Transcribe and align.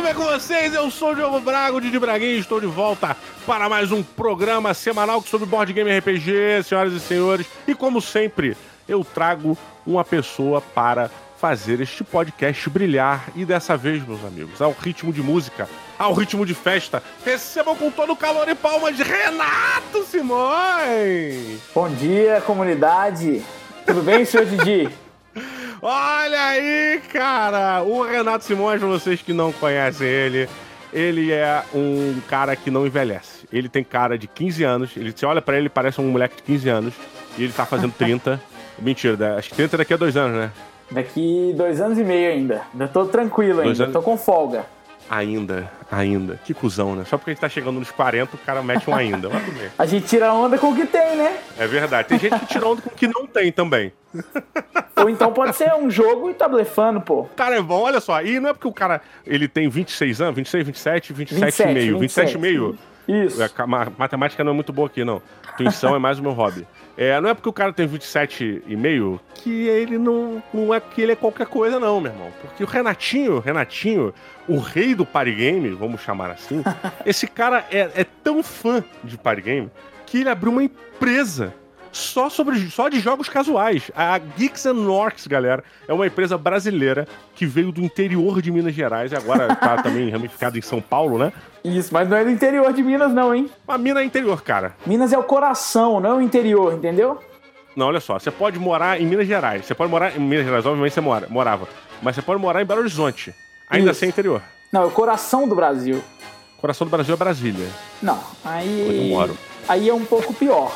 Tudo 0.00 0.06
bem 0.06 0.14
com 0.14 0.24
vocês? 0.24 0.72
Eu 0.72 0.90
sou 0.90 1.10
o 1.10 1.14
Diogo 1.14 1.40
Braga, 1.40 1.76
o 1.76 1.80
Didi 1.80 1.98
Braguinha, 1.98 2.32
e 2.32 2.38
estou 2.38 2.58
de 2.58 2.66
volta 2.66 3.14
para 3.46 3.68
mais 3.68 3.92
um 3.92 4.02
programa 4.02 4.72
semanal 4.72 5.20
sobre 5.20 5.46
board 5.46 5.74
game 5.74 5.94
RPG, 5.98 6.62
senhoras 6.64 6.94
e 6.94 7.00
senhores. 7.00 7.46
E 7.68 7.74
como 7.74 8.00
sempre, 8.00 8.56
eu 8.88 9.04
trago 9.04 9.58
uma 9.86 10.02
pessoa 10.02 10.62
para 10.62 11.10
fazer 11.38 11.82
este 11.82 12.02
podcast 12.02 12.70
brilhar. 12.70 13.28
E 13.36 13.44
dessa 13.44 13.76
vez, 13.76 14.02
meus 14.02 14.24
amigos, 14.24 14.62
ao 14.62 14.72
ritmo 14.72 15.12
de 15.12 15.22
música, 15.22 15.68
ao 15.98 16.14
ritmo 16.14 16.46
de 16.46 16.54
festa, 16.54 17.02
recebam 17.22 17.76
com 17.76 17.90
todo 17.90 18.14
o 18.14 18.16
calor 18.16 18.48
e 18.48 18.54
palmas 18.54 18.98
Renato 18.98 20.02
Simões! 20.06 21.60
Bom 21.74 21.90
dia, 21.90 22.40
comunidade! 22.40 23.44
Tudo 23.84 24.00
bem, 24.00 24.24
senhor 24.24 24.46
Didi? 24.46 24.88
Olha 25.82 26.42
aí, 26.46 27.00
cara! 27.10 27.82
O 27.82 28.02
Renato 28.02 28.44
Simões, 28.44 28.80
pra 28.80 28.88
vocês 28.88 29.22
que 29.22 29.32
não 29.32 29.50
conhecem 29.50 30.06
ele, 30.06 30.46
ele 30.92 31.32
é 31.32 31.62
um 31.74 32.20
cara 32.28 32.54
que 32.54 32.70
não 32.70 32.86
envelhece. 32.86 33.46
Ele 33.50 33.66
tem 33.66 33.82
cara 33.82 34.18
de 34.18 34.26
15 34.26 34.62
anos, 34.62 34.96
ele, 34.96 35.10
você 35.10 35.24
olha 35.24 35.40
para 35.40 35.56
ele, 35.56 35.70
parece 35.70 35.98
um 35.98 36.08
moleque 36.08 36.36
de 36.36 36.42
15 36.42 36.68
anos, 36.68 36.94
e 37.38 37.44
ele 37.44 37.52
tá 37.52 37.64
fazendo 37.64 37.94
30. 37.94 38.38
Mentira, 38.78 39.36
acho 39.36 39.48
que 39.50 39.56
30 39.56 39.78
daqui 39.78 39.94
a 39.94 39.96
dois 39.96 40.16
anos, 40.16 40.36
né? 40.36 40.52
Daqui 40.90 41.54
dois 41.56 41.80
anos 41.80 41.98
e 41.98 42.04
meio 42.04 42.30
ainda. 42.30 42.62
Ainda 42.72 42.88
tô 42.88 43.06
tranquilo 43.06 43.60
ainda, 43.60 43.84
anos... 43.84 43.92
tô 43.92 44.02
com 44.02 44.18
folga. 44.18 44.66
Ainda, 45.08 45.70
ainda. 45.90 46.38
Que 46.44 46.52
cuzão, 46.52 46.94
né? 46.94 47.04
Só 47.04 47.16
porque 47.16 47.30
a 47.30 47.34
gente 47.34 47.40
tá 47.40 47.48
chegando 47.48 47.78
nos 47.78 47.90
40, 47.90 48.36
o 48.36 48.38
cara 48.38 48.62
mete 48.62 48.88
um 48.88 48.94
ainda. 48.94 49.28
a 49.78 49.86
gente 49.86 50.06
tira 50.06 50.32
onda 50.32 50.58
com 50.58 50.72
o 50.72 50.76
que 50.76 50.86
tem, 50.86 51.16
né? 51.16 51.38
É 51.58 51.66
verdade. 51.66 52.08
Tem 52.08 52.18
gente 52.18 52.38
que 52.38 52.46
tira 52.46 52.66
onda 52.66 52.82
com 52.82 52.90
o 52.90 52.92
que 52.92 53.08
não 53.08 53.26
tem 53.26 53.50
também. 53.50 53.92
Ou 54.96 55.08
então 55.08 55.32
pode 55.32 55.56
ser 55.56 55.72
um 55.74 55.90
jogo 55.90 56.30
e 56.30 56.34
tá 56.34 56.48
blefando, 56.48 57.00
pô. 57.00 57.24
Cara, 57.36 57.56
é 57.56 57.62
bom, 57.62 57.82
olha 57.82 58.00
só. 58.00 58.20
E 58.22 58.38
não 58.38 58.50
é 58.50 58.52
porque 58.52 58.68
o 58.68 58.72
cara 58.72 59.00
ele 59.26 59.48
tem 59.48 59.68
26 59.68 60.20
anos, 60.20 60.36
26, 60.36 60.66
27, 60.66 61.12
27 61.12 61.62
e 61.62 61.74
meio. 61.74 61.98
27 61.98 62.34
e 62.34 62.38
meio. 62.38 62.78
Isso. 63.08 63.42
A 63.42 63.66
matemática 63.98 64.44
não 64.44 64.52
é 64.52 64.54
muito 64.54 64.72
boa 64.72 64.86
aqui, 64.86 65.04
não. 65.04 65.20
Intuição 65.54 65.96
é 65.96 65.98
mais 65.98 66.18
o 66.18 66.22
meu 66.22 66.32
hobby. 66.32 66.66
É, 66.96 67.20
não 67.20 67.30
é 67.30 67.34
porque 67.34 67.48
o 67.48 67.52
cara 67.52 67.72
tem 67.72 67.86
27 67.86 68.62
e 68.66 68.76
meio 68.76 69.20
que 69.34 69.66
ele 69.66 69.98
não, 69.98 70.42
não 70.52 70.72
é 70.72 70.80
que 70.80 71.00
ele 71.00 71.12
é 71.12 71.16
qualquer 71.16 71.46
coisa, 71.46 71.80
não, 71.80 72.00
meu 72.00 72.12
irmão. 72.12 72.28
Porque 72.40 72.62
o 72.62 72.66
Renatinho, 72.66 73.38
Renatinho, 73.38 74.14
o 74.46 74.58
rei 74.58 74.94
do 74.94 75.06
party 75.06 75.32
game, 75.32 75.70
vamos 75.70 76.02
chamar 76.02 76.30
assim, 76.30 76.62
esse 77.06 77.26
cara 77.26 77.64
é, 77.70 77.90
é 77.94 78.04
tão 78.22 78.42
fã 78.42 78.84
de 79.02 79.16
party 79.16 79.42
game 79.42 79.70
que 80.06 80.20
ele 80.20 80.28
abriu 80.28 80.52
uma 80.52 80.62
empresa 80.62 81.54
só, 81.92 82.28
sobre, 82.28 82.58
só 82.70 82.88
de 82.88 83.00
jogos 83.00 83.28
casuais. 83.28 83.90
A 83.94 84.18
Geeks 84.18 84.66
and 84.66 84.88
Orcs, 84.88 85.26
galera, 85.26 85.64
é 85.88 85.92
uma 85.92 86.06
empresa 86.06 86.36
brasileira 86.38 87.06
que 87.34 87.46
veio 87.46 87.72
do 87.72 87.80
interior 87.80 88.40
de 88.40 88.50
Minas 88.50 88.74
Gerais 88.74 89.12
e 89.12 89.16
agora 89.16 89.54
tá 89.56 89.82
também 89.82 90.08
ramificada 90.10 90.58
em 90.58 90.62
São 90.62 90.80
Paulo, 90.80 91.18
né? 91.18 91.32
Isso, 91.64 91.92
mas 91.92 92.08
não 92.08 92.16
é 92.16 92.24
do 92.24 92.30
interior 92.30 92.72
de 92.72 92.82
Minas, 92.82 93.12
não, 93.12 93.34
hein? 93.34 93.50
A 93.66 93.76
Minas 93.76 94.02
é 94.02 94.06
interior, 94.06 94.42
cara. 94.42 94.74
Minas 94.86 95.12
é 95.12 95.18
o 95.18 95.24
coração, 95.24 96.00
não 96.00 96.10
é 96.10 96.14
o 96.14 96.20
interior, 96.20 96.74
entendeu? 96.74 97.18
Não, 97.76 97.86
olha 97.86 98.00
só, 98.00 98.18
você 98.18 98.30
pode 98.30 98.58
morar 98.58 99.00
em 99.00 99.06
Minas 99.06 99.26
Gerais. 99.26 99.64
Você 99.64 99.74
pode 99.74 99.90
morar 99.90 100.16
em 100.16 100.20
Minas 100.20 100.44
Gerais, 100.44 100.66
obviamente 100.66 100.92
você 100.92 101.00
mora, 101.00 101.26
morava. 101.28 101.68
Mas 102.02 102.16
você 102.16 102.22
pode 102.22 102.40
morar 102.40 102.62
em 102.62 102.64
Belo 102.64 102.80
Horizonte. 102.80 103.34
Ainda 103.68 103.90
Isso. 103.92 104.00
sem 104.00 104.08
interior. 104.08 104.42
Não, 104.72 104.82
é 104.82 104.86
o 104.86 104.90
coração 104.90 105.48
do 105.48 105.54
Brasil. 105.54 106.02
Coração 106.58 106.86
do 106.86 106.90
Brasil 106.90 107.14
é 107.14 107.16
Brasília. 107.16 107.68
Não, 108.02 108.20
aí. 108.44 108.86
Onde 108.88 108.98
eu 108.98 109.04
moro. 109.04 109.38
Aí 109.68 109.88
é 109.88 109.94
um 109.94 110.04
pouco 110.04 110.34
pior. 110.34 110.72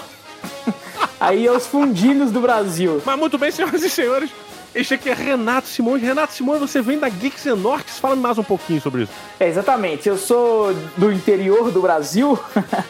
Aí 1.21 1.47
é 1.47 1.53
os 1.53 1.67
fundinhos 1.67 2.31
do 2.31 2.41
Brasil. 2.41 3.01
Mas 3.05 3.19
muito 3.19 3.39
bem, 3.39 3.51
senhoras 3.51 3.83
e 3.83 3.91
senhores. 3.91 4.31
Este 4.75 4.95
aqui 4.95 5.09
é 5.09 5.15
Renato 5.15 5.69
Simões. 5.69 6.03
Renato 6.03 6.33
Simões, 6.33 6.59
você 6.59 6.83
vem 6.83 6.99
da 6.99 7.09
Geeks 7.09 7.47
Orcs. 7.47 8.01
Fala 8.01 8.17
mais 8.17 8.39
um 8.39 8.43
pouquinho 8.43 8.81
sobre 8.81 9.03
isso. 9.03 9.13
É, 9.39 9.47
exatamente. 9.47 10.09
Eu 10.09 10.19
sou 10.19 10.75
do 10.97 11.13
interior 11.13 11.71
do 11.71 11.81
Brasil. 11.81 12.37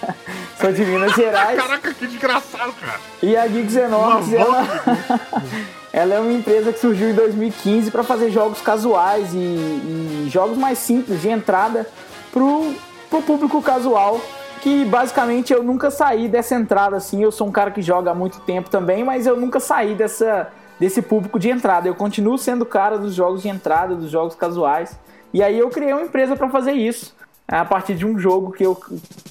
sou 0.59 0.73
de 0.73 0.83
Minas 0.83 1.13
Gerais. 1.15 1.61
Caraca, 1.61 1.93
que 1.93 2.07
desgraçado, 2.07 2.73
cara. 2.73 2.99
E 3.23 3.37
a 3.37 3.47
Geeks 3.47 3.77
ela... 3.77 4.21
ela 5.93 6.15
é 6.15 6.19
uma 6.19 6.33
empresa 6.33 6.73
que 6.73 6.81
surgiu 6.81 7.11
em 7.11 7.15
2015 7.15 7.91
para 7.91 8.03
fazer 8.03 8.31
jogos 8.31 8.63
casuais 8.63 9.35
e, 9.35 9.37
e, 9.37 10.29
jogos 10.33 10.57
mais 10.57 10.79
simples 10.79 11.21
de 11.21 11.29
entrada 11.29 11.87
pro, 12.33 12.75
pro 13.11 13.21
público 13.21 13.61
casual 13.61 14.21
que 14.65 14.83
basicamente 14.87 15.53
eu 15.53 15.63
nunca 15.63 15.91
saí 15.91 16.27
dessa 16.27 16.55
entrada 16.55 16.97
assim. 16.97 17.23
Eu 17.23 17.31
sou 17.31 17.47
um 17.47 17.53
cara 17.53 17.71
que 17.71 17.83
joga 17.83 18.13
há 18.13 18.15
muito 18.15 18.41
tempo 18.41 18.71
também, 18.71 19.05
mas 19.05 19.27
eu 19.27 19.37
nunca 19.37 19.61
saí 19.61 19.95
dessa, 19.95 20.49
desse 20.81 21.03
público 21.03 21.39
de 21.39 21.51
entrada. 21.51 21.87
Eu 21.87 21.95
continuo 21.95 22.39
sendo 22.39 22.65
cara 22.65 22.97
dos 22.97 23.15
jogos 23.15 23.43
de 23.43 23.49
entrada, 23.51 23.95
dos 23.95 24.11
jogos 24.11 24.35
casuais. 24.35 24.99
E 25.35 25.43
aí 25.43 25.59
eu 25.59 25.69
criei 25.69 25.93
uma 25.93 26.01
empresa 26.01 26.35
para 26.35 26.49
fazer 26.49 26.73
isso. 26.73 27.15
A 27.47 27.63
partir 27.63 27.95
de 27.95 28.07
um 28.07 28.19
jogo 28.19 28.53
que 28.53 28.65
eu 28.65 28.75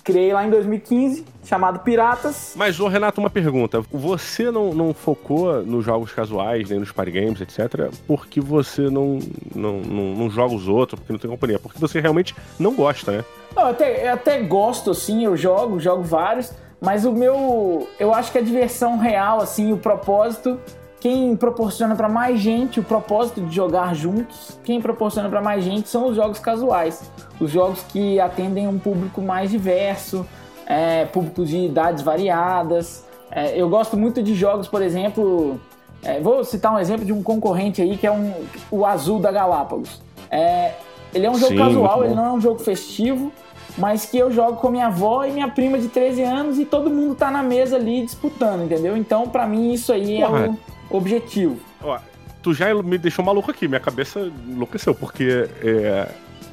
criei 0.04 0.32
lá 0.32 0.46
em 0.46 0.52
2015, 0.52 1.26
chamado 1.44 1.80
Piratas. 1.80 2.54
Mas, 2.56 2.80
ô 2.80 2.88
Renato, 2.88 3.20
uma 3.20 3.30
pergunta. 3.32 3.82
Você 3.92 4.52
não, 4.52 4.72
não 4.72 4.94
focou 4.94 5.64
nos 5.64 5.84
jogos 5.84 6.12
casuais, 6.12 6.70
nem 6.70 6.78
nos 6.78 6.92
party 6.92 7.10
games, 7.10 7.42
etc., 7.42 7.92
porque 8.06 8.40
você 8.40 8.84
não, 8.84 9.18
não, 9.56 9.80
não, 9.80 10.04
não 10.14 10.30
joga 10.30 10.54
os 10.54 10.68
outros, 10.68 11.00
porque 11.00 11.12
não 11.12 11.20
tem 11.20 11.32
companhia? 11.32 11.58
Porque 11.58 11.80
você 11.80 12.00
realmente 12.00 12.36
não 12.60 12.76
gosta, 12.76 13.12
né? 13.12 13.26
Eu, 13.56 13.68
até, 13.68 14.08
eu 14.08 14.14
até 14.14 14.42
gosto, 14.42 14.92
assim, 14.92 15.26
eu 15.26 15.36
jogo, 15.36 15.80
jogo 15.80 16.04
vários, 16.04 16.52
mas 16.82 17.06
o 17.06 17.12
meu. 17.12 17.88
Eu 18.00 18.14
acho 18.14 18.32
que 18.32 18.38
a 18.38 18.42
diversão 18.42 18.98
real, 18.98 19.40
assim, 19.40 19.72
o 19.72 19.78
propósito. 19.78 20.60
Quem 21.00 21.36
proporciona 21.36 21.98
para 21.98 22.08
mais 22.08 22.40
gente 22.40 22.80
o 22.80 22.84
propósito 22.84 23.42
de 23.42 23.54
jogar 23.54 23.94
juntos, 23.94 24.58
quem 24.64 24.82
proporciona 24.82 25.28
para 25.28 25.42
mais 25.42 25.62
gente 25.62 25.90
são 25.90 26.08
os 26.08 26.16
jogos 26.16 26.40
casuais. 26.40 27.12
Os 27.42 27.52
jogos 27.52 27.84
que 27.90 28.22
atendem 28.22 28.70
um 28.70 28.80
público 28.80 29.22
mais 29.22 29.52
diverso, 29.52 30.26
é, 30.66 31.04
públicos 31.04 31.50
de 31.50 31.58
idades 31.58 32.02
variadas. 32.02 33.06
É, 33.30 33.60
eu 33.60 33.68
gosto 33.68 33.98
muito 33.98 34.24
de 34.24 34.34
jogos, 34.34 34.68
por 34.70 34.82
exemplo. 34.82 35.60
É, 36.02 36.22
vou 36.22 36.44
citar 36.46 36.74
um 36.74 36.80
exemplo 36.80 37.04
de 37.06 37.12
um 37.12 37.22
concorrente 37.22 37.82
aí 37.82 37.98
que 37.98 38.08
é 38.08 38.12
um, 38.12 38.34
o 38.72 38.86
Azul 38.86 39.20
da 39.20 39.32
Galápagos. 39.32 40.02
É, 40.32 40.72
ele 41.14 41.26
é 41.26 41.30
um 41.30 41.36
jogo 41.36 41.54
Sim, 41.54 41.58
casual, 41.58 42.04
ele 42.04 42.16
não 42.16 42.26
é 42.26 42.32
um 42.32 42.42
jogo 42.42 42.60
festivo, 42.60 43.32
mas 43.78 44.06
que 44.06 44.18
eu 44.18 44.32
jogo 44.32 44.58
com 44.58 44.70
minha 44.70 44.88
avó 44.88 45.24
e 45.26 45.32
minha 45.32 45.48
prima 45.48 45.78
de 45.78 45.88
13 45.88 46.22
anos 46.24 46.60
e 46.60 46.66
todo 46.66 46.90
mundo 46.90 47.16
tá 47.16 47.32
na 47.32 47.42
mesa 47.42 47.76
ali 47.76 48.04
disputando, 48.04 48.64
entendeu? 48.64 48.96
Então, 48.96 49.28
para 49.28 49.48
mim, 49.48 49.74
isso 49.74 49.92
aí 49.92 50.22
é 50.22 50.26
Porra. 50.26 50.46
é 50.46 50.50
o 50.90 50.98
objetivo. 50.98 51.58
Ó, 51.82 51.98
tu 52.42 52.54
já 52.54 52.74
me 52.76 52.98
deixou 52.98 53.24
maluco 53.24 53.50
aqui, 53.50 53.68
minha 53.68 53.80
cabeça 53.80 54.32
enlouqueceu, 54.48 54.94
porque 54.94 55.50
é, 55.62 56.08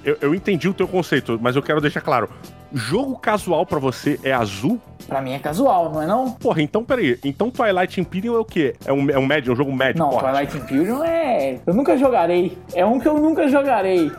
eu, 0.05 0.17
eu, 0.21 0.35
entendi 0.35 0.69
o 0.69 0.75
teu 0.75 0.89
conceito, 0.89 1.39
mas 1.41 1.57
eu 1.57 1.63
quero 1.63 1.81
deixar 1.81 2.01
claro. 2.01 2.29
Jogo 2.73 3.19
casual 3.19 3.67
para 3.67 3.79
você 3.79 4.19
é 4.23 4.33
azul? 4.33 4.81
Pra 5.07 5.21
mim 5.21 5.33
é 5.33 5.39
casual, 5.39 5.91
não 5.93 6.01
é 6.01 6.07
não? 6.07 6.31
Porra, 6.33 6.63
então 6.63 6.85
peraí. 6.85 7.19
Então 7.25 7.51
Twilight 7.51 8.01
Imperium 8.01 8.37
é 8.37 8.39
o 8.39 8.45
quê? 8.45 8.77
É 8.85 8.93
um, 8.93 9.11
é 9.11 9.19
um 9.19 9.27
médio, 9.27 9.53
um 9.53 9.57
jogo 9.57 9.73
médio? 9.73 9.99
Não, 9.99 10.13
forte. 10.13 10.31
Twilight 10.31 10.57
Imperium 10.57 11.05
é... 11.05 11.59
Eu 11.67 11.75
nunca 11.75 11.97
jogarei. 11.99 12.57
É 12.73 12.87
um 12.87 13.01
que 13.01 13.09
eu 13.09 13.15
nunca 13.15 13.49
jogarei. 13.49 14.11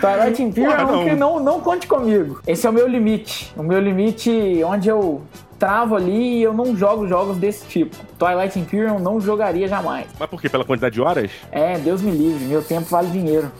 Twilight 0.00 0.42
Imperium 0.42 0.72
é 0.72 0.84
um 0.84 1.04
que 1.04 1.14
não, 1.14 1.40
não 1.40 1.60
conte 1.60 1.86
comigo. 1.86 2.40
Esse 2.46 2.66
é 2.66 2.70
o 2.70 2.72
meu 2.72 2.88
limite. 2.88 3.52
O 3.56 3.62
meu 3.62 3.78
limite 3.78 4.62
onde 4.64 4.88
eu 4.88 5.20
travo 5.58 5.94
ali 5.94 6.38
e 6.38 6.42
eu 6.42 6.54
não 6.54 6.74
jogo 6.74 7.06
jogos 7.06 7.36
desse 7.36 7.66
tipo. 7.66 7.94
Twilight 8.18 8.58
Imperium 8.58 8.98
não 8.98 9.20
jogaria 9.20 9.68
jamais. 9.68 10.06
Mas 10.18 10.30
por 10.30 10.40
quê? 10.40 10.48
Pela 10.48 10.64
quantidade 10.64 10.94
de 10.94 11.02
horas? 11.02 11.30
É, 11.52 11.78
Deus 11.78 12.00
me 12.00 12.10
livre. 12.10 12.44
Meu 12.46 12.62
tempo 12.62 12.88
vale 12.88 13.08
dinheiro. 13.10 13.52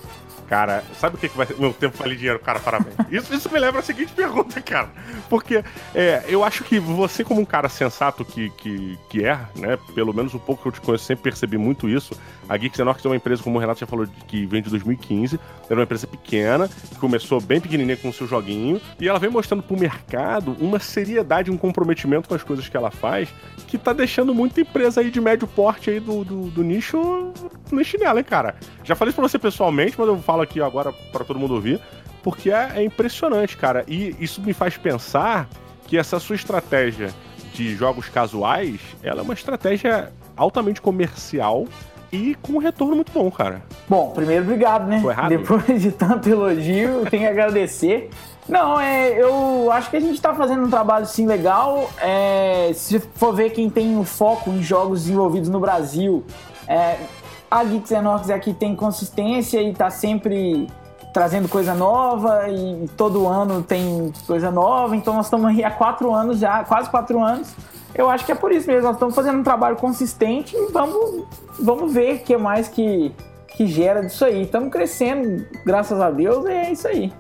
Cara, 0.51 0.83
sabe 0.99 1.15
o 1.15 1.19
que, 1.19 1.29
que 1.29 1.37
vai 1.37 1.47
ser? 1.47 1.57
Meu 1.61 1.73
tempo 1.73 1.97
vale 1.97 2.17
dinheiro, 2.17 2.41
cara, 2.41 2.59
parabéns. 2.59 2.97
Isso, 3.09 3.33
isso 3.33 3.49
me 3.53 3.59
lembra 3.59 3.79
a 3.79 3.83
seguinte 3.85 4.13
pergunta, 4.13 4.61
cara. 4.61 4.89
Porque 5.29 5.63
é, 5.95 6.25
eu 6.27 6.43
acho 6.43 6.65
que 6.65 6.81
você, 6.81 7.23
como 7.23 7.41
um 7.41 7.45
cara 7.45 7.69
sensato 7.69 8.25
que, 8.25 8.51
que, 8.51 8.99
que 9.09 9.25
é, 9.25 9.39
né? 9.55 9.79
Pelo 9.95 10.13
menos 10.13 10.35
um 10.35 10.41
pouco 10.41 10.63
que 10.63 10.69
eu 10.69 10.73
te 10.73 10.81
conheço, 10.81 11.05
sempre 11.05 11.23
percebi 11.23 11.57
muito 11.57 11.89
isso. 11.89 12.19
A 12.49 12.57
Geeks 12.57 12.81
Enox 12.81 13.05
é 13.05 13.09
uma 13.09 13.15
empresa, 13.15 13.45
como 13.45 13.59
o 13.59 13.61
Renato 13.61 13.79
já 13.79 13.87
falou, 13.87 14.09
que 14.27 14.45
vem 14.45 14.61
de 14.61 14.71
2015. 14.71 15.39
Era 15.69 15.79
uma 15.79 15.85
empresa 15.85 16.09
pequena, 16.09 16.69
que 16.69 16.97
começou 16.97 17.41
bem 17.41 17.61
pequenininha 17.61 17.97
com 17.97 18.09
o 18.09 18.13
seu 18.13 18.27
joguinho. 18.27 18.81
E 18.99 19.09
ela 19.09 19.21
vem 19.21 19.31
mostrando 19.31 19.63
pro 19.63 19.79
mercado 19.79 20.57
uma 20.59 20.81
seriedade, 20.81 21.49
um 21.49 21.57
comprometimento 21.57 22.29
com 22.29 22.35
as 22.35 22.43
coisas 22.43 22.69
que 22.69 22.77
ela 22.77 22.91
faz, 22.91 23.29
que 23.69 23.79
tá 23.79 23.93
deixando 23.93 24.35
muita 24.35 24.61
empresa 24.61 25.01
aí 25.01 25.13
de 25.13 25.21
médio 25.21 25.47
porte 25.47 25.91
aí 25.91 26.01
do, 26.01 26.25
do, 26.25 26.51
do 26.51 26.65
nicho 26.65 27.33
no 27.71 27.85
chinelo, 27.85 28.19
hein, 28.19 28.25
cara. 28.25 28.57
Já 28.83 28.97
falei 28.97 29.11
isso 29.11 29.21
pra 29.21 29.29
você 29.29 29.39
pessoalmente, 29.39 29.95
mas 29.97 30.09
eu 30.09 30.19
falo 30.19 30.40
aqui 30.41 30.61
agora 30.61 30.93
para 31.13 31.25
todo 31.25 31.39
mundo 31.39 31.55
ouvir, 31.55 31.81
porque 32.23 32.51
é, 32.51 32.73
é 32.77 32.85
impressionante, 32.85 33.57
cara. 33.57 33.85
E 33.87 34.15
isso 34.21 34.41
me 34.41 34.53
faz 34.53 34.77
pensar 34.77 35.49
que 35.87 35.97
essa 35.97 36.19
sua 36.21 36.37
estratégia 36.37 37.11
de 37.53 37.75
jogos 37.75 38.09
casuais, 38.09 38.81
ela 39.03 39.21
é 39.21 39.23
uma 39.23 39.35
estratégia 39.35 40.13
altamente 40.37 40.81
comercial 40.81 41.67
e 42.13 42.35
com 42.43 42.55
um 42.55 42.59
retorno 42.59 42.95
muito 42.95 43.13
bom, 43.13 43.31
cara. 43.31 43.63
Bom, 43.89 44.11
primeiro, 44.11 44.45
obrigado, 44.45 44.87
né? 44.87 45.03
Depois 45.29 45.81
de 45.81 45.93
tanto 45.93 46.29
elogio, 46.29 47.07
tenho 47.11 47.23
que 47.23 47.29
agradecer. 47.29 48.11
Não, 48.49 48.81
é, 48.81 49.11
eu 49.11 49.71
acho 49.71 49.91
que 49.91 49.97
a 49.97 50.01
gente 50.01 50.15
está 50.15 50.35
fazendo 50.35 50.65
um 50.65 50.71
trabalho 50.71 51.07
sim 51.07 51.27
legal. 51.27 51.89
É, 52.01 52.73
se 52.75 52.99
for 53.15 53.33
ver 53.33 53.51
quem 53.51 53.71
tem 53.71 53.97
o 53.97 54.05
foco 54.05 54.51
em 54.51 54.63
jogos 54.63 55.03
desenvolvidos 55.03 55.49
no 55.49 55.61
Brasil, 55.61 56.25
é, 56.67 56.97
a 57.51 57.65
Geeks 57.65 57.91
Enox 57.91 58.31
aqui 58.31 58.55
tem 58.55 58.77
consistência 58.77 59.61
e 59.61 59.71
está 59.71 59.91
sempre 59.91 60.69
trazendo 61.13 61.49
coisa 61.49 61.75
nova 61.75 62.49
e 62.49 62.89
todo 62.97 63.27
ano 63.27 63.63
tem 63.63 64.13
coisa 64.27 64.51
nova. 64.51 64.95
Então 64.95 65.15
nós 65.15 65.27
estamos 65.27 65.47
aí 65.49 65.65
há 65.65 65.71
quatro 65.71 66.13
anos 66.15 66.39
já, 66.39 66.63
quase 66.65 66.89
quatro 66.89 67.21
anos. 67.21 67.53
Eu 67.95 68.09
acho 68.09 68.25
que 68.25 68.31
é 68.31 68.35
por 68.35 68.53
isso 68.53 68.69
mesmo. 68.69 68.85
Nós 68.85 68.95
estamos 68.95 69.15
fazendo 69.15 69.41
um 69.41 69.43
trabalho 69.43 69.77
consistente 69.77 70.55
e 70.57 70.71
vamos, 70.71 71.25
vamos 71.59 71.93
ver 71.93 72.17
o 72.17 72.19
que 72.21 72.37
mais 72.37 72.69
que, 72.69 73.13
que 73.49 73.67
gera 73.67 74.01
disso 74.01 74.25
aí. 74.25 74.43
Estamos 74.43 74.71
crescendo, 74.71 75.45
graças 75.67 76.01
a 76.01 76.11
Deus, 76.11 76.47
e 76.47 76.53
é 76.53 76.73
isso 76.73 76.87
aí. 76.87 77.13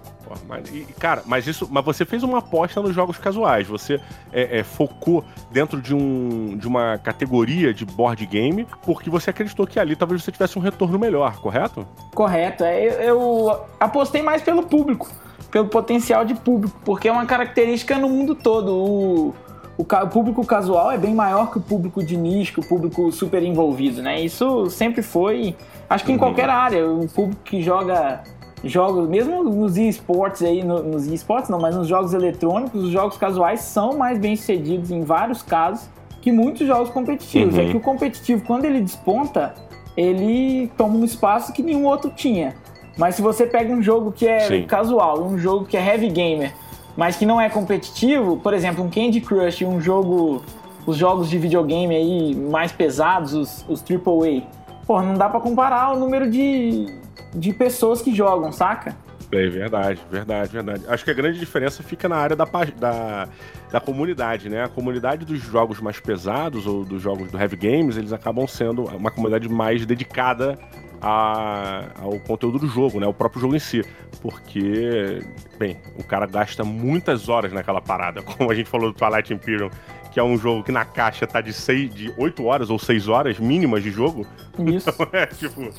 Mas, 0.48 0.68
e, 0.74 0.86
cara, 0.98 1.22
mas 1.26 1.46
isso, 1.46 1.68
mas 1.70 1.84
você 1.84 2.04
fez 2.04 2.22
uma 2.22 2.38
aposta 2.38 2.80
nos 2.80 2.94
jogos 2.94 3.18
casuais. 3.18 3.66
Você 3.66 4.00
é, 4.32 4.58
é, 4.58 4.64
focou 4.64 5.24
dentro 5.50 5.80
de, 5.80 5.94
um, 5.94 6.56
de 6.56 6.66
uma 6.66 6.98
categoria 6.98 7.72
de 7.72 7.84
board 7.84 8.24
game 8.26 8.66
porque 8.84 9.10
você 9.10 9.30
acreditou 9.30 9.66
que 9.66 9.78
ali 9.78 9.96
talvez 9.96 10.22
você 10.22 10.32
tivesse 10.32 10.58
um 10.58 10.62
retorno 10.62 10.98
melhor, 10.98 11.40
correto? 11.40 11.86
Correto. 12.14 12.64
É, 12.64 12.84
eu, 12.84 13.00
eu 13.00 13.60
apostei 13.78 14.22
mais 14.22 14.42
pelo 14.42 14.62
público, 14.62 15.08
pelo 15.50 15.68
potencial 15.68 16.24
de 16.24 16.34
público, 16.34 16.78
porque 16.84 17.08
é 17.08 17.12
uma 17.12 17.26
característica 17.26 17.98
no 17.98 18.08
mundo 18.08 18.34
todo. 18.34 18.72
O, 18.72 19.34
o, 19.78 19.82
o, 19.82 20.08
público 20.08 20.44
casual 20.44 20.90
é 20.90 20.98
bem 20.98 21.14
maior 21.14 21.50
que 21.50 21.58
o 21.58 21.60
público 21.60 22.02
de 22.04 22.16
nicho, 22.16 22.54
que 22.54 22.60
o 22.60 22.66
público 22.66 23.10
super 23.10 23.42
envolvido, 23.42 24.02
né? 24.02 24.20
Isso 24.20 24.68
sempre 24.70 25.02
foi, 25.02 25.56
acho 25.88 26.04
que 26.04 26.12
em 26.12 26.14
uhum. 26.14 26.20
qualquer 26.20 26.48
área, 26.48 26.86
o 26.86 27.08
público 27.08 27.40
que 27.42 27.62
joga 27.62 28.22
jogos, 28.64 29.08
mesmo 29.08 29.42
nos 29.42 29.76
esportes 29.76 30.42
aí, 30.42 30.62
no, 30.62 30.82
nos 30.82 31.06
esportes 31.06 31.48
não, 31.48 31.58
mas 31.58 31.74
nos 31.74 31.88
jogos 31.88 32.12
eletrônicos, 32.12 32.84
os 32.84 32.90
jogos 32.90 33.16
casuais 33.16 33.60
são 33.60 33.96
mais 33.96 34.18
bem 34.18 34.36
sucedidos 34.36 34.90
em 34.90 35.02
vários 35.02 35.42
casos 35.42 35.88
que 36.20 36.30
muitos 36.30 36.66
jogos 36.66 36.90
competitivos. 36.90 37.56
É 37.56 37.62
uhum. 37.62 37.68
É 37.68 37.70
que 37.70 37.76
o 37.76 37.80
competitivo, 37.80 38.44
quando 38.44 38.64
ele 38.64 38.80
desponta, 38.80 39.54
ele 39.96 40.70
toma 40.76 40.96
um 40.96 41.04
espaço 41.04 41.52
que 41.52 41.62
nenhum 41.62 41.86
outro 41.86 42.10
tinha. 42.10 42.54
Mas 42.96 43.14
se 43.14 43.22
você 43.22 43.46
pega 43.46 43.72
um 43.72 43.82
jogo 43.82 44.12
que 44.12 44.26
é 44.26 44.40
Sim. 44.40 44.62
casual, 44.64 45.22
um 45.22 45.38
jogo 45.38 45.64
que 45.64 45.76
é 45.76 45.86
heavy 45.86 46.10
gamer, 46.10 46.52
mas 46.96 47.16
que 47.16 47.24
não 47.24 47.40
é 47.40 47.48
competitivo, 47.48 48.36
por 48.36 48.52
exemplo, 48.52 48.84
um 48.84 48.90
Candy 48.90 49.20
Crush, 49.20 49.64
um 49.64 49.80
jogo, 49.80 50.42
os 50.86 50.96
jogos 50.96 51.30
de 51.30 51.38
videogame 51.38 51.94
aí 51.94 52.34
mais 52.34 52.72
pesados, 52.72 53.32
os, 53.32 53.64
os 53.68 53.82
AAA, 53.82 54.42
pô, 54.86 55.00
não 55.00 55.14
dá 55.14 55.28
para 55.28 55.40
comparar 55.40 55.94
o 55.94 55.98
número 55.98 56.28
de, 56.28 56.86
de 57.34 57.52
pessoas 57.52 58.02
que 58.02 58.14
jogam, 58.14 58.52
saca? 58.52 58.96
É 59.32 59.48
verdade, 59.48 60.00
verdade, 60.10 60.52
verdade. 60.52 60.84
Acho 60.88 61.04
que 61.04 61.10
a 61.10 61.14
grande 61.14 61.38
diferença 61.38 61.84
fica 61.84 62.08
na 62.08 62.16
área 62.16 62.34
da, 62.34 62.44
da, 62.44 63.28
da 63.70 63.80
comunidade, 63.80 64.48
né? 64.48 64.64
A 64.64 64.68
comunidade 64.68 65.24
dos 65.24 65.40
jogos 65.40 65.80
mais 65.80 66.00
pesados 66.00 66.66
ou 66.66 66.84
dos 66.84 67.00
jogos 67.00 67.30
do 67.30 67.38
heavy 67.38 67.56
games, 67.56 67.96
eles 67.96 68.12
acabam 68.12 68.46
sendo 68.48 68.86
uma 68.86 69.10
comunidade 69.10 69.48
mais 69.48 69.86
dedicada 69.86 70.58
a, 71.00 71.84
ao 72.02 72.18
conteúdo 72.20 72.58
do 72.58 72.66
jogo, 72.66 72.98
né? 72.98 73.06
O 73.06 73.14
próprio 73.14 73.40
jogo 73.40 73.54
em 73.54 73.60
si. 73.60 73.84
Porque, 74.20 75.22
bem, 75.56 75.76
o 75.96 76.02
cara 76.02 76.26
gasta 76.26 76.64
muitas 76.64 77.28
horas 77.28 77.52
naquela 77.52 77.80
parada. 77.80 78.22
Como 78.26 78.50
a 78.50 78.54
gente 78.54 78.68
falou 78.68 78.92
do 78.92 78.98
Twilight 78.98 79.32
Imperium, 79.32 79.70
que 80.10 80.18
é 80.18 80.24
um 80.24 80.36
jogo 80.36 80.64
que 80.64 80.72
na 80.72 80.84
caixa 80.84 81.24
tá 81.24 81.40
de, 81.40 81.52
seis, 81.52 81.94
de 81.94 82.12
8 82.18 82.44
horas 82.44 82.68
ou 82.68 82.80
6 82.80 83.06
horas 83.06 83.38
mínimas 83.38 83.82
de 83.82 83.92
jogo. 83.92 84.26
Isso. 84.58 84.90
Então, 84.90 85.08
é 85.12 85.26
tipo. 85.26 85.70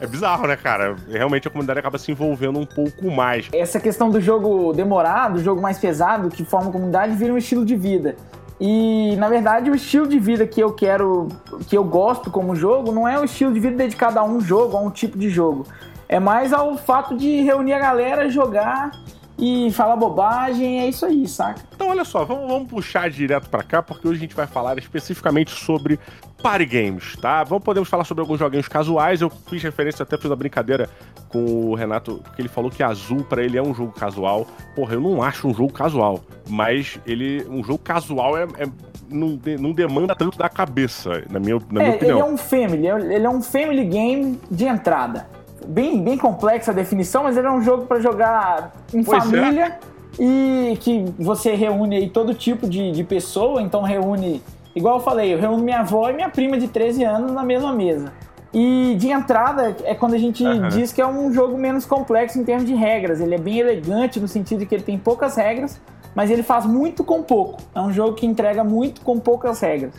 É 0.00 0.06
bizarro, 0.06 0.46
né, 0.46 0.56
cara? 0.56 0.96
Realmente 1.08 1.48
a 1.48 1.50
comunidade 1.50 1.80
acaba 1.80 1.98
se 1.98 2.12
envolvendo 2.12 2.58
um 2.58 2.66
pouco 2.66 3.10
mais. 3.10 3.48
Essa 3.52 3.80
questão 3.80 4.10
do 4.10 4.20
jogo 4.20 4.72
demorado, 4.72 5.34
do 5.34 5.42
jogo 5.42 5.60
mais 5.60 5.78
pesado, 5.78 6.28
que 6.28 6.44
forma 6.44 6.70
comunidade, 6.70 7.14
vira 7.16 7.32
um 7.32 7.38
estilo 7.38 7.64
de 7.64 7.74
vida. 7.74 8.16
E, 8.60 9.14
na 9.16 9.28
verdade, 9.28 9.70
o 9.70 9.74
estilo 9.74 10.06
de 10.06 10.18
vida 10.18 10.46
que 10.46 10.60
eu 10.60 10.72
quero, 10.72 11.28
que 11.68 11.76
eu 11.76 11.84
gosto 11.84 12.30
como 12.30 12.56
jogo, 12.56 12.90
não 12.90 13.06
é 13.06 13.18
o 13.18 13.24
estilo 13.24 13.52
de 13.52 13.60
vida 13.60 13.76
dedicado 13.76 14.18
a 14.18 14.24
um 14.24 14.40
jogo, 14.40 14.76
a 14.76 14.80
um 14.80 14.90
tipo 14.90 15.16
de 15.18 15.28
jogo. 15.30 15.66
É 16.08 16.18
mais 16.18 16.52
ao 16.52 16.76
fato 16.76 17.16
de 17.16 17.42
reunir 17.42 17.74
a 17.74 17.78
galera, 17.78 18.28
jogar 18.28 18.90
e 19.38 19.70
falar 19.72 19.94
bobagem, 19.94 20.80
é 20.80 20.88
isso 20.88 21.06
aí, 21.06 21.28
saca? 21.28 21.60
Então, 21.72 21.88
olha 21.88 22.04
só, 22.04 22.24
vamos, 22.24 22.48
vamos 22.48 22.68
puxar 22.68 23.08
direto 23.08 23.48
para 23.48 23.62
cá, 23.62 23.80
porque 23.80 24.08
hoje 24.08 24.18
a 24.18 24.20
gente 24.22 24.34
vai 24.34 24.48
falar 24.48 24.76
especificamente 24.78 25.52
sobre 25.52 26.00
party 26.42 26.66
games, 26.66 27.16
tá? 27.16 27.42
Vamos, 27.44 27.64
podemos 27.64 27.88
falar 27.88 28.04
sobre 28.04 28.22
alguns 28.22 28.38
joguinhos 28.38 28.68
casuais. 28.68 29.20
Eu 29.20 29.30
fiz 29.30 29.62
referência, 29.62 30.02
até 30.02 30.16
fiz 30.16 30.26
uma 30.26 30.36
brincadeira 30.36 30.88
com 31.28 31.44
o 31.44 31.74
Renato, 31.74 32.20
porque 32.22 32.40
ele 32.40 32.48
falou 32.48 32.70
que 32.70 32.82
Azul 32.82 33.24
para 33.24 33.42
ele 33.42 33.58
é 33.58 33.62
um 33.62 33.74
jogo 33.74 33.92
casual. 33.92 34.46
Porra, 34.74 34.94
eu 34.94 35.00
não 35.00 35.22
acho 35.22 35.48
um 35.48 35.54
jogo 35.54 35.72
casual, 35.72 36.20
mas 36.48 36.98
ele, 37.06 37.44
um 37.48 37.62
jogo 37.62 37.80
casual 37.80 38.36
é, 38.36 38.44
é 38.58 38.66
não, 39.10 39.38
não, 39.58 39.72
demanda 39.72 40.14
tanto 40.14 40.38
da 40.38 40.48
cabeça, 40.48 41.22
na 41.30 41.38
minha, 41.38 41.58
na 41.70 41.80
minha 41.80 41.92
é, 41.92 41.96
opinião. 41.96 42.18
Ele 42.18 42.28
é 42.28 42.32
um 42.32 42.36
family, 42.36 42.86
ele 42.86 43.26
é 43.26 43.30
um 43.30 43.42
family 43.42 43.84
game 43.84 44.40
de 44.50 44.64
entrada 44.64 45.26
bem, 45.68 46.02
bem 46.02 46.16
complexa 46.16 46.70
a 46.70 46.74
definição, 46.74 47.22
mas 47.24 47.36
ele 47.36 47.46
é 47.46 47.50
um 47.50 47.62
jogo 47.62 47.86
para 47.86 48.00
jogar 48.00 48.72
em 48.92 49.02
pois 49.02 49.22
é. 49.22 49.26
família 49.26 49.64
é. 49.66 50.22
e 50.22 50.76
que 50.80 51.04
você 51.18 51.54
reúne 51.54 51.96
aí 51.96 52.10
todo 52.10 52.34
tipo 52.34 52.68
de, 52.68 52.90
de 52.90 53.04
pessoa, 53.04 53.60
então 53.60 53.82
reúne, 53.82 54.42
igual 54.74 54.98
eu 54.98 55.02
falei, 55.02 55.34
eu 55.34 55.38
reúno 55.38 55.62
minha 55.62 55.80
avó 55.80 56.08
e 56.10 56.12
minha 56.12 56.28
prima 56.28 56.58
de 56.58 56.68
13 56.68 57.04
anos 57.04 57.32
na 57.32 57.42
mesma 57.42 57.72
mesa. 57.72 58.12
E 58.52 58.96
de 58.98 59.08
entrada 59.08 59.76
é 59.84 59.94
quando 59.94 60.14
a 60.14 60.18
gente 60.18 60.42
uhum. 60.42 60.68
diz 60.68 60.92
que 60.92 61.00
é 61.00 61.06
um 61.06 61.32
jogo 61.32 61.58
menos 61.58 61.84
complexo 61.84 62.38
em 62.38 62.44
termos 62.44 62.66
de 62.66 62.74
regras. 62.74 63.20
Ele 63.20 63.34
é 63.34 63.38
bem 63.38 63.58
elegante 63.58 64.18
no 64.18 64.26
sentido 64.26 64.60
de 64.60 64.66
que 64.66 64.74
ele 64.74 64.82
tem 64.82 64.98
poucas 64.98 65.36
regras, 65.36 65.78
mas 66.14 66.30
ele 66.30 66.42
faz 66.42 66.64
muito 66.64 67.04
com 67.04 67.22
pouco. 67.22 67.60
É 67.74 67.80
um 67.80 67.92
jogo 67.92 68.14
que 68.14 68.26
entrega 68.26 68.64
muito 68.64 69.02
com 69.02 69.18
poucas 69.18 69.60
regras. 69.60 69.94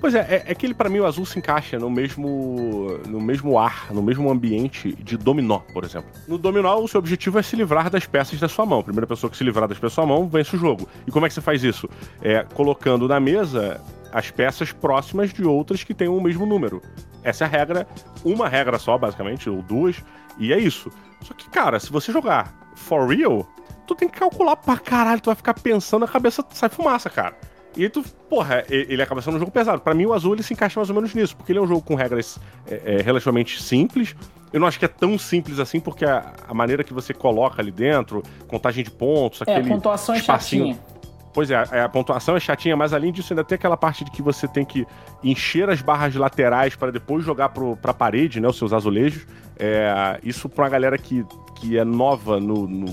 Pois 0.00 0.14
é, 0.14 0.20
é, 0.20 0.52
é 0.52 0.54
que 0.54 0.64
ele, 0.64 0.72
para 0.72 0.88
mim, 0.88 1.00
o 1.00 1.06
azul 1.06 1.26
se 1.26 1.38
encaixa 1.38 1.78
no 1.78 1.90
mesmo, 1.90 2.98
no 3.06 3.20
mesmo 3.20 3.58
ar, 3.58 3.92
no 3.92 4.02
mesmo 4.02 4.30
ambiente 4.30 4.94
de 4.94 5.18
dominó, 5.18 5.58
por 5.74 5.84
exemplo. 5.84 6.08
No 6.26 6.38
dominó, 6.38 6.78
o 6.80 6.88
seu 6.88 6.98
objetivo 6.98 7.38
é 7.38 7.42
se 7.42 7.54
livrar 7.54 7.90
das 7.90 8.06
peças 8.06 8.40
da 8.40 8.48
sua 8.48 8.64
mão. 8.64 8.80
A 8.80 8.82
primeira 8.82 9.06
pessoa 9.06 9.30
que 9.30 9.36
se 9.36 9.44
livrar 9.44 9.68
das 9.68 9.76
peças 9.76 9.92
da 9.92 10.02
sua 10.02 10.06
mão 10.06 10.26
vence 10.26 10.56
o 10.56 10.58
jogo. 10.58 10.88
E 11.06 11.10
como 11.10 11.26
é 11.26 11.28
que 11.28 11.34
você 11.34 11.42
faz 11.42 11.62
isso? 11.62 11.86
É 12.22 12.46
colocando 12.54 13.06
na 13.06 13.20
mesa 13.20 13.78
as 14.12 14.30
peças 14.30 14.72
próximas 14.72 15.32
de 15.32 15.44
outras 15.44 15.84
que 15.84 15.94
tenham 15.94 16.16
o 16.16 16.20
mesmo 16.20 16.46
número. 16.46 16.82
Essa 17.22 17.44
é 17.44 17.46
a 17.46 17.50
regra, 17.50 17.86
uma 18.24 18.48
regra 18.48 18.78
só, 18.78 18.96
basicamente, 18.96 19.48
ou 19.48 19.62
duas, 19.62 20.02
e 20.38 20.52
é 20.52 20.58
isso. 20.58 20.90
Só 21.22 21.34
que, 21.34 21.48
cara, 21.50 21.78
se 21.78 21.90
você 21.90 22.12
jogar 22.12 22.72
for 22.74 23.08
real, 23.08 23.46
tu 23.86 23.94
tem 23.94 24.08
que 24.08 24.18
calcular 24.18 24.56
pra 24.56 24.78
caralho, 24.78 25.20
tu 25.20 25.26
vai 25.26 25.34
ficar 25.34 25.54
pensando, 25.54 26.04
a 26.04 26.08
cabeça 26.08 26.44
sai 26.50 26.68
fumaça, 26.68 27.10
cara. 27.10 27.36
E 27.76 27.88
tu, 27.88 28.02
porra, 28.28 28.64
ele 28.68 29.00
acaba 29.00 29.22
sendo 29.22 29.36
um 29.36 29.38
jogo 29.38 29.52
pesado. 29.52 29.80
Para 29.80 29.94
mim, 29.94 30.04
o 30.06 30.12
azul 30.12 30.34
ele 30.34 30.42
se 30.42 30.52
encaixa 30.52 30.80
mais 30.80 30.88
ou 30.88 30.94
menos 30.94 31.14
nisso, 31.14 31.36
porque 31.36 31.52
ele 31.52 31.58
é 31.58 31.62
um 31.62 31.66
jogo 31.66 31.82
com 31.82 31.94
regras 31.94 32.38
é, 32.66 32.96
é, 32.96 33.02
relativamente 33.02 33.62
simples. 33.62 34.16
Eu 34.52 34.58
não 34.58 34.66
acho 34.66 34.78
que 34.78 34.84
é 34.84 34.88
tão 34.88 35.16
simples 35.16 35.60
assim, 35.60 35.78
porque 35.78 36.04
a, 36.04 36.32
a, 36.48 36.52
maneira 36.52 36.82
que 36.82 36.92
você 36.92 37.14
coloca 37.14 37.62
ali 37.62 37.70
dentro, 37.70 38.24
contagem 38.48 38.82
de 38.82 38.90
pontos, 38.90 39.42
aquele. 39.42 39.60
É, 39.68 39.72
a 39.72 39.74
pontuação 39.74 40.16
espacinho, 40.16 40.64
é 40.64 40.66
chatinha. 40.68 40.89
Pois 41.32 41.50
é, 41.50 41.56
a, 41.56 41.84
a, 41.84 41.88
pontuação 41.88 42.36
é 42.36 42.40
chatinha, 42.40 42.76
mas 42.76 42.92
além 42.92 43.12
disso, 43.12 43.32
ainda 43.32 43.44
tem 43.44 43.54
aquela 43.56 43.76
parte 43.76 44.04
de 44.04 44.10
que 44.10 44.20
você 44.20 44.48
tem 44.48 44.64
que 44.64 44.86
encher 45.22 45.70
as 45.70 45.80
barras 45.80 46.14
laterais 46.14 46.74
para 46.74 46.90
depois 46.90 47.24
jogar 47.24 47.50
pro, 47.50 47.76
pra 47.76 47.94
parede, 47.94 48.40
né? 48.40 48.48
Os 48.48 48.58
seus 48.58 48.72
azulejos. 48.72 49.26
É, 49.62 50.18
isso 50.24 50.48
pra 50.48 50.64
uma 50.64 50.70
galera 50.70 50.96
que, 50.96 51.22
que 51.56 51.78
é 51.78 51.84
nova 51.84 52.40
no, 52.40 52.66
no, 52.66 52.86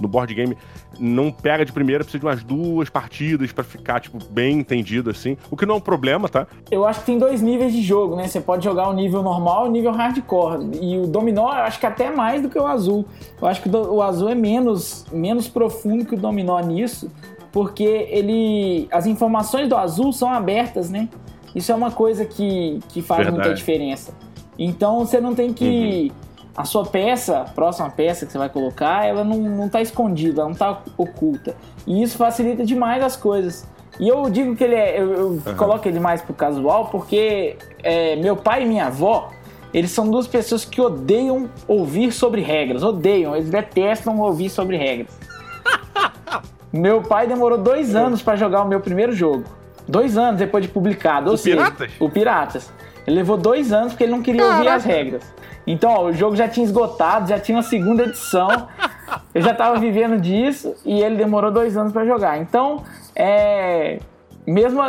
no, 0.00 0.06
board 0.06 0.32
game 0.32 0.56
não 1.00 1.32
pega 1.32 1.64
de 1.64 1.72
primeira, 1.72 2.04
precisa 2.04 2.20
de 2.20 2.24
umas 2.24 2.44
duas 2.44 2.88
partidas 2.88 3.50
para 3.50 3.64
ficar, 3.64 3.98
tipo, 3.98 4.18
bem 4.30 4.60
entendido, 4.60 5.10
assim. 5.10 5.36
O 5.50 5.56
que 5.56 5.66
não 5.66 5.74
é 5.74 5.78
um 5.78 5.80
problema, 5.80 6.28
tá? 6.28 6.46
Eu 6.70 6.86
acho 6.86 7.00
que 7.00 7.06
tem 7.06 7.18
dois 7.18 7.42
níveis 7.42 7.72
de 7.72 7.82
jogo, 7.82 8.14
né? 8.14 8.28
Você 8.28 8.40
pode 8.40 8.62
jogar 8.62 8.88
o 8.88 8.92
nível 8.92 9.20
normal 9.20 9.66
e 9.66 9.68
o 9.68 9.72
nível 9.72 9.90
hardcore. 9.90 10.64
E 10.80 10.96
o 10.98 11.08
dominó, 11.08 11.48
eu 11.48 11.64
acho 11.64 11.80
que 11.80 11.86
até 11.86 12.08
mais 12.10 12.40
do 12.40 12.48
que 12.48 12.58
o 12.58 12.66
azul. 12.66 13.04
Eu 13.40 13.48
acho 13.48 13.60
que 13.60 13.68
o 13.68 14.00
azul 14.00 14.28
é 14.28 14.34
menos, 14.34 15.04
menos 15.10 15.48
profundo 15.48 16.04
que 16.04 16.14
o 16.14 16.18
dominó 16.18 16.60
nisso, 16.60 17.10
porque 17.52 17.84
ele. 17.84 18.88
As 18.90 19.06
informações 19.06 19.68
do 19.68 19.76
azul 19.76 20.12
são 20.12 20.32
abertas, 20.32 20.90
né? 20.90 21.08
Isso 21.54 21.70
é 21.70 21.74
uma 21.74 21.90
coisa 21.90 22.24
que, 22.24 22.80
que 22.88 23.02
faz 23.02 23.24
Verdade. 23.24 23.36
muita 23.36 23.54
diferença. 23.54 24.14
Então 24.58 25.00
você 25.00 25.20
não 25.20 25.34
tem 25.34 25.52
que. 25.52 26.10
Uhum. 26.10 26.22
A 26.54 26.66
sua 26.66 26.84
peça, 26.84 27.38
a 27.38 27.44
próxima 27.44 27.88
peça 27.88 28.26
que 28.26 28.32
você 28.32 28.36
vai 28.36 28.50
colocar, 28.50 29.06
ela 29.06 29.24
não, 29.24 29.38
não 29.38 29.68
tá 29.70 29.80
escondida, 29.80 30.42
ela 30.42 30.50
não 30.50 30.56
tá 30.56 30.82
oculta. 30.98 31.56
E 31.86 32.02
isso 32.02 32.18
facilita 32.18 32.62
demais 32.62 33.02
as 33.02 33.16
coisas. 33.16 33.66
E 33.98 34.06
eu 34.06 34.28
digo 34.28 34.54
que 34.54 34.64
ele 34.64 34.74
é. 34.74 35.00
Eu, 35.00 35.12
eu 35.12 35.28
uhum. 35.28 35.56
coloco 35.56 35.88
ele 35.88 35.98
mais 35.98 36.20
pro 36.20 36.34
casual 36.34 36.88
porque 36.90 37.56
é, 37.82 38.16
meu 38.16 38.36
pai 38.36 38.64
e 38.64 38.66
minha 38.66 38.86
avó, 38.86 39.30
eles 39.72 39.90
são 39.90 40.10
duas 40.10 40.26
pessoas 40.26 40.64
que 40.64 40.80
odeiam 40.80 41.48
ouvir 41.66 42.12
sobre 42.12 42.42
regras. 42.42 42.82
Odeiam, 42.82 43.34
eles 43.34 43.48
detestam 43.48 44.18
ouvir 44.20 44.50
sobre 44.50 44.76
regras. 44.76 45.21
Meu 46.72 47.02
pai 47.02 47.26
demorou 47.26 47.58
dois 47.58 47.94
anos 47.94 48.22
para 48.22 48.36
jogar 48.36 48.62
o 48.62 48.68
meu 48.68 48.80
primeiro 48.80 49.12
jogo. 49.12 49.44
Dois 49.86 50.16
anos 50.16 50.38
depois 50.38 50.64
de 50.64 50.70
publicado. 50.70 51.28
Ou 51.28 51.34
o 51.34 51.38
seja, 51.38 51.56
Piratas? 51.56 51.92
O 52.00 52.08
Piratas. 52.08 52.72
Ele 53.06 53.16
levou 53.16 53.36
dois 53.36 53.72
anos 53.72 53.92
porque 53.92 54.04
ele 54.04 54.12
não 54.12 54.22
queria 54.22 54.42
Caraca. 54.42 54.58
ouvir 54.58 54.68
as 54.70 54.84
regras. 54.84 55.34
Então, 55.66 55.90
ó, 55.90 56.04
o 56.06 56.12
jogo 56.12 56.34
já 56.34 56.48
tinha 56.48 56.64
esgotado, 56.64 57.28
já 57.28 57.38
tinha 57.38 57.56
uma 57.56 57.62
segunda 57.62 58.04
edição. 58.04 58.68
Eu 59.34 59.42
já 59.42 59.54
tava 59.54 59.78
vivendo 59.78 60.20
disso 60.20 60.74
e 60.84 61.00
ele 61.02 61.16
demorou 61.16 61.50
dois 61.50 61.76
anos 61.76 61.92
para 61.92 62.04
jogar. 62.04 62.38
Então, 62.38 62.82
é. 63.14 63.98
Mesmo. 64.46 64.80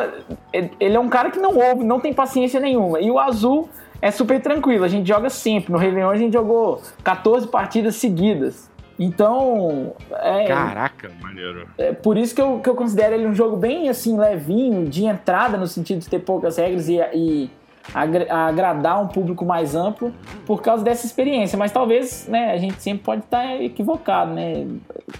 Ele 0.80 0.96
é 0.96 1.00
um 1.00 1.10
cara 1.10 1.30
que 1.30 1.40
não 1.40 1.56
ouve, 1.56 1.84
não 1.84 2.00
tem 2.00 2.14
paciência 2.14 2.60
nenhuma. 2.60 3.00
E 3.00 3.12
o 3.12 3.20
azul 3.20 3.70
é 4.02 4.10
super 4.12 4.42
tranquilo, 4.42 4.84
a 4.84 4.88
gente 4.88 5.08
joga 5.08 5.30
sempre. 5.30 5.72
No 5.72 5.78
Réveillon 5.78 6.10
a 6.10 6.18
gente 6.18 6.34
jogou 6.34 6.82
14 7.04 7.48
partidas 7.48 7.96
seguidas. 7.96 8.70
Então. 9.00 9.94
É, 10.12 10.46
Caraca, 10.46 11.12
maneiro. 11.22 11.68
É 11.78 11.94
por 11.94 12.18
isso 12.18 12.36
que 12.36 12.42
eu, 12.42 12.60
que 12.60 12.70
eu 12.70 12.76
considero 12.76 13.16
ele 13.16 13.26
um 13.26 13.34
jogo 13.34 13.58
bem 13.58 13.90
assim, 13.90 14.18
levinho, 14.18 14.88
de 14.88 15.06
entrada, 15.06 15.58
no 15.58 15.68
sentido 15.68 16.00
de 16.00 16.10
ter 16.10 16.20
poucas 16.20 16.58
regras 16.58 16.88
e, 16.88 17.00
e 17.14 17.50
agradar 17.94 19.02
um 19.02 19.08
público 19.08 19.44
mais 19.44 19.76
amplo 19.76 20.14
por 20.46 20.62
causa 20.62 20.84
dessa 20.84 21.06
experiência. 21.06 21.58
Mas 21.58 21.72
talvez, 21.72 22.28
né, 22.28 22.52
a 22.52 22.58
gente 22.58 22.82
sempre 22.82 23.04
pode 23.04 23.24
estar 23.24 23.62
equivocado, 23.62 24.34
né? 24.34 24.68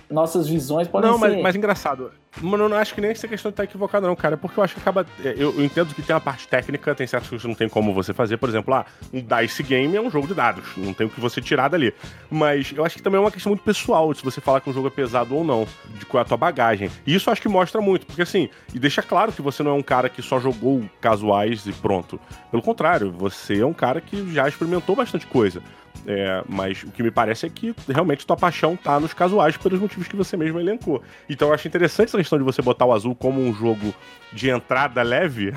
Nossas 0.10 0.48
visões 0.48 0.88
podem 0.88 1.10
não, 1.10 1.18
ser... 1.18 1.28
Não, 1.28 1.34
mas, 1.36 1.44
mas 1.44 1.56
engraçado. 1.56 2.12
Mano, 2.42 2.64
eu 2.64 2.70
não 2.70 2.78
acho 2.78 2.94
que 2.96 3.02
nem 3.02 3.12
essa 3.12 3.28
questão 3.28 3.52
de 3.52 3.54
estar 3.54 3.64
equivocado, 3.64 4.08
não, 4.08 4.16
cara. 4.16 4.36
Porque 4.36 4.60
eu 4.60 4.64
acho 4.64 4.74
que 4.74 4.82
acaba. 4.82 5.06
É, 5.24 5.34
eu, 5.38 5.56
eu, 5.56 5.64
entendo 5.64 5.94
que 5.94 6.02
tem 6.02 6.16
uma 6.16 6.22
parte 6.22 6.48
técnica, 6.48 6.96
tem 6.96 7.06
certas 7.06 7.30
coisas 7.30 7.44
que 7.44 7.48
não 7.48 7.56
tem 7.56 7.70
como 7.70 7.94
você 7.94 8.14
fazer. 8.14 8.38
Por 8.38 8.50
exemplo, 8.50 8.74
ah, 8.74 8.86
um 9.14 9.22
Dice 9.22 9.62
Game 9.62 9.96
é 9.96 10.02
um 10.02 10.10
jogo 10.10 10.28
de 10.28 10.34
dados. 10.34 10.66
Não 10.76 10.94
tem 10.94 11.06
o 11.08 11.10
que 11.10 11.20
você 11.20 11.40
tirar 11.42 11.68
dali. 11.68 11.94
Mas 12.30 12.72
eu 12.76 12.84
acho 12.84 12.96
que 12.96 13.04
também 13.04 13.18
é 13.18 13.22
uma 13.22 13.32
questão 13.32 13.52
muito 13.52 13.64
pessoal, 13.64 14.14
se 14.14 14.24
você 14.24 14.42
falar 14.42 14.62
que 14.62 14.70
um 14.70 14.74
jogo 14.74 14.88
é 14.88 14.92
pesado 14.92 15.36
ou 15.36 15.44
não, 15.44 15.68
de 16.00 16.06
qual 16.06 16.20
é 16.20 16.24
a 16.24 16.28
tua 16.28 16.38
bagagem. 16.38 16.90
E 17.06 17.14
isso 17.14 17.30
acho 17.30 17.42
que 17.42 17.50
mostra 17.50 17.80
muito, 17.80 18.06
porque 18.06 18.22
assim, 18.22 18.50
e 18.74 18.80
deixa 18.80 19.02
claro 19.02 19.32
que 19.32 19.42
você 19.42 19.62
não 19.62 19.72
é 19.72 19.76
um 19.76 19.84
cara 19.84 20.10
que 20.10 20.22
só 20.22 20.40
jogou 20.40 20.84
casuais 21.00 21.66
e 21.68 21.72
pronto. 21.72 22.20
Pelo 22.50 22.64
contrário, 22.64 23.12
você 23.12 23.60
é 23.60 23.66
um 23.66 23.74
cara 23.74 24.02
que 24.02 24.32
já 24.34 24.48
experimentou 24.48 24.96
bastante 24.96 25.28
coisa. 25.28 25.62
É, 26.06 26.44
mas 26.50 26.84
o 26.84 26.92
que 26.92 27.02
me 27.02 27.12
parece 27.12 27.46
é 27.46 27.50
que 27.50 27.74
realmente 27.88 28.26
tua 28.26 28.36
paixão 28.36 28.76
tá 28.76 29.00
nos 29.00 29.14
casuais 29.14 29.56
pelos 29.56 29.80
motivos 29.80 30.08
que 30.08 30.16
você 30.16 30.36
mesmo 30.36 30.60
elencou. 30.60 31.02
Então 31.30 31.48
eu 31.48 31.54
acho 31.54 31.68
interessante 31.68 32.10
essa 32.10 32.18
questão 32.18 32.38
de 32.38 32.44
você 32.44 32.62
botar 32.62 32.86
o 32.86 32.94
azul 32.94 33.16
como 33.16 33.42
um 33.42 33.54
jogo 33.54 33.94
de 34.32 34.50
entrada 34.50 35.02
leve. 35.02 35.54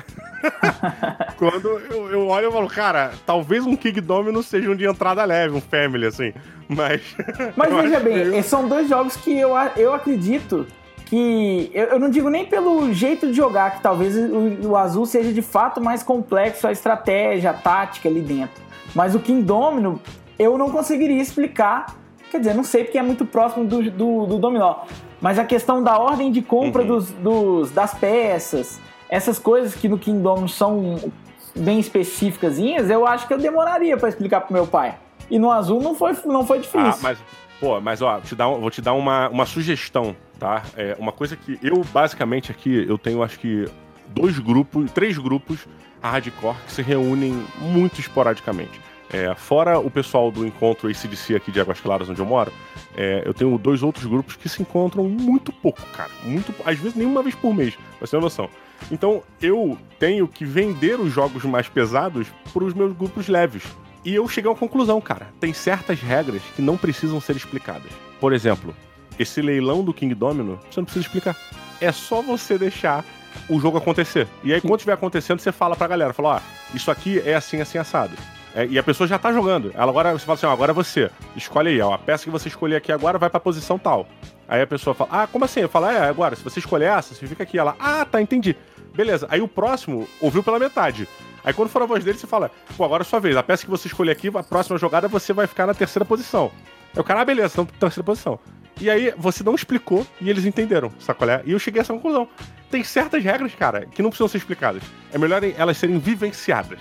Quando 1.37 1.67
eu, 1.67 2.11
eu, 2.11 2.27
olho 2.27 2.49
e 2.49 2.51
falo, 2.51 2.67
cara, 2.67 3.11
talvez 3.25 3.65
um 3.65 3.75
King 3.75 3.99
Domino 3.99 4.41
seja 4.41 4.69
um 4.69 4.75
de 4.75 4.85
entrada 4.85 5.25
leve, 5.25 5.55
um 5.55 5.61
Family, 5.61 6.05
assim. 6.05 6.33
Mas. 6.69 7.01
Mas 7.55 7.73
veja 7.73 7.99
bem, 7.99 8.41
são 8.41 8.67
dois 8.67 8.87
jogos 8.87 9.17
que 9.17 9.37
eu, 9.37 9.51
eu 9.75 9.93
acredito 9.93 10.65
que 11.05 11.71
eu, 11.73 11.85
eu, 11.85 11.99
não 11.99 12.09
digo 12.09 12.29
nem 12.29 12.45
pelo 12.45 12.93
jeito 12.93 13.27
de 13.27 13.33
jogar, 13.33 13.75
que 13.75 13.81
talvez 13.81 14.15
o, 14.15 14.69
o, 14.69 14.75
azul 14.75 15.05
seja 15.05 15.31
de 15.31 15.41
fato 15.41 15.79
mais 15.79 16.03
complexo 16.03 16.67
a 16.67 16.71
estratégia, 16.71 17.51
a 17.51 17.53
tática 17.53 18.09
ali 18.09 18.21
dentro. 18.21 18.61
Mas 18.93 19.15
o 19.15 19.19
King 19.19 19.41
Domino, 19.41 20.01
eu 20.37 20.57
não 20.57 20.69
conseguiria 20.69 21.21
explicar. 21.21 21.95
Quer 22.29 22.39
dizer, 22.39 22.53
não 22.53 22.63
sei 22.63 22.83
porque 22.83 22.97
é 22.97 23.01
muito 23.01 23.25
próximo 23.25 23.65
do, 23.65 23.89
do, 23.89 24.25
do 24.25 24.37
dominó. 24.37 24.83
Mas 25.21 25.39
a 25.39 25.45
questão 25.45 25.81
da 25.83 25.97
ordem 25.97 26.31
de 26.31 26.41
compra 26.41 26.81
uhum. 26.81 26.87
dos, 26.87 27.11
dos, 27.11 27.71
das 27.71 27.93
peças, 27.93 28.79
essas 29.09 29.39
coisas 29.39 29.73
que 29.73 29.87
no 29.87 29.97
Kingdom 29.97 30.47
são 30.47 31.11
bem 31.55 31.79
específicas, 31.79 32.59
eu 32.59 33.07
acho 33.07 33.27
que 33.27 33.33
eu 33.33 33.37
demoraria 33.37 33.97
para 33.97 34.09
explicar 34.09 34.41
pro 34.41 34.53
meu 34.53 34.67
pai. 34.67 34.95
E 35.29 35.39
no 35.39 35.51
azul 35.51 35.81
não 35.81 35.95
foi, 35.95 36.15
não 36.25 36.45
foi 36.45 36.59
difícil. 36.59 36.79
Ah, 36.81 36.97
mas, 37.01 37.17
pô, 37.59 37.81
mas 37.81 38.01
ó, 38.01 38.19
te 38.19 38.35
dar, 38.35 38.47
vou 38.47 38.69
te 38.69 38.81
dar 38.81 38.93
uma, 38.93 39.27
uma 39.29 39.45
sugestão, 39.45 40.15
tá? 40.39 40.63
É 40.75 40.95
uma 40.99 41.11
coisa 41.11 41.35
que 41.35 41.57
eu, 41.61 41.83
basicamente, 41.91 42.51
aqui, 42.51 42.85
eu 42.87 42.97
tenho 42.97 43.23
acho 43.23 43.39
que 43.39 43.65
dois 44.07 44.37
grupos, 44.39 44.91
três 44.91 45.17
grupos 45.17 45.67
hardcore 46.01 46.55
que 46.65 46.71
se 46.71 46.81
reúnem 46.81 47.43
muito 47.59 47.99
esporadicamente. 47.99 48.79
É, 49.11 49.33
fora 49.35 49.79
o 49.79 49.89
pessoal 49.89 50.31
do 50.31 50.45
encontro 50.45 50.89
ACDC 50.89 51.35
aqui 51.35 51.51
de 51.51 51.59
Águas 51.59 51.79
Claras, 51.79 52.09
onde 52.09 52.19
eu 52.19 52.25
moro, 52.25 52.51
é, 52.95 53.23
eu 53.25 53.33
tenho 53.33 53.57
dois 53.57 53.83
outros 53.83 54.05
grupos 54.05 54.35
que 54.35 54.49
se 54.49 54.61
encontram 54.61 55.05
muito 55.05 55.51
pouco, 55.51 55.81
cara. 55.93 56.09
Muito, 56.23 56.53
às 56.65 56.77
vezes 56.77 56.95
nem 56.95 57.07
uma 57.07 57.23
vez 57.23 57.35
por 57.35 57.53
mês, 57.53 57.75
pra 57.75 58.07
você 58.07 58.17
ter 58.17 58.21
noção. 58.21 58.49
Então 58.91 59.23
eu 59.41 59.77
tenho 59.97 60.27
que 60.27 60.45
vender 60.45 60.99
os 60.99 61.11
jogos 61.11 61.43
mais 61.43 61.69
pesados 61.69 62.27
para 62.53 62.63
os 62.63 62.73
meus 62.73 62.95
grupos 62.95 63.27
leves. 63.27 63.63
E 64.03 64.13
eu 64.13 64.27
cheguei 64.27 64.49
a 64.49 64.53
uma 64.53 64.59
conclusão, 64.59 65.01
cara. 65.01 65.27
Tem 65.39 65.53
certas 65.53 65.99
regras 65.99 66.41
que 66.55 66.61
não 66.61 66.77
precisam 66.77 67.19
ser 67.19 67.35
explicadas. 67.35 67.91
Por 68.19 68.33
exemplo, 68.33 68.73
esse 69.19 69.41
leilão 69.41 69.83
do 69.83 69.93
King 69.93 70.13
Domino, 70.13 70.59
você 70.69 70.79
não 70.79 70.85
precisa 70.85 71.05
explicar. 71.05 71.35
É 71.81 71.91
só 71.91 72.21
você 72.21 72.57
deixar 72.57 73.03
o 73.49 73.59
jogo 73.59 73.77
acontecer. 73.77 74.27
E 74.43 74.53
aí, 74.53 74.61
quando 74.61 74.75
estiver 74.75 74.93
acontecendo, 74.93 75.39
você 75.39 75.51
fala 75.51 75.75
pra 75.75 75.87
galera, 75.87 76.13
fala, 76.13 76.35
ó, 76.35 76.75
isso 76.75 76.89
aqui 76.89 77.19
é 77.25 77.35
assim, 77.35 77.61
assim, 77.61 77.77
assado. 77.77 78.13
É, 78.57 78.65
e 78.65 78.79
a 78.79 78.81
pessoa 78.81 79.07
já 79.07 79.19
tá 79.19 79.31
jogando. 79.31 79.71
Ela 79.75 79.91
agora, 79.91 80.11
você 80.13 80.25
fala 80.25 80.35
assim, 80.35 80.47
ó, 80.47 80.51
agora 80.51 80.71
é 80.71 80.73
você. 80.73 81.11
Escolhe 81.35 81.69
aí, 81.69 81.79
ó, 81.79 81.93
a 81.93 81.97
peça 81.99 82.23
que 82.23 82.31
você 82.31 82.47
escolher 82.47 82.77
aqui 82.77 82.91
agora 82.91 83.19
vai 83.19 83.29
pra 83.29 83.39
posição 83.39 83.77
tal. 83.77 84.07
Aí 84.47 84.59
a 84.59 84.65
pessoa 84.65 84.95
fala, 84.95 85.09
ah, 85.11 85.27
como 85.27 85.45
assim? 85.45 85.59
Eu 85.59 85.69
falo, 85.69 85.85
é, 85.85 86.09
agora, 86.09 86.35
se 86.35 86.43
você 86.43 86.57
escolher 86.57 86.85
essa, 86.85 87.13
você 87.13 87.27
fica 87.27 87.43
aqui. 87.43 87.59
Ela, 87.59 87.75
ah, 87.79 88.03
tá, 88.03 88.19
entendi. 88.19 88.55
Beleza. 88.95 89.27
Aí 89.29 89.41
o 89.41 89.47
próximo 89.47 90.07
ouviu 90.19 90.41
pela 90.41 90.57
metade. 90.57 91.07
Aí 91.43 91.53
quando 91.53 91.69
for 91.69 91.83
a 91.83 91.85
voz 91.85 92.03
dele, 92.03 92.17
você 92.17 92.25
fala, 92.25 92.49
pô, 92.75 92.83
agora 92.83 93.03
é 93.03 93.05
sua 93.05 93.19
vez. 93.19 93.37
A 93.37 93.43
peça 93.43 93.63
que 93.63 93.69
você 93.69 93.87
escolher 93.87 94.13
aqui, 94.13 94.31
a 94.33 94.41
próxima 94.41 94.79
jogada 94.79 95.07
você 95.07 95.33
vai 95.33 95.45
ficar 95.45 95.67
na 95.67 95.75
terceira 95.75 96.03
posição. 96.03 96.51
Aí 96.95 96.99
o 96.99 97.03
cara, 97.03 97.21
ah, 97.21 97.25
beleza, 97.25 97.53
então 97.53 97.65
terceira 97.65 98.03
posição. 98.03 98.39
E 98.81 98.89
aí 98.89 99.13
você 99.17 99.43
não 99.43 99.53
explicou 99.53 100.03
e 100.19 100.31
eles 100.31 100.45
entenderam, 100.45 100.91
sacolé? 100.97 101.43
E 101.45 101.51
eu 101.51 101.59
cheguei 101.59 101.81
a 101.81 101.83
essa 101.83 101.93
conclusão. 101.93 102.27
Tem 102.71 102.83
certas 102.83 103.23
regras, 103.23 103.53
cara, 103.53 103.85
que 103.85 104.01
não 104.01 104.09
precisam 104.09 104.27
ser 104.27 104.39
explicadas. 104.39 104.81
É 105.13 105.17
melhor 105.19 105.43
elas 105.43 105.77
serem 105.77 105.99
vivenciadas. 105.99 106.79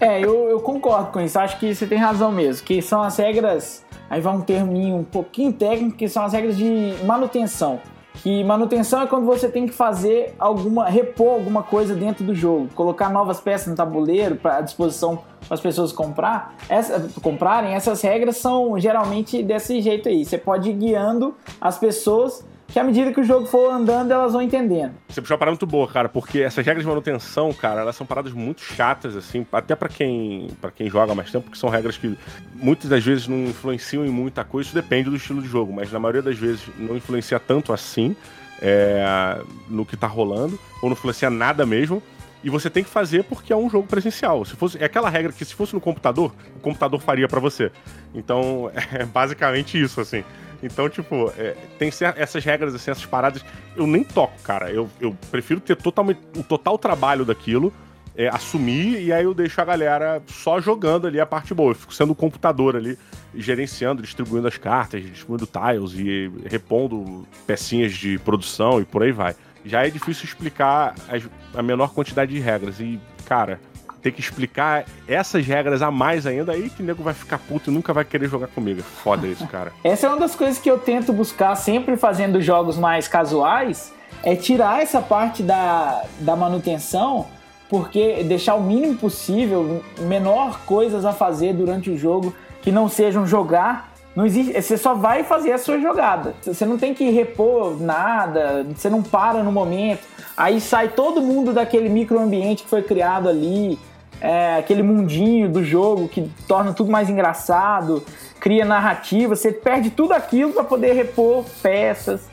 É, 0.00 0.20
eu, 0.20 0.48
eu, 0.48 0.60
concordo 0.60 1.10
com 1.12 1.20
isso. 1.20 1.38
Acho 1.38 1.58
que 1.58 1.74
você 1.74 1.86
tem 1.86 1.98
razão 1.98 2.32
mesmo. 2.32 2.64
Que 2.64 2.80
são 2.80 3.02
as 3.02 3.16
regras. 3.16 3.84
Aí 4.08 4.20
vai 4.20 4.34
um 4.34 4.40
terminho 4.40 4.96
um 4.96 5.04
pouquinho 5.04 5.52
técnico, 5.52 5.96
que 5.96 6.08
são 6.08 6.24
as 6.24 6.32
regras 6.32 6.56
de 6.56 6.94
manutenção. 7.04 7.80
Que 8.22 8.42
manutenção 8.42 9.02
é 9.02 9.06
quando 9.06 9.24
você 9.24 9.48
tem 9.48 9.66
que 9.66 9.72
fazer 9.72 10.34
alguma. 10.38 10.88
repor 10.88 11.34
alguma 11.34 11.62
coisa 11.62 11.94
dentro 11.94 12.24
do 12.24 12.34
jogo. 12.34 12.68
Colocar 12.74 13.08
novas 13.08 13.40
peças 13.40 13.68
no 13.68 13.76
tabuleiro 13.76 14.36
para 14.36 14.60
disposição 14.60 15.22
para 15.46 15.54
as 15.54 15.60
pessoas 15.60 15.90
comprar, 15.90 16.54
essa, 16.68 17.08
comprarem. 17.22 17.74
Essas 17.74 18.02
regras 18.02 18.36
são 18.36 18.78
geralmente 18.78 19.42
desse 19.42 19.80
jeito 19.80 20.08
aí. 20.08 20.24
Você 20.24 20.36
pode 20.36 20.70
ir 20.70 20.74
guiando 20.74 21.34
as 21.60 21.78
pessoas 21.78 22.44
que 22.70 22.78
à 22.78 22.84
medida 22.84 23.12
que 23.12 23.20
o 23.20 23.24
jogo 23.24 23.46
for 23.46 23.70
andando, 23.70 24.12
elas 24.12 24.32
vão 24.32 24.40
entendendo. 24.40 24.92
Você 25.08 25.20
puxou 25.20 25.34
uma 25.34 25.38
parada 25.38 25.52
muito 25.52 25.66
boa, 25.66 25.88
cara, 25.88 26.08
porque 26.08 26.40
essas 26.40 26.64
regras 26.64 26.84
de 26.84 26.88
manutenção, 26.88 27.52
cara, 27.52 27.80
elas 27.80 27.96
são 27.96 28.06
paradas 28.06 28.32
muito 28.32 28.60
chatas, 28.62 29.16
assim, 29.16 29.46
até 29.52 29.74
para 29.74 29.88
quem 29.88 30.48
para 30.60 30.70
quem 30.70 30.88
joga 30.88 31.14
mais 31.14 31.30
tempo, 31.30 31.44
porque 31.44 31.58
são 31.58 31.68
regras 31.68 31.96
que 31.96 32.16
muitas 32.54 32.88
das 32.88 33.04
vezes 33.04 33.26
não 33.26 33.44
influenciam 33.44 34.04
em 34.04 34.10
muita 34.10 34.44
coisa, 34.44 34.68
isso 34.68 34.74
depende 34.74 35.10
do 35.10 35.16
estilo 35.16 35.42
de 35.42 35.48
jogo, 35.48 35.72
mas 35.72 35.90
na 35.90 35.98
maioria 35.98 36.22
das 36.22 36.38
vezes 36.38 36.62
não 36.78 36.96
influencia 36.96 37.40
tanto 37.40 37.72
assim 37.72 38.14
é, 38.60 39.40
no 39.68 39.84
que 39.84 39.96
tá 39.96 40.06
rolando, 40.06 40.58
ou 40.82 40.88
não 40.88 40.92
influencia 40.92 41.30
nada 41.30 41.64
mesmo. 41.66 42.02
E 42.42 42.48
você 42.48 42.70
tem 42.70 42.82
que 42.82 42.88
fazer 42.88 43.24
porque 43.24 43.52
é 43.52 43.56
um 43.56 43.68
jogo 43.68 43.86
presencial. 43.86 44.44
Se 44.46 44.56
fosse, 44.56 44.78
é 44.78 44.84
aquela 44.86 45.10
regra 45.10 45.30
que 45.30 45.44
se 45.44 45.54
fosse 45.54 45.74
no 45.74 45.80
computador, 45.80 46.32
o 46.56 46.60
computador 46.60 46.98
faria 47.00 47.28
para 47.28 47.38
você. 47.38 47.70
Então, 48.14 48.70
é 48.92 49.04
basicamente 49.04 49.80
isso, 49.80 50.00
assim. 50.00 50.24
Então, 50.62 50.88
tipo, 50.88 51.32
é, 51.36 51.56
tem 51.78 51.90
essas 52.16 52.44
regras, 52.44 52.74
assim, 52.74 52.90
essas 52.90 53.06
paradas. 53.06 53.44
Eu 53.76 53.86
nem 53.86 54.04
toco, 54.04 54.40
cara. 54.42 54.70
Eu, 54.70 54.88
eu 55.00 55.16
prefiro 55.30 55.60
ter 55.60 55.76
totalmente, 55.76 56.20
o 56.36 56.42
total 56.42 56.76
trabalho 56.78 57.24
daquilo, 57.24 57.72
é, 58.16 58.28
assumir, 58.28 59.02
e 59.02 59.12
aí 59.12 59.24
eu 59.24 59.32
deixo 59.32 59.60
a 59.60 59.64
galera 59.64 60.22
só 60.26 60.60
jogando 60.60 61.06
ali 61.06 61.20
a 61.20 61.26
parte 61.26 61.54
boa. 61.54 61.70
Eu 61.70 61.74
fico 61.74 61.94
sendo 61.94 62.12
o 62.12 62.14
computador 62.14 62.76
ali, 62.76 62.98
gerenciando, 63.34 64.02
distribuindo 64.02 64.46
as 64.48 64.58
cartas, 64.58 65.02
distribuindo 65.02 65.46
tiles 65.46 65.92
e 65.94 66.30
repondo 66.46 67.26
pecinhas 67.46 67.92
de 67.94 68.18
produção 68.18 68.80
e 68.80 68.84
por 68.84 69.02
aí 69.02 69.12
vai. 69.12 69.34
Já 69.64 69.86
é 69.86 69.90
difícil 69.90 70.24
explicar 70.24 70.94
as, 71.08 71.22
a 71.54 71.62
menor 71.62 71.92
quantidade 71.94 72.32
de 72.32 72.40
regras. 72.40 72.80
E, 72.80 73.00
cara, 73.26 73.60
ter 74.00 74.12
que 74.12 74.20
explicar 74.20 74.84
essas 75.06 75.46
regras 75.46 75.82
a 75.82 75.90
mais 75.90 76.26
ainda, 76.26 76.52
aí 76.52 76.70
que 76.70 76.82
o 76.82 76.86
nego 76.86 77.02
vai 77.02 77.14
ficar 77.14 77.38
puto 77.38 77.70
e 77.70 77.74
nunca 77.74 77.92
vai 77.92 78.04
querer 78.04 78.28
jogar 78.28 78.48
comigo. 78.48 78.82
Foda 78.82 79.26
isso, 79.26 79.46
cara. 79.46 79.72
Essa 79.84 80.06
é 80.06 80.08
uma 80.08 80.18
das 80.18 80.34
coisas 80.34 80.58
que 80.58 80.70
eu 80.70 80.78
tento 80.78 81.12
buscar 81.12 81.54
sempre 81.54 81.96
fazendo 81.96 82.40
jogos 82.40 82.78
mais 82.78 83.06
casuais, 83.06 83.92
é 84.22 84.34
tirar 84.34 84.82
essa 84.82 85.00
parte 85.00 85.42
da, 85.42 86.02
da 86.20 86.36
manutenção, 86.36 87.26
porque 87.68 88.24
deixar 88.24 88.56
o 88.56 88.62
mínimo 88.62 88.96
possível, 88.96 89.82
menor 90.00 90.60
coisas 90.66 91.04
a 91.04 91.12
fazer 91.12 91.54
durante 91.54 91.90
o 91.90 91.96
jogo 91.96 92.34
que 92.62 92.72
não 92.72 92.88
sejam 92.88 93.26
jogar. 93.26 93.90
Não 94.14 94.26
existe, 94.26 94.60
você 94.60 94.76
só 94.76 94.92
vai 94.92 95.22
fazer 95.22 95.52
a 95.52 95.58
sua 95.58 95.78
jogada. 95.78 96.34
Você 96.42 96.66
não 96.66 96.76
tem 96.76 96.92
que 96.92 97.08
repor 97.10 97.80
nada, 97.80 98.66
você 98.74 98.90
não 98.90 99.02
para 99.02 99.42
no 99.42 99.52
momento. 99.52 100.02
Aí 100.36 100.60
sai 100.60 100.88
todo 100.88 101.22
mundo 101.22 101.52
daquele 101.52 101.88
microambiente 101.88 102.64
que 102.64 102.68
foi 102.68 102.82
criado 102.82 103.28
ali 103.28 103.78
é, 104.20 104.56
aquele 104.56 104.82
mundinho 104.82 105.48
do 105.48 105.64
jogo 105.64 106.08
que 106.08 106.30
torna 106.46 106.72
tudo 106.72 106.90
mais 106.90 107.08
engraçado, 107.08 108.04
cria 108.38 108.64
narrativa, 108.64 109.34
você 109.34 109.50
perde 109.52 109.90
tudo 109.90 110.12
aquilo 110.12 110.52
para 110.52 110.64
poder 110.64 110.92
repor 110.92 111.44
peças. 111.62 112.28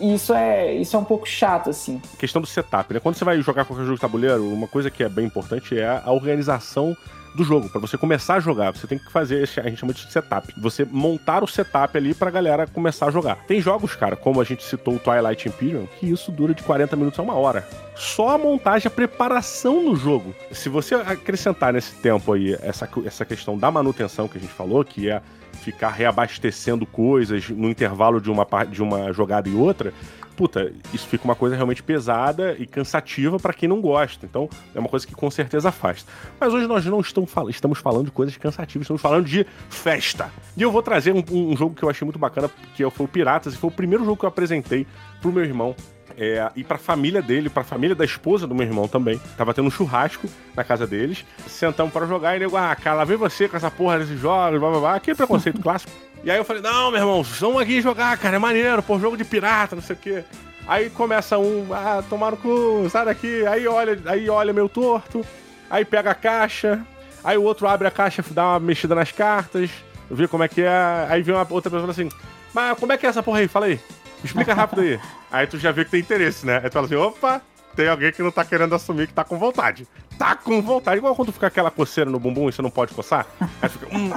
Isso 0.00 0.32
é, 0.32 0.72
isso 0.74 0.94
é 0.94 0.98
um 0.98 1.04
pouco 1.04 1.28
chato, 1.28 1.70
assim. 1.70 2.00
Questão 2.16 2.40
do 2.40 2.46
setup, 2.46 2.94
né? 2.94 3.00
Quando 3.00 3.16
você 3.16 3.24
vai 3.24 3.40
jogar 3.42 3.64
qualquer 3.64 3.82
jogo 3.82 3.96
de 3.96 4.00
tabuleiro, 4.00 4.46
uma 4.46 4.68
coisa 4.68 4.90
que 4.90 5.02
é 5.02 5.08
bem 5.08 5.26
importante 5.26 5.76
é 5.76 6.00
a 6.04 6.12
organização 6.12 6.96
do 7.34 7.44
jogo, 7.44 7.68
para 7.68 7.80
você 7.80 7.96
começar 7.96 8.34
a 8.34 8.40
jogar. 8.40 8.72
Você 8.72 8.86
tem 8.86 8.98
que 8.98 9.10
fazer, 9.10 9.42
a 9.42 9.68
gente 9.68 9.78
chama 9.78 9.92
de 9.92 10.10
setup. 10.10 10.52
Você 10.58 10.84
montar 10.84 11.42
o 11.42 11.46
setup 11.46 11.96
ali 11.96 12.14
pra 12.14 12.30
galera 12.30 12.66
começar 12.66 13.06
a 13.06 13.10
jogar. 13.10 13.36
Tem 13.46 13.60
jogos, 13.60 13.94
cara, 13.94 14.16
como 14.16 14.40
a 14.40 14.44
gente 14.44 14.62
citou 14.62 14.94
o 14.94 14.98
Twilight 14.98 15.48
Imperium, 15.48 15.86
que 15.98 16.10
isso 16.10 16.30
dura 16.30 16.54
de 16.54 16.62
40 16.62 16.96
minutos 16.96 17.18
a 17.18 17.22
uma 17.22 17.34
hora. 17.34 17.66
Só 17.94 18.30
a 18.30 18.38
montagem, 18.38 18.88
a 18.88 18.90
preparação 18.90 19.82
no 19.82 19.96
jogo. 19.96 20.34
Se 20.50 20.68
você 20.68 20.94
acrescentar 20.94 21.72
nesse 21.72 21.94
tempo 21.96 22.32
aí 22.32 22.56
essa, 22.60 22.88
essa 23.04 23.24
questão 23.24 23.56
da 23.56 23.70
manutenção 23.70 24.28
que 24.28 24.38
a 24.38 24.40
gente 24.40 24.52
falou, 24.52 24.84
que 24.84 25.08
é 25.08 25.22
ficar 25.62 25.90
reabastecendo 25.90 26.84
coisas 26.84 27.48
no 27.48 27.70
intervalo 27.70 28.20
de 28.20 28.30
uma, 28.30 28.46
de 28.68 28.82
uma 28.82 29.12
jogada 29.12 29.48
e 29.48 29.54
outra, 29.54 29.92
puta, 30.36 30.72
isso 30.92 31.06
fica 31.06 31.24
uma 31.24 31.34
coisa 31.34 31.54
realmente 31.54 31.82
pesada 31.82 32.56
e 32.58 32.66
cansativa 32.66 33.38
para 33.38 33.52
quem 33.52 33.68
não 33.68 33.80
gosta. 33.80 34.26
Então, 34.26 34.48
é 34.74 34.78
uma 34.78 34.88
coisa 34.88 35.06
que 35.06 35.14
com 35.14 35.30
certeza 35.30 35.68
afasta. 35.68 36.10
Mas 36.40 36.52
hoje 36.52 36.66
nós 36.66 36.84
não 36.84 37.00
estamos, 37.00 37.30
fal 37.30 37.48
estamos 37.48 37.78
falando 37.78 38.06
de 38.06 38.10
coisas 38.10 38.36
cansativas, 38.36 38.84
estamos 38.84 39.00
falando 39.00 39.26
de 39.26 39.46
festa. 39.70 40.30
E 40.56 40.62
eu 40.62 40.72
vou 40.72 40.82
trazer 40.82 41.12
um, 41.12 41.22
um 41.30 41.56
jogo 41.56 41.74
que 41.74 41.82
eu 41.82 41.88
achei 41.88 42.04
muito 42.04 42.18
bacana, 42.18 42.50
que 42.74 42.88
foi 42.90 43.06
o 43.06 43.08
Piratas, 43.08 43.54
e 43.54 43.56
foi 43.56 43.70
o 43.70 43.72
primeiro 43.72 44.04
jogo 44.04 44.16
que 44.16 44.24
eu 44.24 44.28
apresentei 44.28 44.86
pro 45.20 45.32
meu 45.32 45.44
irmão 45.44 45.76
é, 46.18 46.50
e 46.56 46.64
pra 46.64 46.78
família 46.78 47.22
dele, 47.22 47.48
pra 47.48 47.64
família 47.64 47.94
da 47.94 48.04
esposa 48.04 48.46
do 48.46 48.54
meu 48.54 48.66
irmão 48.66 48.88
também. 48.88 49.20
Tava 49.36 49.52
tendo 49.54 49.68
um 49.68 49.70
churrasco 49.70 50.28
na 50.56 50.64
casa 50.64 50.86
deles. 50.86 51.24
Sentamos 51.46 51.92
para 51.92 52.06
jogar 52.06 52.36
e 52.36 52.40
nego, 52.40 52.56
ah, 52.56 52.74
cara, 52.74 52.96
lá 52.96 53.04
vem 53.04 53.16
você 53.16 53.48
com 53.48 53.56
essa 53.56 53.70
porra 53.70 53.98
desses 53.98 54.18
jogos, 54.18 54.58
blá 54.58 54.70
blá 54.70 54.80
blá. 54.80 54.94
Aquele 54.96 55.16
preconceito 55.16 55.60
clássico. 55.62 55.92
E 56.24 56.30
aí 56.30 56.38
eu 56.38 56.44
falei, 56.44 56.62
não, 56.62 56.90
meu 56.90 57.00
irmão, 57.00 57.22
vamos 57.22 57.60
aqui 57.60 57.80
jogar, 57.80 58.16
cara, 58.16 58.36
é 58.36 58.38
maneiro, 58.38 58.82
pô, 58.82 58.98
jogo 58.98 59.16
de 59.16 59.24
pirata, 59.24 59.74
não 59.74 59.82
sei 59.82 59.96
o 59.96 59.98
quê. 59.98 60.24
Aí 60.66 60.90
começa 60.90 61.38
um, 61.38 61.66
ah, 61.72 62.02
tomar 62.08 62.30
no 62.30 62.36
cu, 62.36 62.88
sai 62.88 63.04
daqui. 63.04 63.44
Aí 63.46 63.66
olha, 63.66 63.98
aí 64.06 64.30
olha 64.30 64.52
meu 64.52 64.68
torto. 64.68 65.24
Aí 65.68 65.84
pega 65.84 66.10
a 66.12 66.14
caixa. 66.14 66.84
Aí 67.24 67.36
o 67.36 67.42
outro 67.42 67.66
abre 67.66 67.86
a 67.86 67.90
caixa, 67.90 68.24
dá 68.30 68.44
uma 68.50 68.60
mexida 68.60 68.94
nas 68.94 69.12
cartas, 69.12 69.70
vê 70.10 70.26
como 70.26 70.42
é 70.42 70.48
que 70.48 70.62
é. 70.62 71.06
Aí 71.08 71.22
vem 71.22 71.34
uma 71.34 71.46
outra 71.48 71.70
pessoa 71.70 71.90
assim, 71.90 72.08
mas 72.52 72.78
como 72.78 72.92
é 72.92 72.98
que 72.98 73.06
é 73.06 73.08
essa 73.08 73.22
porra 73.22 73.40
aí? 73.40 73.48
Fala 73.48 73.66
aí. 73.66 73.80
Explica 74.24 74.54
rápido 74.54 74.82
aí. 74.82 75.00
aí 75.30 75.46
tu 75.46 75.58
já 75.58 75.72
vê 75.72 75.84
que 75.84 75.90
tem 75.90 76.00
interesse, 76.00 76.46
né? 76.46 76.60
Aí 76.62 76.70
tu 76.70 76.72
fala 76.72 76.86
assim, 76.86 76.96
opa, 76.96 77.42
tem 77.74 77.88
alguém 77.88 78.12
que 78.12 78.22
não 78.22 78.30
tá 78.30 78.44
querendo 78.44 78.74
assumir 78.74 79.06
que 79.06 79.14
tá 79.14 79.24
com 79.24 79.38
vontade. 79.38 79.86
Tá 80.18 80.36
com 80.36 80.60
vontade. 80.60 80.98
Igual 80.98 81.14
quando 81.16 81.32
fica 81.32 81.46
aquela 81.46 81.70
coceira 81.70 82.10
no 82.10 82.20
bumbum 82.20 82.48
e 82.48 82.52
você 82.52 82.62
não 82.62 82.70
pode 82.70 82.94
coçar. 82.94 83.26
Aí 83.60 83.68
fica. 83.68 83.86
Hum, 83.94 84.10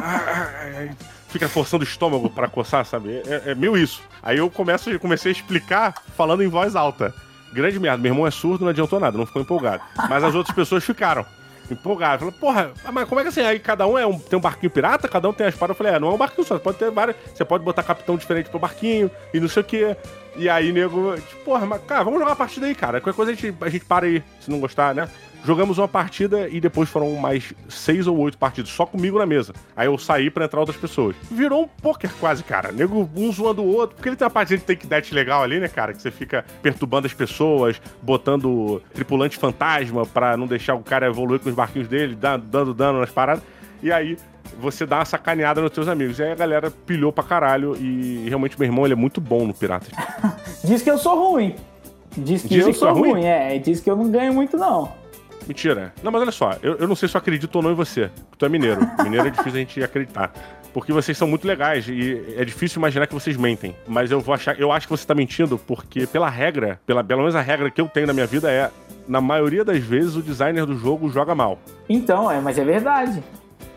fica 1.29 1.49
forçando 1.49 1.83
o 1.83 1.87
estômago 1.87 2.29
para 2.29 2.47
coçar, 2.47 2.85
sabe? 2.85 3.21
É, 3.25 3.51
é 3.51 3.55
meio 3.55 3.77
isso. 3.77 4.01
Aí 4.21 4.37
eu 4.37 4.49
começo, 4.49 4.97
comecei 4.99 5.31
a 5.31 5.33
explicar 5.33 5.93
falando 6.15 6.43
em 6.43 6.47
voz 6.47 6.75
alta. 6.75 7.13
Grande 7.53 7.79
merda, 7.79 7.97
meu 7.97 8.11
irmão 8.11 8.27
é 8.27 8.31
surdo, 8.31 8.65
não 8.65 8.71
adiantou 8.71 8.99
nada, 8.99 9.17
não 9.17 9.25
ficou 9.25 9.41
empolgado. 9.41 9.81
Mas 10.09 10.23
as 10.23 10.35
outras 10.35 10.53
pessoas 10.53 10.83
ficaram 10.83 11.25
empolgadas. 11.71 12.19
Falaram, 12.19 12.39
porra, 12.39 12.71
mas 12.91 13.07
como 13.07 13.19
é 13.19 13.23
que 13.23 13.29
assim? 13.29 13.41
Aí 13.41 13.59
cada 13.59 13.87
um 13.87 13.97
é 13.97 14.05
um, 14.05 14.17
tem 14.17 14.37
um 14.37 14.41
barquinho 14.41 14.69
pirata, 14.69 15.07
cada 15.07 15.29
um 15.29 15.33
tem 15.33 15.45
a 15.45 15.49
espada. 15.49 15.71
Eu 15.71 15.75
falei, 15.75 15.93
é, 15.93 15.99
não 15.99 16.09
é 16.09 16.11
um 16.11 16.17
barquinho 16.17 16.45
só, 16.45 16.57
pode 16.59 16.77
ter 16.77 16.91
vários. 16.91 17.17
Você 17.33 17.45
pode 17.45 17.63
botar 17.63 17.83
capitão 17.83 18.17
diferente 18.17 18.49
pro 18.49 18.59
barquinho 18.59 19.09
e 19.33 19.39
não 19.39 19.47
sei 19.47 19.61
o 19.61 19.65
quê. 19.65 19.95
E 20.37 20.49
aí, 20.49 20.71
nego, 20.71 21.15
tipo, 21.15 21.45
porra, 21.45 21.65
mas, 21.65 21.81
cara, 21.83 22.03
vamos 22.03 22.19
jogar 22.19 22.31
uma 22.31 22.35
partida 22.35 22.65
aí, 22.65 22.75
cara. 22.75 22.99
Qualquer 22.99 23.15
coisa 23.15 23.31
a 23.31 23.35
gente, 23.35 23.55
a 23.61 23.69
gente 23.69 23.85
para 23.85 24.05
aí, 24.05 24.21
se 24.39 24.51
não 24.51 24.59
gostar, 24.59 24.93
né? 24.93 25.07
Jogamos 25.45 25.77
uma 25.77 25.87
partida 25.87 26.49
e 26.49 26.59
depois 26.59 26.89
foram 26.89 27.13
mais 27.17 27.53
seis 27.69 28.07
ou 28.07 28.17
oito 28.17 28.35
partidas, 28.35 28.71
só 28.71 28.83
comigo 28.83 29.19
na 29.19 29.27
mesa. 29.27 29.53
Aí 29.75 29.85
eu 29.85 29.95
saí 29.95 30.31
para 30.31 30.45
entrar 30.45 30.59
outras 30.59 30.75
pessoas. 30.75 31.15
Virou 31.29 31.63
um 31.63 31.67
poker 31.67 32.11
quase, 32.19 32.43
cara. 32.43 32.71
Nego 32.71 33.07
um 33.15 33.31
zoando 33.31 33.61
o 33.61 33.67
outro. 33.67 33.95
Porque 33.95 34.09
ele 34.09 34.15
tem 34.15 34.25
uma 34.25 34.31
partida 34.31 34.57
de 34.57 34.65
take 34.65 34.87
death 34.87 35.11
legal 35.11 35.43
ali, 35.43 35.59
né, 35.59 35.67
cara? 35.67 35.93
Que 35.93 36.01
você 36.01 36.09
fica 36.09 36.43
perturbando 36.63 37.05
as 37.05 37.13
pessoas, 37.13 37.79
botando 38.01 38.81
tripulante 38.91 39.37
fantasma 39.37 40.03
para 40.03 40.35
não 40.35 40.47
deixar 40.47 40.73
o 40.73 40.81
cara 40.81 41.05
evoluir 41.05 41.39
com 41.39 41.47
os 41.47 41.55
barquinhos 41.55 41.87
dele, 41.87 42.15
dando 42.15 42.73
dano 42.73 42.99
nas 42.99 43.11
paradas. 43.11 43.43
E 43.83 43.91
aí 43.91 44.17
você 44.59 44.85
dá 44.85 44.97
uma 44.97 45.05
sacaneada 45.05 45.61
nos 45.61 45.73
seus 45.73 45.87
amigos. 45.87 46.19
E 46.19 46.23
aí 46.23 46.31
a 46.31 46.35
galera 46.35 46.71
pilhou 46.71 47.11
pra 47.11 47.23
caralho. 47.23 47.75
E 47.77 48.27
realmente 48.27 48.57
meu 48.59 48.67
irmão 48.67 48.85
ele 48.85 48.93
é 48.93 48.97
muito 48.97 49.19
bom 49.19 49.45
no 49.45 49.53
Piratas. 49.53 49.89
diz 50.63 50.81
que 50.81 50.89
eu 50.89 50.97
sou 50.97 51.31
ruim. 51.31 51.55
Diz 52.17 52.43
que 52.43 52.49
Dizem 52.49 52.67
eu 52.67 52.73
sou 52.73 52.87
é 52.87 52.91
ruim. 52.91 53.11
ruim, 53.11 53.25
é. 53.25 53.57
Diz 53.59 53.79
que 53.79 53.89
eu 53.89 53.95
não 53.95 54.09
ganho 54.09 54.33
muito, 54.33 54.57
não. 54.57 54.91
Mentira. 55.47 55.93
Não, 56.01 56.11
mas 56.11 56.21
olha 56.21 56.31
só, 56.31 56.57
eu, 56.61 56.75
eu 56.77 56.87
não 56.87 56.95
sei 56.95 57.07
se 57.07 57.15
eu 57.15 57.19
acredito 57.19 57.55
ou 57.55 57.61
não 57.61 57.71
em 57.71 57.75
você. 57.75 58.09
Tu 58.37 58.45
é 58.45 58.49
mineiro. 58.49 58.81
Mineiro 59.03 59.27
é 59.27 59.29
difícil 59.29 59.53
a 59.53 59.59
gente 59.59 59.83
acreditar. 59.83 60.31
Porque 60.73 60.91
vocês 60.91 61.17
são 61.17 61.27
muito 61.27 61.47
legais 61.47 61.87
e 61.87 62.35
é 62.35 62.43
difícil 62.43 62.79
imaginar 62.79 63.07
que 63.07 63.13
vocês 63.13 63.37
mentem. 63.37 63.75
Mas 63.87 64.11
eu 64.11 64.19
vou 64.19 64.33
achar. 64.35 64.59
Eu 64.59 64.71
acho 64.71 64.87
que 64.87 64.91
você 64.91 65.05
tá 65.05 65.15
mentindo 65.15 65.57
porque, 65.57 66.05
pela 66.05 66.29
regra, 66.29 66.79
pela, 66.85 67.03
pelo 67.03 67.21
menos 67.21 67.35
a 67.35 67.41
regra 67.41 67.71
que 67.71 67.79
eu 67.79 67.87
tenho 67.87 68.07
na 68.07 68.13
minha 68.13 68.27
vida 68.27 68.51
é. 68.51 68.69
Na 69.07 69.21
maioria 69.21 69.63
das 69.63 69.83
vezes, 69.83 70.15
o 70.15 70.21
designer 70.21 70.65
do 70.65 70.75
jogo 70.75 71.09
joga 71.09 71.35
mal. 71.35 71.59
Então, 71.87 72.29
é, 72.29 72.41
mas 72.41 72.57
é 72.57 72.65
verdade. 72.65 73.23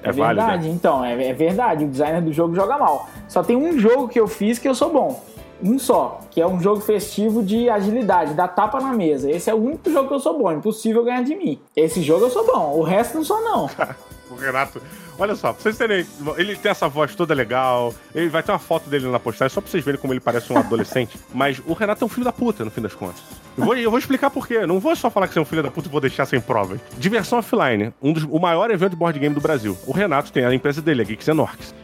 É, 0.03 0.09
é 0.09 0.13
verdade, 0.13 0.69
né? 0.69 0.75
então, 0.75 1.05
é, 1.05 1.29
é 1.29 1.33
verdade. 1.33 1.85
O 1.85 1.89
designer 1.89 2.23
do 2.23 2.33
jogo 2.33 2.55
joga 2.55 2.79
mal. 2.79 3.09
Só 3.29 3.43
tem 3.43 3.57
um 3.57 3.79
jogo 3.79 4.09
que 4.09 4.19
eu 4.19 4.29
fiz 4.29 4.59
que 4.59 4.69
eu 4.69 4.75
sou 4.75 4.93
bom 4.93 5.21
um 5.63 5.79
só, 5.79 6.21
que 6.31 6.41
é 6.41 6.47
um 6.47 6.61
jogo 6.61 6.81
festivo 6.81 7.43
de 7.43 7.69
agilidade, 7.69 8.35
dá 8.35 8.47
tapa 8.47 8.81
na 8.81 8.93
mesa. 8.93 9.31
Esse 9.31 9.51
é 9.51 9.55
o 9.55 9.59
único 9.59 9.91
jogo 9.91 10.09
que 10.09 10.15
eu 10.15 10.21
sou 10.21 10.39
bom, 10.39 10.53
impossível 10.53 11.05
ganhar 11.05 11.23
de 11.23 11.35
mim. 11.35 11.61
Esse 11.75 12.03
jogo 12.03 12.27
eu 12.27 12.31
sou 12.31 12.47
bom, 12.47 12.79
o 12.79 12.83
resto 12.83 13.17
não 13.17 13.25
sou 13.25 13.41
não. 13.43 13.69
o 14.31 14.35
Renato, 14.37 14.81
olha 15.19 15.35
só, 15.35 15.53
pra 15.53 15.63
vocês 15.63 15.77
terem, 15.77 16.07
ele 16.37 16.57
tem 16.57 16.71
essa 16.71 16.89
voz 16.89 17.15
toda 17.15 17.35
legal, 17.35 17.95
ele 18.15 18.29
vai 18.29 18.43
ter 18.43 18.53
uma 18.53 18.59
foto 18.59 18.89
dele 18.89 19.09
na 19.09 19.19
postagem 19.19 19.53
só 19.53 19.61
pra 19.61 19.71
vocês 19.71 19.85
verem 19.85 20.01
como 20.01 20.13
ele 20.13 20.21
parece 20.21 20.53
um 20.53 20.57
adolescente, 20.59 21.19
mas 21.35 21.61
o 21.67 21.73
Renato 21.73 22.05
é 22.05 22.07
um 22.07 22.09
filho 22.09 22.25
da 22.25 22.33
puta, 22.33 22.65
no 22.65 22.71
fim 22.71 22.81
das 22.81 22.95
contas. 22.95 23.23
Eu 23.57 23.65
vou, 23.65 23.77
eu 23.77 23.91
vou 23.91 23.99
explicar 23.99 24.31
por 24.31 24.47
quê. 24.47 24.65
Não 24.67 24.79
vou 24.79 24.95
só 24.95 25.11
falar 25.11 25.27
que 25.27 25.33
você 25.35 25.41
é 25.41 25.43
um 25.43 25.45
filho 25.45 25.63
da 25.65 25.71
puta 25.71 25.89
e 25.89 25.91
vou 25.91 26.01
deixar 26.01 26.27
sem 26.27 26.41
provas. 26.41 26.81
Diversão 26.97 27.41
Offline, 27.41 27.93
um 28.01 28.13
dos, 28.13 28.23
o 28.23 28.39
maior 28.39 28.71
evento 28.71 28.91
de 28.91 28.97
board 28.97 29.19
game 29.19 29.35
do 29.35 29.41
Brasil. 29.41 29.77
O 29.85 29.93
Renato 29.93 30.33
tem 30.33 30.45
a 30.45 30.55
empresa 30.55 30.81
dele, 30.81 31.03
a 31.03 31.05
Geeks. 31.05 31.27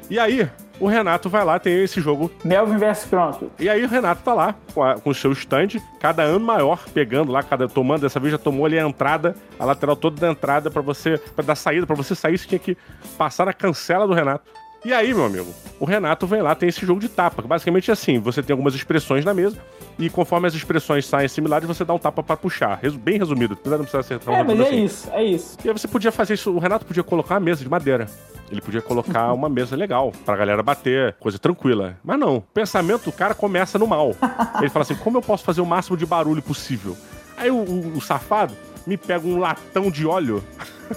E 0.09 0.19
aí, 0.19 0.49
o 0.81 0.87
Renato 0.87 1.29
vai 1.29 1.45
lá, 1.45 1.59
tem 1.59 1.83
esse 1.83 2.01
jogo. 2.01 2.31
Melvin 2.45 2.77
vs 2.77 3.05
Kronk. 3.05 3.49
E 3.59 3.69
aí 3.69 3.85
o 3.85 3.89
Renato 3.89 4.23
tá 4.23 4.35
lá 4.35 4.55
com, 4.73 4.83
a, 4.83 4.95
com 4.95 5.11
o 5.11 5.15
seu 5.15 5.33
stand, 5.33 5.81
cada 6.01 6.23
ano 6.23 6.45
maior, 6.45 6.85
pegando 6.93 7.31
lá, 7.31 7.43
cada 7.43 7.69
tomando, 7.69 8.03
dessa 8.03 8.19
vez 8.21 8.33
já 8.33 8.39
tomou 8.39 8.67
ali 8.67 8.79
a 8.79 8.87
entrada, 8.87 9.35
a 9.59 9.65
lateral 9.65 9.97
toda 9.97 10.21
da 10.21 10.31
entrada 10.31 10.71
para 10.71 10.83
você, 10.83 11.19
para 11.19 11.45
dar 11.45 11.55
saída, 11.55 11.87
para 11.87 11.97
você 11.97 12.15
sair, 12.15 12.39
você 12.39 12.47
tinha 12.47 12.59
que 12.59 12.77
passar 13.17 13.47
na 13.47 13.53
cancela 13.53 14.07
do 14.07 14.15
Renato. 14.15 14.64
E 14.85 14.93
aí, 14.93 15.15
meu 15.15 15.25
amigo, 15.25 15.47
o 15.81 15.87
Renato 15.87 16.27
vem 16.27 16.43
lá, 16.43 16.55
tem 16.55 16.69
esse 16.69 16.85
jogo 16.85 17.01
de 17.01 17.09
tapa, 17.09 17.41
basicamente 17.41 17.91
é 17.91 17.95
assim, 17.95 18.19
você 18.19 18.43
tem 18.43 18.53
algumas 18.53 18.75
expressões 18.75 19.25
na 19.25 19.33
mesa, 19.33 19.57
e 19.99 20.11
conforme 20.11 20.47
as 20.47 20.55
expressões 20.55 21.07
saem 21.07 21.27
similares, 21.27 21.67
você 21.67 21.87
dá 21.87 21.95
um 21.95 21.99
tapa 21.99 22.23
para 22.23 22.37
puxar. 22.37 22.81
Bem 23.03 23.19
resumido, 23.19 23.57
não 23.65 23.79
precisa 23.79 24.01
acertar 24.01 24.35
um 24.35 24.37
É, 24.37 24.43
mas 24.45 24.61
é 24.61 24.63
assim. 24.63 24.85
isso, 24.85 25.11
é 25.11 25.25
isso. 25.25 25.57
E 25.65 25.69
aí 25.69 25.73
você 25.73 25.89
podia 25.89 26.13
fazer 26.13 26.35
isso, 26.35 26.51
o 26.51 26.59
Renato 26.59 26.85
podia 26.85 27.03
colocar 27.03 27.37
a 27.37 27.41
mesa 27.41 27.63
de 27.63 27.69
madeira. 27.71 28.07
Ele 28.51 28.61
podia 28.61 28.83
colocar 28.83 29.33
uma 29.35 29.49
mesa 29.49 29.75
legal 29.75 30.13
pra 30.23 30.37
galera 30.37 30.63
bater, 30.63 31.15
coisa 31.15 31.39
tranquila. 31.39 31.97
Mas 32.05 32.19
não, 32.19 32.37
o 32.37 32.41
pensamento 32.43 33.05
do 33.05 33.13
cara 33.13 33.35
começa 33.35 33.79
no 33.79 33.87
mal. 33.87 34.15
Ele 34.59 34.69
fala 34.69 34.83
assim: 34.83 34.97
como 34.97 35.17
eu 35.17 35.23
posso 35.23 35.45
fazer 35.45 35.63
o 35.63 35.67
máximo 35.67 35.97
de 35.97 36.05
barulho 36.05 36.43
possível? 36.43 36.95
Aí 37.39 37.51
o, 37.51 37.57
o, 37.57 37.97
o 37.97 38.01
safado 38.03 38.55
me 38.87 38.99
pega 38.99 39.27
um 39.27 39.39
latão 39.39 39.91
de 39.91 40.07
óleo 40.07 40.45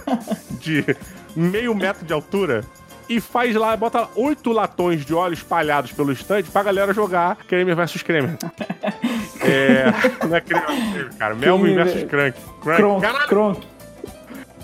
de 0.60 0.84
meio 1.36 1.74
metro 1.74 2.06
de 2.06 2.12
altura 2.12 2.66
e 3.10 3.20
faz 3.20 3.56
lá, 3.56 3.76
bota 3.76 4.08
oito 4.16 4.52
latões 4.52 5.06
de 5.06 5.14
óleo 5.14 5.34
espalhados 5.34 5.92
pelo 5.92 6.12
estande 6.12 6.50
pra 6.50 6.64
galera 6.64 6.94
jogar 6.94 7.36
Kramer 7.48 7.76
vs 7.76 8.02
Kramer. 8.04 8.38
é. 9.42 10.26
Não 10.26 10.36
é 10.36 10.42
Kramer, 10.42 11.16
cara. 11.18 11.36
Melvin 11.36 11.76
vs 11.76 12.04
Crank. 12.04 12.38
Crank. 12.62 13.28
Cronk. 13.28 13.68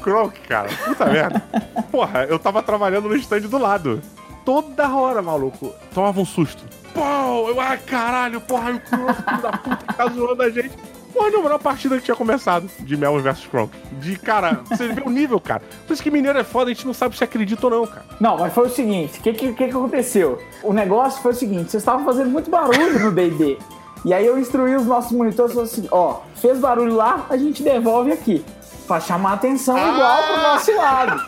Kronk, 0.02 0.40
cara. 0.42 0.70
Puta 0.86 1.06
merda. 1.06 1.42
Porra, 1.90 2.26
eu 2.26 2.38
tava 2.38 2.62
trabalhando 2.62 3.08
no 3.08 3.16
stand 3.16 3.42
do 3.42 3.58
lado. 3.58 4.02
Toda 4.44 4.94
hora, 4.94 5.22
maluco. 5.22 5.74
Tomava 5.94 6.20
um 6.20 6.26
susto. 6.26 6.64
Pô, 6.94 7.50
eu, 7.50 7.60
ai 7.60 7.78
caralho, 7.78 8.40
porra, 8.42 8.72
o 8.72 8.80
filho 8.80 9.42
da 9.42 9.52
puta, 9.54 9.94
tá 9.94 10.08
zoando 10.08 10.44
a 10.44 10.50
gente. 10.50 10.78
Porra, 11.14 11.30
não, 11.30 11.48
a 11.54 11.60
partida 11.60 11.98
que 11.98 12.04
tinha 12.04 12.16
começado 12.16 12.68
de 12.80 12.98
Melvin 12.98 13.22
vs 13.22 13.46
Kronk. 13.46 13.72
De, 13.94 14.18
cara, 14.18 14.62
você 14.68 14.88
vê 14.88 15.04
o 15.06 15.10
nível, 15.10 15.40
cara. 15.40 15.62
Por 15.86 15.94
isso 15.94 16.02
que 16.02 16.10
mineiro 16.10 16.40
é 16.40 16.44
foda, 16.44 16.72
a 16.72 16.74
gente 16.74 16.88
não 16.88 16.94
sabe 16.94 17.16
se 17.16 17.24
acredita 17.24 17.68
ou 17.68 17.72
não, 17.72 17.88
cara. 17.88 18.06
Não, 18.20 18.38
mas 18.38 18.54
foi 18.54 18.68
o 18.68 18.70
seguinte, 18.70 19.20
o 19.20 19.22
que, 19.22 19.34
que, 19.34 19.54
que 19.54 19.64
aconteceu? 19.66 20.42
O 20.64 20.74
negócio 20.74 21.22
foi 21.22 21.32
o 21.32 21.36
seguinte, 21.36 21.70
vocês 21.70 21.82
estavam 21.82 22.04
fazendo 22.04 22.32
muito 22.32 22.50
barulho 22.50 23.00
no 23.00 23.12
D&D. 23.12 23.60
E 24.04 24.14
aí 24.14 24.26
eu 24.26 24.38
instruí 24.38 24.76
os 24.76 24.86
nossos 24.86 25.12
monitores, 25.12 25.56
assim, 25.58 25.88
ó, 25.92 26.22
fez 26.36 26.60
barulho 26.60 26.96
lá, 26.96 27.26
a 27.30 27.38
gente 27.38 27.62
devolve 27.64 28.12
aqui 28.12 28.44
pra 28.88 29.00
chamar 29.00 29.34
atenção 29.34 29.76
ah! 29.78 29.94
igual 29.94 30.24
pro 30.24 30.42
nosso 30.42 30.76
lado. 30.76 31.24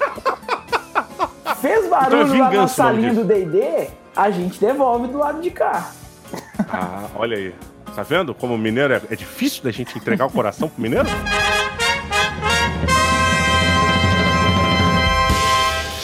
Fez 1.62 1.88
barulho 1.88 2.24
então 2.24 2.36
é 2.36 2.40
lá 2.40 2.52
na 2.52 2.68
salinha 2.68 3.14
do 3.14 3.24
D&D, 3.24 3.90
a 4.16 4.30
gente 4.30 4.60
devolve 4.60 5.08
do 5.08 5.18
lado 5.18 5.42
de 5.42 5.52
cá. 5.52 5.92
Ah, 6.68 7.06
olha 7.16 7.38
aí. 7.38 7.54
Tá 7.96 8.04
vendo 8.04 8.36
como 8.36 8.58
mineiro 8.58 8.94
é, 8.94 9.02
é 9.10 9.16
difícil 9.16 9.64
da 9.64 9.72
gente 9.72 9.98
entregar 9.98 10.26
o 10.26 10.30
coração 10.30 10.68
pro 10.68 10.82
mineiro? 10.82 11.08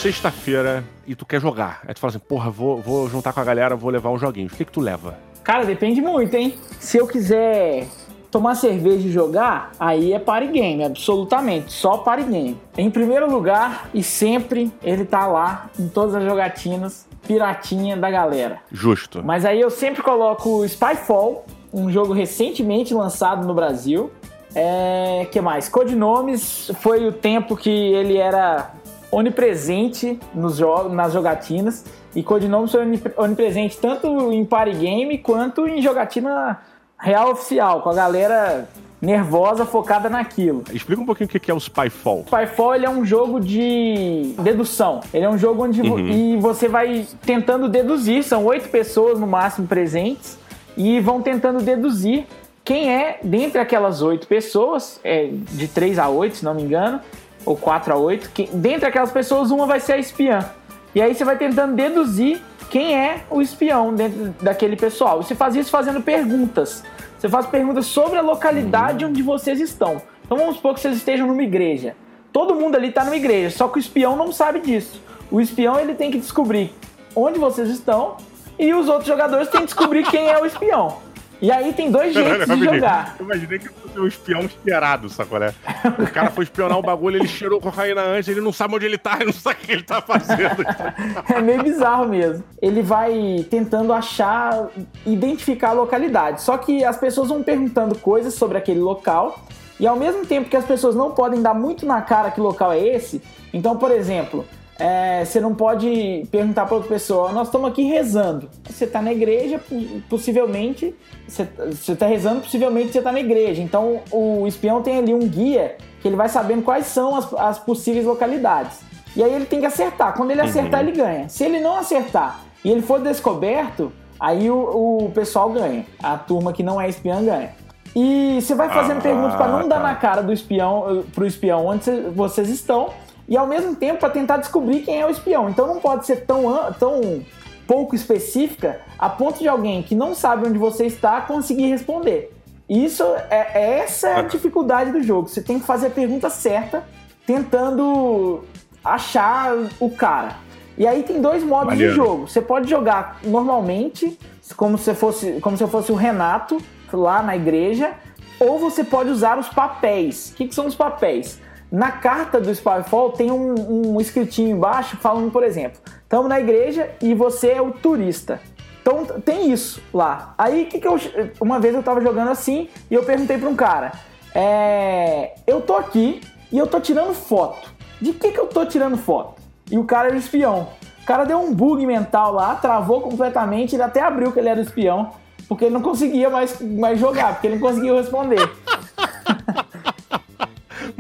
Sexta-feira 0.01 0.85
e 1.05 1.13
tu 1.15 1.25
quer 1.25 1.41
jogar. 1.41 1.81
Aí 1.85 1.93
tu 1.93 1.99
fala 1.99 2.11
assim, 2.11 2.19
porra, 2.19 2.49
vou, 2.49 2.81
vou 2.81 3.09
juntar 3.09 3.33
com 3.33 3.41
a 3.41 3.43
galera, 3.43 3.75
vou 3.75 3.91
levar 3.91 4.09
uns 4.09 4.21
joguinhos. 4.21 4.53
O 4.53 4.55
que 4.55 4.63
que 4.63 4.71
tu 4.71 4.79
leva? 4.79 5.19
Cara, 5.43 5.65
depende 5.65 5.99
muito, 5.99 6.33
hein? 6.33 6.55
Se 6.79 6.97
eu 6.97 7.05
quiser 7.05 7.85
tomar 8.31 8.55
cerveja 8.55 9.09
e 9.09 9.11
jogar, 9.11 9.71
aí 9.77 10.13
é 10.13 10.19
party 10.19 10.47
game, 10.47 10.85
absolutamente, 10.85 11.73
só 11.73 11.97
party 11.97 12.23
game. 12.23 12.57
Em 12.77 12.89
primeiro 12.89 13.29
lugar, 13.29 13.89
e 13.93 14.01
sempre, 14.01 14.71
ele 14.81 15.03
tá 15.03 15.27
lá 15.27 15.69
em 15.77 15.89
todas 15.89 16.15
as 16.15 16.23
jogatinas, 16.23 17.05
piratinha 17.27 17.97
da 17.97 18.09
galera. 18.09 18.59
Justo. 18.71 19.21
Mas 19.21 19.43
aí 19.43 19.59
eu 19.59 19.69
sempre 19.69 20.01
coloco 20.01 20.65
Spyfall, 20.65 21.45
um 21.73 21.91
jogo 21.91 22.13
recentemente 22.13 22.93
lançado 22.93 23.45
no 23.45 23.53
Brasil. 23.53 24.11
É, 24.53 25.27
que 25.31 25.39
mais? 25.39 25.69
Codinomes 25.69 26.71
foi 26.79 27.07
o 27.07 27.11
tempo 27.11 27.55
que 27.55 27.69
ele 27.69 28.17
era 28.17 28.71
onipresente 29.11 30.19
nos 30.33 30.57
jogos, 30.57 30.91
nas 30.91 31.13
jogatinas. 31.13 31.85
E 32.15 32.21
Codinomes 32.21 32.71
foi 32.71 32.81
onipresente 33.17 33.77
tanto 33.77 34.31
em 34.31 34.43
party 34.43 34.73
game 34.73 35.17
quanto 35.17 35.67
em 35.67 35.81
jogatina 35.81 36.59
real 36.97 37.31
oficial, 37.31 37.81
com 37.81 37.89
a 37.89 37.93
galera 37.93 38.67
nervosa, 39.01 39.65
focada 39.65 40.09
naquilo. 40.09 40.63
Explica 40.71 41.01
um 41.01 41.05
pouquinho 41.05 41.27
o 41.27 41.39
que 41.39 41.49
é 41.49 41.53
o 41.53 41.59
Spyfall. 41.59 42.25
Spyfall 42.27 42.75
ele 42.75 42.85
é 42.85 42.89
um 42.89 43.03
jogo 43.03 43.39
de 43.39 44.35
dedução. 44.39 45.01
Ele 45.11 45.25
é 45.25 45.29
um 45.29 45.37
jogo 45.37 45.63
onde 45.63 45.81
uhum. 45.81 46.07
e 46.07 46.37
você 46.37 46.67
vai 46.67 47.07
tentando 47.25 47.67
deduzir. 47.67 48.23
São 48.23 48.45
oito 48.45 48.69
pessoas 48.69 49.19
no 49.19 49.25
máximo 49.25 49.65
presentes 49.65 50.37
e 50.75 50.99
vão 50.99 51.21
tentando 51.21 51.61
deduzir 51.61 52.25
quem 52.63 52.91
é 52.91 53.19
dentre 53.23 53.59
aquelas 53.59 54.01
oito 54.01 54.27
pessoas, 54.27 54.99
é, 55.03 55.29
de 55.31 55.67
três 55.67 55.97
a 55.97 56.09
oito, 56.09 56.37
se 56.37 56.45
não 56.45 56.53
me 56.53 56.63
engano, 56.63 56.99
ou 57.45 57.55
quatro 57.55 57.93
a 57.93 57.97
oito. 57.97 58.29
Que, 58.31 58.47
dentre 58.47 58.87
aquelas 58.87 59.11
pessoas, 59.11 59.51
uma 59.51 59.65
vai 59.65 59.79
ser 59.79 59.93
a 59.93 59.97
espiã. 59.97 60.49
E 60.93 61.01
aí 61.01 61.15
você 61.15 61.23
vai 61.23 61.37
tentando 61.37 61.75
deduzir 61.75 62.41
quem 62.69 62.95
é 62.95 63.23
o 63.29 63.41
espião 63.41 63.93
dentro 63.93 64.33
daquele 64.41 64.75
pessoal. 64.75 65.21
Você 65.21 65.35
faz 65.35 65.55
isso 65.55 65.69
fazendo 65.69 66.01
perguntas. 66.01 66.83
Você 67.17 67.27
faz 67.27 67.45
perguntas 67.45 67.85
sobre 67.85 68.17
a 68.17 68.21
localidade 68.21 69.05
onde 69.05 69.21
vocês 69.21 69.59
estão. 69.59 70.01
Então 70.23 70.37
vamos 70.37 70.55
supor 70.55 70.73
que 70.73 70.79
vocês 70.79 70.95
estejam 70.97 71.27
numa 71.27 71.43
igreja. 71.43 71.95
Todo 72.31 72.55
mundo 72.55 72.75
ali 72.75 72.87
está 72.87 73.03
numa 73.03 73.17
igreja, 73.17 73.55
só 73.57 73.67
que 73.67 73.77
o 73.77 73.79
espião 73.79 74.15
não 74.15 74.31
sabe 74.31 74.61
disso. 74.61 75.01
O 75.29 75.41
espião 75.41 75.79
ele 75.79 75.93
tem 75.93 76.09
que 76.09 76.17
descobrir 76.17 76.73
onde 77.15 77.37
vocês 77.37 77.69
estão 77.69 78.15
e 78.57 78.73
os 78.73 78.87
outros 78.87 79.07
jogadores 79.07 79.49
têm 79.49 79.61
que 79.61 79.67
descobrir 79.67 80.03
quem 80.05 80.29
é 80.29 80.39
o 80.39 80.45
espião. 80.45 80.97
E 81.41 81.51
aí 81.51 81.73
tem 81.73 81.89
dois 81.89 82.13
jeitos 82.13 82.47
de 82.55 82.63
jogar. 82.63 83.15
Eu 83.17 83.25
imaginei 83.25 83.57
que 83.57 83.69
fosse 83.69 83.99
um 83.99 84.05
espião 84.05 84.41
esperado, 84.41 85.09
sacou, 85.09 85.39
né? 85.39 85.51
O 85.97 86.11
cara 86.11 86.29
foi 86.29 86.43
espionar 86.43 86.77
o 86.77 86.83
bagulho, 86.83 87.17
ele 87.17 87.27
cheirou 87.27 87.59
cocaína 87.59 88.01
antes, 88.01 88.29
ele 88.29 88.41
não 88.41 88.53
sabe 88.53 88.75
onde 88.75 88.85
ele 88.85 88.97
tá, 88.97 89.15
ele 89.15 89.25
não 89.25 89.33
sabe 89.33 89.55
o 89.55 89.65
que 89.65 89.71
ele 89.71 89.81
tá 89.81 89.99
fazendo. 90.01 90.63
é 91.33 91.41
meio 91.41 91.63
bizarro 91.63 92.07
mesmo. 92.07 92.43
Ele 92.61 92.83
vai 92.83 93.43
tentando 93.49 93.91
achar, 93.91 94.67
identificar 95.03 95.69
a 95.69 95.73
localidade. 95.73 96.43
Só 96.43 96.59
que 96.59 96.83
as 96.83 96.97
pessoas 96.97 97.29
vão 97.29 97.41
perguntando 97.41 97.95
coisas 97.97 98.35
sobre 98.35 98.59
aquele 98.59 98.79
local. 98.79 99.43
E 99.79 99.87
ao 99.87 99.95
mesmo 99.95 100.27
tempo 100.27 100.47
que 100.47 100.55
as 100.55 100.65
pessoas 100.65 100.95
não 100.95 101.09
podem 101.09 101.41
dar 101.41 101.55
muito 101.55 101.87
na 101.87 102.03
cara 102.03 102.29
que 102.29 102.39
local 102.39 102.71
é 102.71 102.79
esse, 102.79 103.19
então, 103.51 103.75
por 103.75 103.89
exemplo, 103.89 104.45
é, 104.81 105.23
você 105.23 105.39
não 105.39 105.53
pode 105.53 106.27
perguntar 106.31 106.65
para 106.65 106.75
outra 106.75 106.89
pessoa, 106.89 107.31
nós 107.31 107.47
estamos 107.47 107.69
aqui 107.69 107.83
rezando. 107.83 108.49
Você 108.67 108.85
está 108.85 108.99
na 108.99 109.11
igreja, 109.11 109.61
possivelmente, 110.09 110.95
você 111.27 111.47
está 111.91 112.07
rezando, 112.07 112.41
possivelmente 112.41 112.91
você 112.91 112.97
está 112.97 113.11
na 113.11 113.19
igreja. 113.19 113.61
Então 113.61 114.01
o 114.11 114.47
espião 114.47 114.81
tem 114.81 114.97
ali 114.97 115.13
um 115.13 115.19
guia 115.19 115.77
que 116.01 116.07
ele 116.07 116.15
vai 116.15 116.27
sabendo 116.27 116.63
quais 116.63 116.87
são 116.87 117.15
as, 117.15 117.31
as 117.35 117.59
possíveis 117.59 118.05
localidades. 118.05 118.79
E 119.15 119.23
aí 119.23 119.31
ele 119.31 119.45
tem 119.45 119.59
que 119.59 119.67
acertar. 119.67 120.15
Quando 120.15 120.31
ele 120.31 120.41
acertar, 120.41 120.81
uhum. 120.81 120.87
ele 120.87 120.97
ganha. 120.97 121.29
Se 121.29 121.43
ele 121.43 121.59
não 121.59 121.75
acertar 121.75 122.39
e 122.65 122.71
ele 122.71 122.81
for 122.81 122.99
descoberto, 122.99 123.91
aí 124.19 124.49
o, 124.49 125.05
o 125.05 125.11
pessoal 125.13 125.49
ganha. 125.51 125.85
A 126.01 126.17
turma 126.17 126.53
que 126.53 126.63
não 126.63 126.81
é 126.81 126.89
espiã 126.89 127.23
ganha. 127.23 127.51
E 127.95 128.39
você 128.41 128.55
vai 128.55 128.69
fazendo 128.69 128.99
ah, 128.99 129.01
perguntas 129.01 129.35
para 129.35 129.47
não 129.47 129.63
tá. 129.63 129.75
dar 129.75 129.79
na 129.83 129.95
cara 129.95 130.23
do 130.23 130.31
espião, 130.31 131.03
pro 131.13 131.27
espião 131.27 131.67
onde 131.67 131.91
vocês 132.15 132.49
estão 132.49 132.89
e 133.31 133.37
ao 133.37 133.47
mesmo 133.47 133.73
tempo 133.73 134.01
para 134.01 134.09
tentar 134.09 134.35
descobrir 134.35 134.81
quem 134.81 134.99
é 134.99 135.05
o 135.05 135.09
espião. 135.09 135.49
Então 135.49 135.65
não 135.65 135.79
pode 135.79 136.05
ser 136.05 136.25
tão, 136.25 136.43
tão 136.77 137.23
pouco 137.65 137.95
específica 137.95 138.81
a 138.99 139.07
ponto 139.07 139.39
de 139.39 139.47
alguém 139.47 139.81
que 139.81 139.95
não 139.95 140.13
sabe 140.13 140.49
onde 140.49 140.59
você 140.59 140.85
está 140.85 141.21
conseguir 141.21 141.67
responder. 141.67 142.35
Isso 142.67 143.03
é, 143.29 143.51
é 143.53 143.79
essa 143.79 144.09
é 144.09 144.15
a 144.19 144.21
dificuldade 144.23 144.91
do 144.91 145.01
jogo. 145.01 145.29
Você 145.29 145.41
tem 145.41 145.61
que 145.61 145.65
fazer 145.65 145.87
a 145.87 145.89
pergunta 145.91 146.29
certa, 146.29 146.83
tentando 147.25 148.43
achar 148.83 149.55
o 149.79 149.89
cara. 149.89 150.35
E 150.77 150.85
aí 150.85 151.01
tem 151.01 151.21
dois 151.21 151.41
modos 151.41 151.67
Maneiro. 151.67 151.93
de 151.93 151.95
jogo. 151.95 152.27
Você 152.27 152.41
pode 152.41 152.69
jogar 152.69 153.21
normalmente, 153.23 154.19
como 154.57 154.77
se 154.77 154.93
fosse, 154.93 155.39
como 155.39 155.55
se 155.55 155.65
fosse 155.67 155.89
o 155.89 155.95
Renato 155.95 156.57
lá 156.91 157.23
na 157.23 157.37
igreja, 157.37 157.93
ou 158.41 158.59
você 158.59 158.83
pode 158.83 159.09
usar 159.09 159.39
os 159.39 159.47
papéis. 159.47 160.31
O 160.31 160.35
que, 160.35 160.49
que 160.49 160.55
são 160.55 160.65
os 160.65 160.75
papéis? 160.75 161.39
Na 161.71 161.89
carta 161.89 162.41
do 162.41 162.53
Spyfall 162.53 163.13
tem 163.13 163.31
um, 163.31 163.93
um 163.93 164.01
escritinho 164.01 164.49
embaixo 164.49 164.97
falando, 164.97 165.31
por 165.31 165.41
exemplo, 165.41 165.79
estamos 166.03 166.27
na 166.27 166.37
igreja 166.37 166.89
e 167.01 167.13
você 167.13 167.51
é 167.51 167.61
o 167.61 167.71
turista. 167.71 168.41
Então 168.81 169.05
tem 169.21 169.51
isso 169.51 169.81
lá. 169.93 170.33
Aí 170.37 170.65
que, 170.65 170.79
que 170.79 170.87
eu. 170.87 170.99
Uma 171.39 171.59
vez 171.59 171.73
eu 171.73 171.81
tava 171.81 172.01
jogando 172.01 172.29
assim 172.29 172.67
e 172.89 172.93
eu 172.93 173.03
perguntei 173.03 173.37
para 173.37 173.47
um 173.47 173.55
cara: 173.55 173.93
é, 174.35 175.35
Eu 175.47 175.61
tô 175.61 175.75
aqui 175.77 176.19
e 176.51 176.57
eu 176.57 176.67
tô 176.67 176.79
tirando 176.81 177.13
foto. 177.13 177.71
De 178.01 178.11
que, 178.11 178.31
que 178.31 178.39
eu 178.39 178.47
tô 178.47 178.65
tirando 178.65 178.97
foto? 178.97 179.41
E 179.69 179.77
o 179.77 179.85
cara 179.85 180.09
era 180.09 180.17
espião. 180.17 180.67
O 181.01 181.05
cara 181.05 181.23
deu 181.23 181.39
um 181.39 181.53
bug 181.53 181.85
mental 181.85 182.33
lá, 182.33 182.55
travou 182.55 183.01
completamente, 183.01 183.75
ele 183.75 183.83
até 183.83 184.01
abriu 184.01 184.31
que 184.31 184.39
ele 184.39 184.49
era 184.49 184.59
espião, 184.59 185.11
porque 185.47 185.65
ele 185.65 185.73
não 185.73 185.81
conseguia 185.81 186.29
mais, 186.29 186.59
mais 186.61 186.99
jogar, 186.99 187.33
porque 187.33 187.47
ele 187.47 187.55
não 187.55 187.67
conseguia 187.67 187.93
responder. 187.93 188.49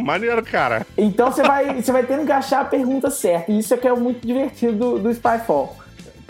Maneiro, 0.03 0.43
cara. 0.43 0.85
Então 0.97 1.31
você 1.31 1.43
vai, 1.43 1.81
você 1.81 1.91
vai 1.91 2.03
tendo 2.05 2.25
que 2.25 2.31
achar 2.31 2.61
a 2.61 2.65
pergunta 2.65 3.09
certa. 3.09 3.51
E 3.51 3.59
isso 3.59 3.73
é 3.73 3.77
que 3.77 3.87
é 3.87 3.93
muito 3.93 4.25
divertido 4.25 4.73
do, 4.73 4.99
do 4.99 5.13
Spyfall. 5.13 5.77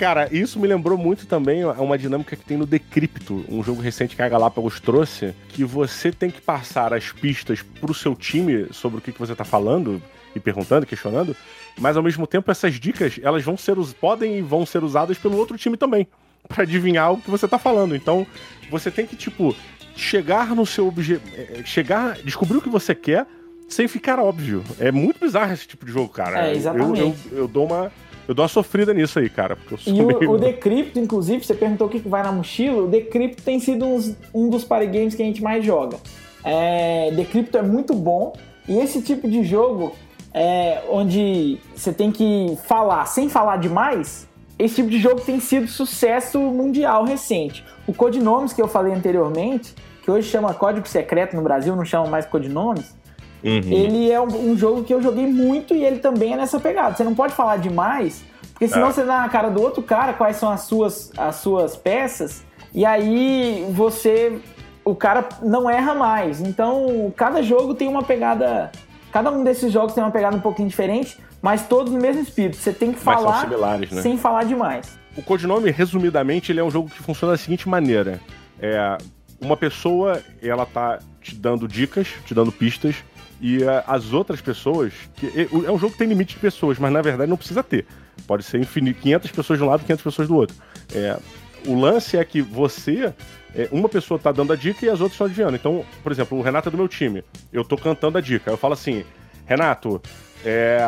Cara, 0.01 0.27
isso 0.31 0.59
me 0.59 0.67
lembrou 0.67 0.97
muito 0.97 1.27
também 1.27 1.63
uma 1.63 1.95
dinâmica 1.95 2.35
que 2.35 2.43
tem 2.43 2.57
no 2.57 2.65
Decrypto, 2.65 3.45
um 3.47 3.61
jogo 3.61 3.81
recente 3.81 4.15
que 4.15 4.21
a 4.23 4.27
Galápagos 4.27 4.79
trouxe, 4.79 5.35
que 5.49 5.63
você 5.63 6.11
tem 6.11 6.31
que 6.31 6.41
passar 6.41 6.91
as 6.91 7.11
pistas 7.11 7.61
pro 7.61 7.93
seu 7.93 8.15
time 8.15 8.65
sobre 8.71 8.97
o 8.97 9.01
que, 9.01 9.11
que 9.11 9.19
você 9.19 9.35
tá 9.35 9.45
falando 9.45 10.01
e 10.35 10.39
perguntando, 10.39 10.87
questionando, 10.87 11.35
mas 11.79 11.95
ao 11.95 12.01
mesmo 12.01 12.25
tempo 12.25 12.49
essas 12.49 12.79
dicas, 12.79 13.19
elas 13.21 13.43
vão 13.43 13.55
ser 13.55 13.75
podem 13.99 14.39
e 14.39 14.41
vão 14.41 14.65
ser 14.65 14.83
usadas 14.83 15.19
pelo 15.19 15.37
outro 15.37 15.55
time 15.55 15.77
também, 15.77 16.07
para 16.47 16.63
adivinhar 16.63 17.13
o 17.13 17.21
que 17.21 17.29
você 17.29 17.47
tá 17.47 17.59
falando. 17.59 17.95
Então, 17.95 18.25
você 18.71 18.89
tem 18.89 19.05
que 19.05 19.15
tipo 19.15 19.55
chegar 19.95 20.55
no 20.55 20.65
seu 20.65 20.87
objetivo, 20.87 21.29
é, 21.35 21.61
chegar, 21.63 22.17
descobrir 22.23 22.57
o 22.57 22.61
que 22.61 22.69
você 22.69 22.95
quer, 22.95 23.27
sem 23.73 23.87
ficar 23.87 24.19
óbvio. 24.19 24.63
É 24.79 24.91
muito 24.91 25.19
bizarro 25.19 25.53
esse 25.53 25.67
tipo 25.67 25.85
de 25.85 25.91
jogo, 25.91 26.09
cara. 26.09 26.47
É, 26.47 26.55
exatamente. 26.55 26.99
Eu, 26.99 27.15
eu, 27.31 27.37
eu 27.39 27.47
dou 27.47 27.65
uma. 27.65 27.91
Eu 28.27 28.35
dou 28.35 28.43
uma 28.43 28.49
sofrida 28.49 28.93
nisso 28.93 29.19
aí, 29.19 29.29
cara. 29.29 29.57
e 29.85 30.01
o, 30.01 30.07
meio... 30.07 30.31
o 30.31 30.37
Decrypto, 30.37 30.99
inclusive, 30.99 31.43
você 31.43 31.55
perguntou 31.55 31.87
o 31.87 31.89
que 31.89 31.97
vai 31.99 32.23
na 32.23 32.31
mochila, 32.31 32.83
o 32.83 32.87
Decrypto 32.87 33.41
tem 33.41 33.59
sido 33.59 33.83
uns, 33.83 34.15
um 34.33 34.47
dos 34.49 34.63
party 34.63 34.85
games 34.85 35.15
que 35.15 35.23
a 35.23 35.25
gente 35.25 35.41
mais 35.41 35.65
joga. 35.65 35.97
É, 36.43 37.11
Decrypto 37.11 37.57
é 37.57 37.61
muito 37.61 37.93
bom, 37.93 38.33
e 38.69 38.77
esse 38.77 39.01
tipo 39.01 39.27
de 39.27 39.43
jogo, 39.43 39.95
é, 40.33 40.81
onde 40.89 41.57
você 41.75 41.91
tem 41.91 42.11
que 42.11 42.57
falar 42.67 43.05
sem 43.05 43.27
falar 43.27 43.57
demais, 43.57 44.27
esse 44.57 44.75
tipo 44.75 44.89
de 44.89 44.99
jogo 44.99 45.19
tem 45.21 45.39
sido 45.39 45.67
sucesso 45.67 46.39
mundial 46.39 47.03
recente. 47.03 47.65
O 47.87 47.93
Codinomes, 47.93 48.53
que 48.53 48.61
eu 48.61 48.67
falei 48.67 48.93
anteriormente, 48.93 49.73
que 50.03 50.11
hoje 50.11 50.29
chama 50.29 50.53
Código 50.53 50.87
Secreto 50.87 51.35
no 51.35 51.41
Brasil, 51.41 51.75
não 51.75 51.83
chama 51.83 52.07
mais 52.07 52.25
Codinomes, 52.25 52.95
Uhum. 53.43 53.71
Ele 53.71 54.11
é 54.11 54.19
um, 54.19 54.51
um, 54.51 54.57
jogo 54.57 54.83
que 54.83 54.93
eu 54.93 55.01
joguei 55.01 55.25
muito 55.25 55.73
e 55.73 55.83
ele 55.83 55.99
também 55.99 56.33
é 56.33 56.37
nessa 56.37 56.59
pegada. 56.59 56.95
Você 56.95 57.03
não 57.03 57.15
pode 57.15 57.33
falar 57.33 57.57
demais, 57.57 58.23
porque 58.51 58.67
senão 58.67 58.87
é. 58.87 58.91
você 58.91 59.03
dá 59.03 59.21
na 59.21 59.29
cara 59.29 59.49
do 59.49 59.61
outro 59.61 59.81
cara 59.81 60.13
quais 60.13 60.37
são 60.37 60.51
as 60.51 60.61
suas, 60.61 61.11
as 61.17 61.35
suas 61.37 61.75
peças, 61.75 62.43
e 62.73 62.85
aí 62.85 63.65
você. 63.71 64.39
O 64.83 64.95
cara 64.95 65.29
não 65.43 65.69
erra 65.69 65.93
mais. 65.93 66.41
Então, 66.41 67.13
cada 67.15 67.43
jogo 67.43 67.75
tem 67.75 67.87
uma 67.87 68.01
pegada. 68.01 68.71
Cada 69.11 69.31
um 69.31 69.43
desses 69.43 69.71
jogos 69.71 69.93
tem 69.93 70.03
uma 70.03 70.09
pegada 70.09 70.35
um 70.35 70.39
pouquinho 70.39 70.67
diferente, 70.67 71.19
mas 71.39 71.67
todos 71.67 71.93
no 71.93 71.99
mesmo 71.99 72.21
espírito. 72.21 72.57
Você 72.57 72.73
tem 72.73 72.91
que 72.91 72.99
falar 72.99 73.47
né? 73.47 74.01
sem 74.01 74.17
falar 74.17 74.43
demais. 74.43 74.97
O 75.15 75.21
codinome, 75.21 75.69
resumidamente, 75.69 76.51
ele 76.51 76.59
é 76.59 76.63
um 76.63 76.71
jogo 76.71 76.89
que 76.89 76.97
funciona 76.97 77.33
da 77.33 77.37
seguinte 77.37 77.69
maneira. 77.69 78.19
É, 78.59 78.97
uma 79.39 79.57
pessoa, 79.57 80.21
ela 80.41 80.65
tá 80.65 80.99
te 81.21 81.35
dando 81.35 81.67
dicas, 81.67 82.07
te 82.25 82.33
dando 82.33 82.51
pistas, 82.51 82.95
e 83.41 83.63
uh, 83.63 83.83
as 83.87 84.13
outras 84.13 84.39
pessoas. 84.39 84.93
Que, 85.15 85.49
é 85.65 85.71
um 85.71 85.79
jogo 85.79 85.91
que 85.91 85.97
tem 85.97 86.07
limite 86.07 86.35
de 86.35 86.39
pessoas, 86.39 86.77
mas 86.77 86.93
na 86.93 87.01
verdade 87.01 87.29
não 87.29 87.37
precisa 87.37 87.63
ter. 87.63 87.85
Pode 88.27 88.43
ser 88.43 88.59
infinito, 88.59 89.01
500 89.01 89.31
pessoas 89.31 89.59
de 89.59 89.65
um 89.65 89.67
lado 89.67 89.81
e 89.81 89.85
500 89.85 90.03
pessoas 90.03 90.27
do 90.27 90.35
outro. 90.35 90.55
É, 90.93 91.17
o 91.65 91.79
lance 91.79 92.17
é 92.17 92.23
que 92.23 92.41
você. 92.41 93.13
É, 93.53 93.67
uma 93.71 93.89
pessoa 93.89 94.17
tá 94.17 94.31
dando 94.31 94.53
a 94.53 94.55
dica 94.55 94.85
e 94.85 94.89
as 94.89 95.01
outras 95.01 95.13
estão 95.13 95.25
adivinhando. 95.25 95.55
Então, 95.55 95.83
por 96.03 96.11
exemplo, 96.11 96.37
o 96.37 96.41
Renato 96.41 96.69
é 96.69 96.71
do 96.71 96.77
meu 96.77 96.87
time. 96.87 97.23
Eu 97.51 97.65
tô 97.65 97.75
cantando 97.75 98.17
a 98.17 98.21
dica. 98.21 98.51
Eu 98.51 98.57
falo 98.57 98.73
assim: 98.73 99.03
Renato, 99.45 100.01
é, 100.45 100.79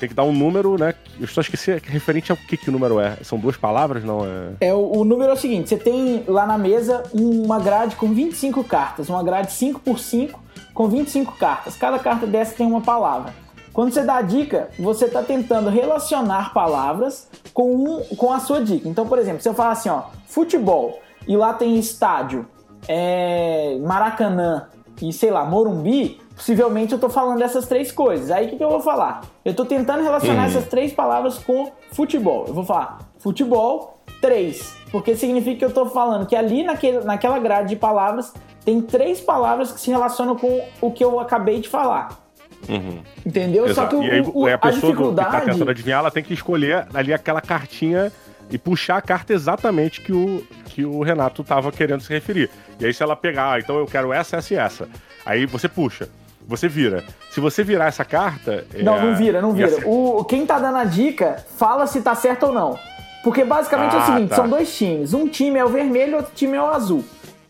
tem 0.00 0.08
que 0.08 0.14
dar 0.14 0.24
um 0.24 0.32
número, 0.32 0.76
né? 0.78 0.94
Eu 1.20 1.26
só 1.26 1.40
esqueci 1.40 1.70
referente 1.84 2.30
ao 2.30 2.36
que, 2.36 2.56
que 2.56 2.68
o 2.68 2.72
número 2.72 2.98
é. 2.98 3.16
São 3.22 3.38
duas 3.38 3.56
palavras, 3.56 4.02
não 4.02 4.24
é? 4.24 4.68
É, 4.68 4.74
o, 4.74 5.00
o 5.00 5.04
número 5.04 5.30
é 5.30 5.34
o 5.34 5.36
seguinte: 5.36 5.68
você 5.68 5.76
tem 5.76 6.24
lá 6.26 6.46
na 6.46 6.58
mesa 6.58 7.02
uma 7.12 7.60
grade 7.60 7.94
com 7.96 8.12
25 8.12 8.64
cartas, 8.64 9.08
uma 9.08 9.22
grade 9.22 9.52
5 9.52 9.80
por 9.80 9.98
5 9.98 10.43
com 10.74 10.88
25 10.88 11.32
cartas. 11.38 11.76
Cada 11.76 11.98
carta 11.98 12.26
dessa 12.26 12.54
tem 12.54 12.66
uma 12.66 12.80
palavra. 12.80 13.32
Quando 13.72 13.92
você 13.92 14.02
dá 14.02 14.16
a 14.16 14.22
dica, 14.22 14.68
você 14.78 15.06
está 15.06 15.22
tentando 15.22 15.70
relacionar 15.70 16.52
palavras 16.52 17.28
com, 17.52 17.74
um, 17.74 18.16
com 18.16 18.32
a 18.32 18.38
sua 18.38 18.62
dica. 18.62 18.88
Então, 18.88 19.06
por 19.06 19.18
exemplo, 19.18 19.40
se 19.40 19.48
eu 19.48 19.54
falar 19.54 19.72
assim, 19.72 19.88
ó, 19.88 20.02
futebol, 20.26 21.00
e 21.26 21.36
lá 21.36 21.54
tem 21.54 21.78
estádio, 21.78 22.46
é, 22.86 23.78
Maracanã 23.80 24.68
e 25.02 25.12
sei 25.12 25.30
lá, 25.30 25.44
Morumbi, 25.44 26.20
possivelmente 26.36 26.92
eu 26.92 26.96
estou 26.96 27.10
falando 27.10 27.38
dessas 27.38 27.66
três 27.66 27.90
coisas. 27.90 28.30
Aí 28.30 28.46
o 28.46 28.50
que, 28.50 28.56
que, 28.56 28.64
eu 28.64 28.70
vou 28.70 28.80
falar? 28.80 29.22
Eu 29.44 29.50
estou 29.50 29.66
tentando 29.66 30.02
relacionar 30.02 30.42
uhum. 30.42 30.48
essas 30.48 30.66
três 30.66 30.92
palavras 30.92 31.38
com 31.38 31.72
futebol. 31.90 32.44
Eu 32.46 32.54
vou 32.54 32.64
falar 32.64 33.00
futebol, 33.18 33.98
três. 34.20 34.76
Porque 34.92 35.16
significa 35.16 35.58
que 35.58 35.64
eu 35.64 35.68
estou 35.70 35.86
falando 35.86 36.26
que 36.26 36.36
ali 36.36 36.62
naquele, 36.62 37.00
naquela 37.00 37.38
grade 37.38 37.70
de 37.70 37.76
palavras 37.76 38.32
tem 38.64 38.80
três 38.80 39.20
palavras 39.20 39.72
que 39.72 39.80
se 39.80 39.90
relacionam 39.90 40.36
com 40.36 40.64
o 40.80 40.90
que 40.90 41.04
eu 41.04 41.20
acabei 41.20 41.60
de 41.60 41.68
falar. 41.68 42.24
Uhum. 42.68 43.02
Entendeu? 43.24 43.66
Exato. 43.66 43.74
Só 43.74 43.86
que 43.86 43.96
o, 43.96 44.02
e 44.02 44.10
aí, 44.10 44.20
o, 44.20 44.46
a, 44.46 44.54
a 44.54 44.58
pessoa 44.58 44.92
dificuldade... 44.92 45.30
que 45.30 45.36
está 45.36 45.52
tentando 45.52 45.70
adivinhar, 45.70 45.98
ela 46.00 46.10
tem 46.10 46.22
que 46.22 46.32
escolher 46.32 46.86
ali 46.94 47.12
aquela 47.12 47.40
cartinha 47.40 48.10
e 48.50 48.58
puxar 48.58 48.96
a 48.96 49.02
carta 49.02 49.32
exatamente 49.32 50.00
que 50.00 50.12
o, 50.12 50.46
que 50.66 50.84
o 50.84 51.02
Renato 51.02 51.42
estava 51.42 51.70
querendo 51.70 52.00
se 52.00 52.12
referir. 52.12 52.50
E 52.80 52.86
aí, 52.86 52.94
se 52.94 53.02
ela 53.02 53.16
pegar, 53.16 53.52
ah, 53.52 53.58
então 53.58 53.76
eu 53.76 53.86
quero 53.86 54.12
essa, 54.12 54.36
essa 54.36 54.54
e 54.54 54.56
essa. 54.56 54.88
Aí 55.24 55.46
você 55.46 55.68
puxa. 55.68 56.08
Você 56.46 56.68
vira. 56.68 57.02
Se 57.30 57.40
você 57.40 57.62
virar 57.62 57.86
essa 57.86 58.04
carta. 58.04 58.66
Não, 58.82 58.96
é... 58.96 59.02
não 59.02 59.16
vira, 59.16 59.40
não 59.40 59.52
vira. 59.52 59.88
O, 59.88 60.24
quem 60.24 60.44
tá 60.44 60.58
dando 60.58 60.76
a 60.76 60.84
dica 60.84 61.44
fala 61.56 61.86
se 61.86 62.02
tá 62.02 62.14
certo 62.14 62.46
ou 62.46 62.52
não. 62.52 62.78
Porque 63.22 63.42
basicamente 63.44 63.92
ah, 63.92 63.94
é 63.94 63.98
o 63.98 64.02
ah, 64.02 64.06
seguinte: 64.06 64.28
tá. 64.28 64.36
são 64.36 64.48
dois 64.48 64.76
times. 64.76 65.14
Um 65.14 65.26
time 65.26 65.58
é 65.58 65.64
o 65.64 65.68
vermelho, 65.68 66.16
outro 66.16 66.32
time 66.34 66.56
é 66.56 66.60
o 66.60 66.66
azul. 66.66 67.02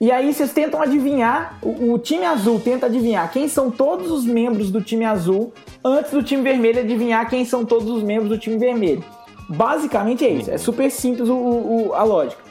E 0.04 0.12
aí 0.12 0.34
vocês 0.34 0.52
tentam 0.52 0.82
adivinhar, 0.82 1.58
o, 1.62 1.94
o, 1.94 1.98
time 1.98 2.26
azul 2.26 2.60
tenta 2.60 2.84
adivinhar 2.84 3.32
quem 3.32 3.48
são 3.48 3.70
todos 3.70 4.10
os 4.10 4.26
membros 4.26 4.70
do 4.70 4.82
time 4.82 5.02
azul, 5.02 5.50
antes 5.82 6.10
do 6.10 6.22
time 6.22 6.42
vermelho 6.42 6.80
adivinhar 6.80 7.26
quem 7.26 7.42
são 7.42 7.64
todos 7.64 7.88
os 7.88 8.02
membros 8.02 8.28
do 8.28 8.36
time 8.36 8.58
vermelho. 8.58 9.02
Basicamente 9.48 10.22
é 10.22 10.28
isso, 10.28 10.50
é 10.50 10.58
super 10.58 10.90
simples 10.90 11.30
o, 11.30 11.34
o, 11.34 11.94
a 11.94 12.02
lógica. 12.02 12.42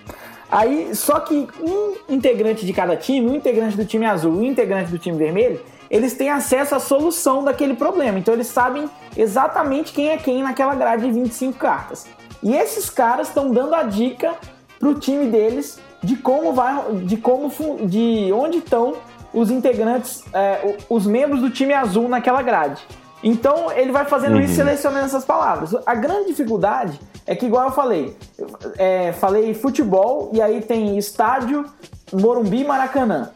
Aí, 0.51 0.95
só 0.95 1.19
que 1.19 1.47
um 1.61 1.93
integrante 2.09 2.65
de 2.65 2.73
cada 2.73 2.95
time, 2.97 3.29
um 3.29 3.35
integrante 3.35 3.77
do 3.77 3.85
time 3.85 4.07
azul 4.07 4.33
e 4.33 4.37
um 4.39 4.43
integrante 4.45 4.89
do 4.89 4.97
time 4.97 5.15
vermelho, 5.15 5.61
eles 5.91 6.15
têm 6.15 6.31
acesso 6.31 6.73
à 6.73 6.79
solução 6.79 7.43
daquele 7.43 7.75
problema. 7.75 8.17
Então 8.17 8.33
eles 8.33 8.47
sabem 8.47 8.89
exatamente 9.15 9.93
quem 9.93 10.09
é 10.09 10.17
quem 10.17 10.41
naquela 10.41 10.73
grade 10.73 11.05
de 11.05 11.11
25 11.11 11.55
cartas. 11.59 12.07
E 12.41 12.55
esses 12.55 12.89
caras 12.89 13.27
estão 13.27 13.51
dando 13.51 13.75
a 13.75 13.83
dica 13.83 14.33
pro 14.79 14.95
time 14.95 15.27
deles 15.27 15.79
de 16.03 16.15
como 16.17 16.53
vai, 16.53 16.83
de 17.05 17.17
como, 17.17 17.49
de 17.87 18.31
onde 18.33 18.57
estão 18.57 18.95
os 19.33 19.49
integrantes, 19.49 20.23
é, 20.33 20.75
os 20.89 21.07
membros 21.07 21.41
do 21.41 21.49
time 21.49 21.73
azul 21.73 22.07
naquela 22.07 22.41
grade. 22.41 22.81
Então 23.23 23.71
ele 23.71 23.91
vai 23.91 24.05
fazendo 24.05 24.35
uhum. 24.35 24.41
isso 24.41 24.55
selecionando 24.55 25.05
essas 25.05 25.23
palavras. 25.23 25.73
A 25.85 25.95
grande 25.95 26.27
dificuldade 26.27 26.99
é 27.25 27.33
que, 27.35 27.45
igual 27.45 27.67
eu 27.67 27.71
falei, 27.71 28.15
é, 28.77 29.13
falei 29.13 29.53
futebol 29.53 30.29
e 30.33 30.41
aí 30.41 30.61
tem 30.61 30.97
estádio, 30.97 31.65
Morumbi 32.11 32.65
Maracanã. 32.65 33.31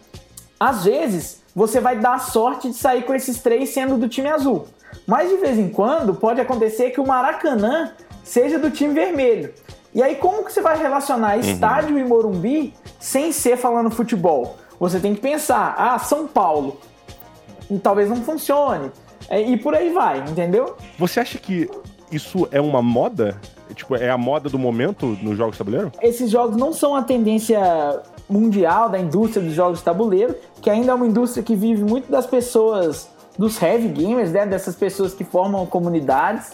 Às 0.59 0.83
vezes 0.83 1.41
você 1.55 1.79
vai 1.79 1.97
dar 1.97 2.19
sorte 2.19 2.69
de 2.69 2.75
sair 2.75 3.03
com 3.03 3.15
esses 3.15 3.41
três 3.41 3.69
sendo 3.69 3.97
do 3.97 4.09
time 4.09 4.29
azul. 4.29 4.67
Mas 5.07 5.29
de 5.29 5.37
vez 5.37 5.57
em 5.57 5.69
quando 5.69 6.13
pode 6.13 6.41
acontecer 6.41 6.91
que 6.91 6.99
o 6.99 7.07
Maracanã 7.07 7.93
seja 8.23 8.59
do 8.59 8.69
time 8.69 8.93
vermelho. 8.93 9.53
E 9.97 10.03
aí, 10.03 10.13
como 10.13 10.45
que 10.45 10.53
você 10.53 10.61
vai 10.61 10.77
relacionar 10.77 11.37
uhum. 11.37 11.41
estádio 11.41 11.97
e 11.97 12.03
Morumbi 12.05 12.71
sem 12.99 13.31
ser 13.31 13.57
falando 13.57 13.89
futebol? 13.89 14.55
Você 14.79 14.99
tem 14.99 15.15
que 15.15 15.21
pensar, 15.21 15.73
ah, 15.75 15.97
São 15.97 16.27
Paulo. 16.27 16.77
Talvez 17.81 18.07
não 18.07 18.17
funcione. 18.17 18.91
É, 19.27 19.41
e 19.41 19.57
por 19.57 19.73
aí 19.73 19.91
vai, 19.91 20.19
entendeu? 20.19 20.75
Você 20.99 21.19
acha 21.19 21.39
que 21.39 21.67
isso 22.11 22.47
é 22.51 22.61
uma 22.61 22.79
moda? 22.79 23.41
Tipo, 23.73 23.95
é 23.95 24.11
a 24.11 24.17
moda 24.19 24.51
do 24.51 24.59
momento 24.59 25.17
nos 25.19 25.35
jogos 25.35 25.53
de 25.53 25.57
tabuleiro? 25.57 25.91
Esses 25.99 26.29
jogos 26.29 26.55
não 26.55 26.71
são 26.71 26.95
a 26.95 27.01
tendência 27.01 27.59
mundial 28.29 28.89
da 28.89 28.99
indústria 28.99 29.43
dos 29.43 29.55
jogos 29.55 29.79
de 29.79 29.83
tabuleiro, 29.85 30.35
que 30.61 30.69
ainda 30.69 30.91
é 30.91 30.93
uma 30.93 31.07
indústria 31.07 31.41
que 31.41 31.55
vive 31.55 31.83
muito 31.83 32.11
das 32.11 32.27
pessoas, 32.27 33.09
dos 33.35 33.59
heavy 33.59 33.87
gamers, 33.87 34.31
né? 34.31 34.45
Dessas 34.45 34.75
pessoas 34.75 35.15
que 35.15 35.23
formam 35.23 35.65
comunidades. 35.65 36.51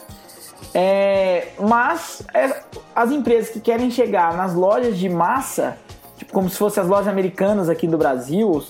É, 0.73 1.49
mas 1.59 2.23
é, 2.33 2.61
as 2.95 3.11
empresas 3.11 3.49
que 3.49 3.59
querem 3.59 3.89
chegar 3.89 4.35
nas 4.35 4.53
lojas 4.53 4.97
de 4.97 5.09
massa, 5.09 5.77
tipo, 6.17 6.31
como 6.31 6.49
se 6.49 6.57
fossem 6.57 6.81
as 6.81 6.89
lojas 6.89 7.07
americanas 7.07 7.69
aqui 7.69 7.87
do 7.87 7.97
Brasil, 7.97 8.63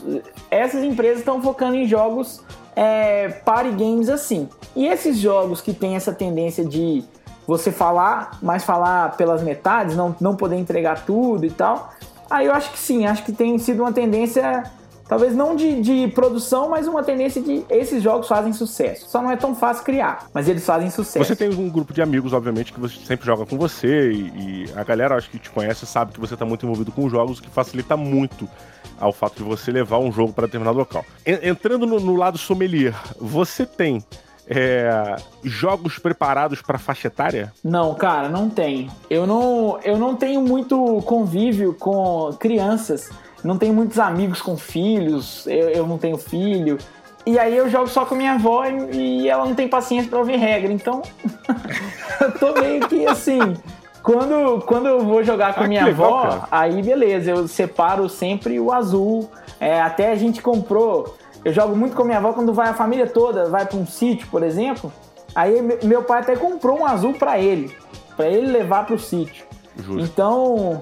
essas 0.49 0.83
empresas 0.83 1.19
estão 1.19 1.41
focando 1.41 1.75
em 1.75 1.87
jogos 1.87 2.41
é, 2.75 3.29
party 3.29 3.71
games 3.71 4.09
assim. 4.09 4.49
E 4.75 4.85
esses 4.85 5.17
jogos 5.17 5.61
que 5.61 5.73
têm 5.73 5.95
essa 5.95 6.13
tendência 6.13 6.65
de 6.65 7.03
você 7.45 7.71
falar, 7.71 8.37
mas 8.41 8.63
falar 8.63 9.15
pelas 9.17 9.43
metades, 9.43 9.95
não, 9.95 10.15
não 10.19 10.35
poder 10.35 10.55
entregar 10.55 11.05
tudo 11.05 11.45
e 11.45 11.51
tal, 11.51 11.93
aí 12.29 12.45
eu 12.45 12.53
acho 12.53 12.71
que 12.71 12.79
sim, 12.79 13.05
acho 13.05 13.23
que 13.23 13.31
tem 13.31 13.57
sido 13.57 13.81
uma 13.83 13.91
tendência 13.91 14.63
Talvez 15.07 15.35
não 15.35 15.55
de, 15.55 15.81
de, 15.81 16.07
produção, 16.07 16.69
mas 16.69 16.87
uma 16.87 17.03
tendência 17.03 17.41
de 17.41 17.65
esses 17.69 18.01
jogos 18.01 18.27
fazem 18.27 18.53
sucesso. 18.53 19.09
Só 19.09 19.21
não 19.21 19.31
é 19.31 19.35
tão 19.35 19.53
fácil 19.53 19.83
criar, 19.83 20.27
mas 20.33 20.47
eles 20.47 20.65
fazem 20.65 20.89
sucesso. 20.89 21.25
Você 21.25 21.35
tem 21.35 21.49
um 21.49 21.69
grupo 21.69 21.93
de 21.93 22.01
amigos, 22.01 22.33
obviamente, 22.33 22.71
que 22.71 22.79
você 22.79 22.97
sempre 23.05 23.25
joga 23.25 23.45
com 23.45 23.57
você 23.57 24.11
e, 24.11 24.65
e 24.65 24.73
a 24.75 24.83
galera, 24.83 25.15
acho 25.15 25.29
que 25.29 25.39
te 25.39 25.49
conhece, 25.49 25.85
sabe 25.85 26.13
que 26.13 26.19
você 26.19 26.35
está 26.35 26.45
muito 26.45 26.65
envolvido 26.65 26.91
com 26.91 27.09
jogos, 27.09 27.39
que 27.39 27.49
facilita 27.49 27.97
muito 27.97 28.47
ao 28.99 29.11
fato 29.11 29.37
de 29.37 29.43
você 29.43 29.71
levar 29.71 29.99
um 29.99 30.11
jogo 30.11 30.31
para 30.31 30.45
determinado 30.45 30.77
local. 30.77 31.03
Entrando 31.25 31.85
no, 31.85 31.99
no 31.99 32.15
lado 32.15 32.37
sommelier, 32.37 32.95
você 33.19 33.65
tem 33.65 34.03
é, 34.47 35.15
jogos 35.43 35.99
preparados 35.99 36.61
para 36.61 36.77
faixa 36.77 37.07
etária? 37.07 37.53
Não, 37.63 37.93
cara, 37.95 38.29
não 38.29 38.49
tem. 38.49 38.89
Eu 39.09 39.25
não, 39.25 39.79
eu 39.83 39.97
não 39.97 40.15
tenho 40.15 40.41
muito 40.41 41.01
convívio 41.05 41.73
com 41.73 42.33
crianças 42.39 43.09
não 43.43 43.57
tenho 43.57 43.73
muitos 43.73 43.99
amigos 43.99 44.41
com 44.41 44.57
filhos, 44.57 45.45
eu, 45.47 45.69
eu 45.69 45.87
não 45.87 45.97
tenho 45.97 46.17
filho. 46.17 46.77
E 47.25 47.39
aí 47.39 47.55
eu 47.55 47.69
jogo 47.69 47.87
só 47.87 48.05
com 48.05 48.15
minha 48.15 48.33
avó 48.33 48.65
e, 48.65 49.21
e 49.21 49.29
ela 49.29 49.45
não 49.45 49.55
tem 49.55 49.67
paciência 49.67 50.09
para 50.09 50.19
ouvir 50.19 50.37
regra. 50.37 50.71
Então, 50.71 51.01
eu 52.19 52.31
tô 52.33 52.53
meio 52.59 52.87
que 52.87 53.05
assim. 53.05 53.39
Quando, 54.01 54.61
quando 54.65 54.87
eu 54.87 54.99
vou 55.01 55.23
jogar 55.23 55.53
com 55.53 55.63
ah, 55.63 55.67
minha 55.67 55.85
legal, 55.85 56.17
avó, 56.17 56.21
cara. 56.27 56.47
aí 56.51 56.81
beleza, 56.81 57.31
eu 57.31 57.47
separo 57.47 58.09
sempre 58.09 58.59
o 58.59 58.71
azul. 58.71 59.29
É, 59.59 59.81
até 59.81 60.11
a 60.11 60.15
gente 60.15 60.41
comprou. 60.41 61.17
Eu 61.43 61.53
jogo 61.53 61.75
muito 61.75 61.95
com 61.95 62.03
minha 62.03 62.17
avó 62.17 62.33
quando 62.33 62.53
vai 62.53 62.69
a 62.69 62.73
família 62.73 63.07
toda, 63.07 63.49
vai 63.49 63.65
para 63.65 63.77
um 63.77 63.85
sítio, 63.85 64.27
por 64.27 64.43
exemplo. 64.43 64.91
Aí 65.35 65.61
meu 65.83 66.03
pai 66.03 66.19
até 66.19 66.35
comprou 66.35 66.79
um 66.79 66.85
azul 66.85 67.13
para 67.13 67.39
ele, 67.39 67.75
para 68.15 68.27
ele 68.27 68.47
levar 68.47 68.85
para 68.85 68.95
o 68.95 68.99
sítio. 68.99 69.45
Justo. 69.77 70.01
Então, 70.01 70.81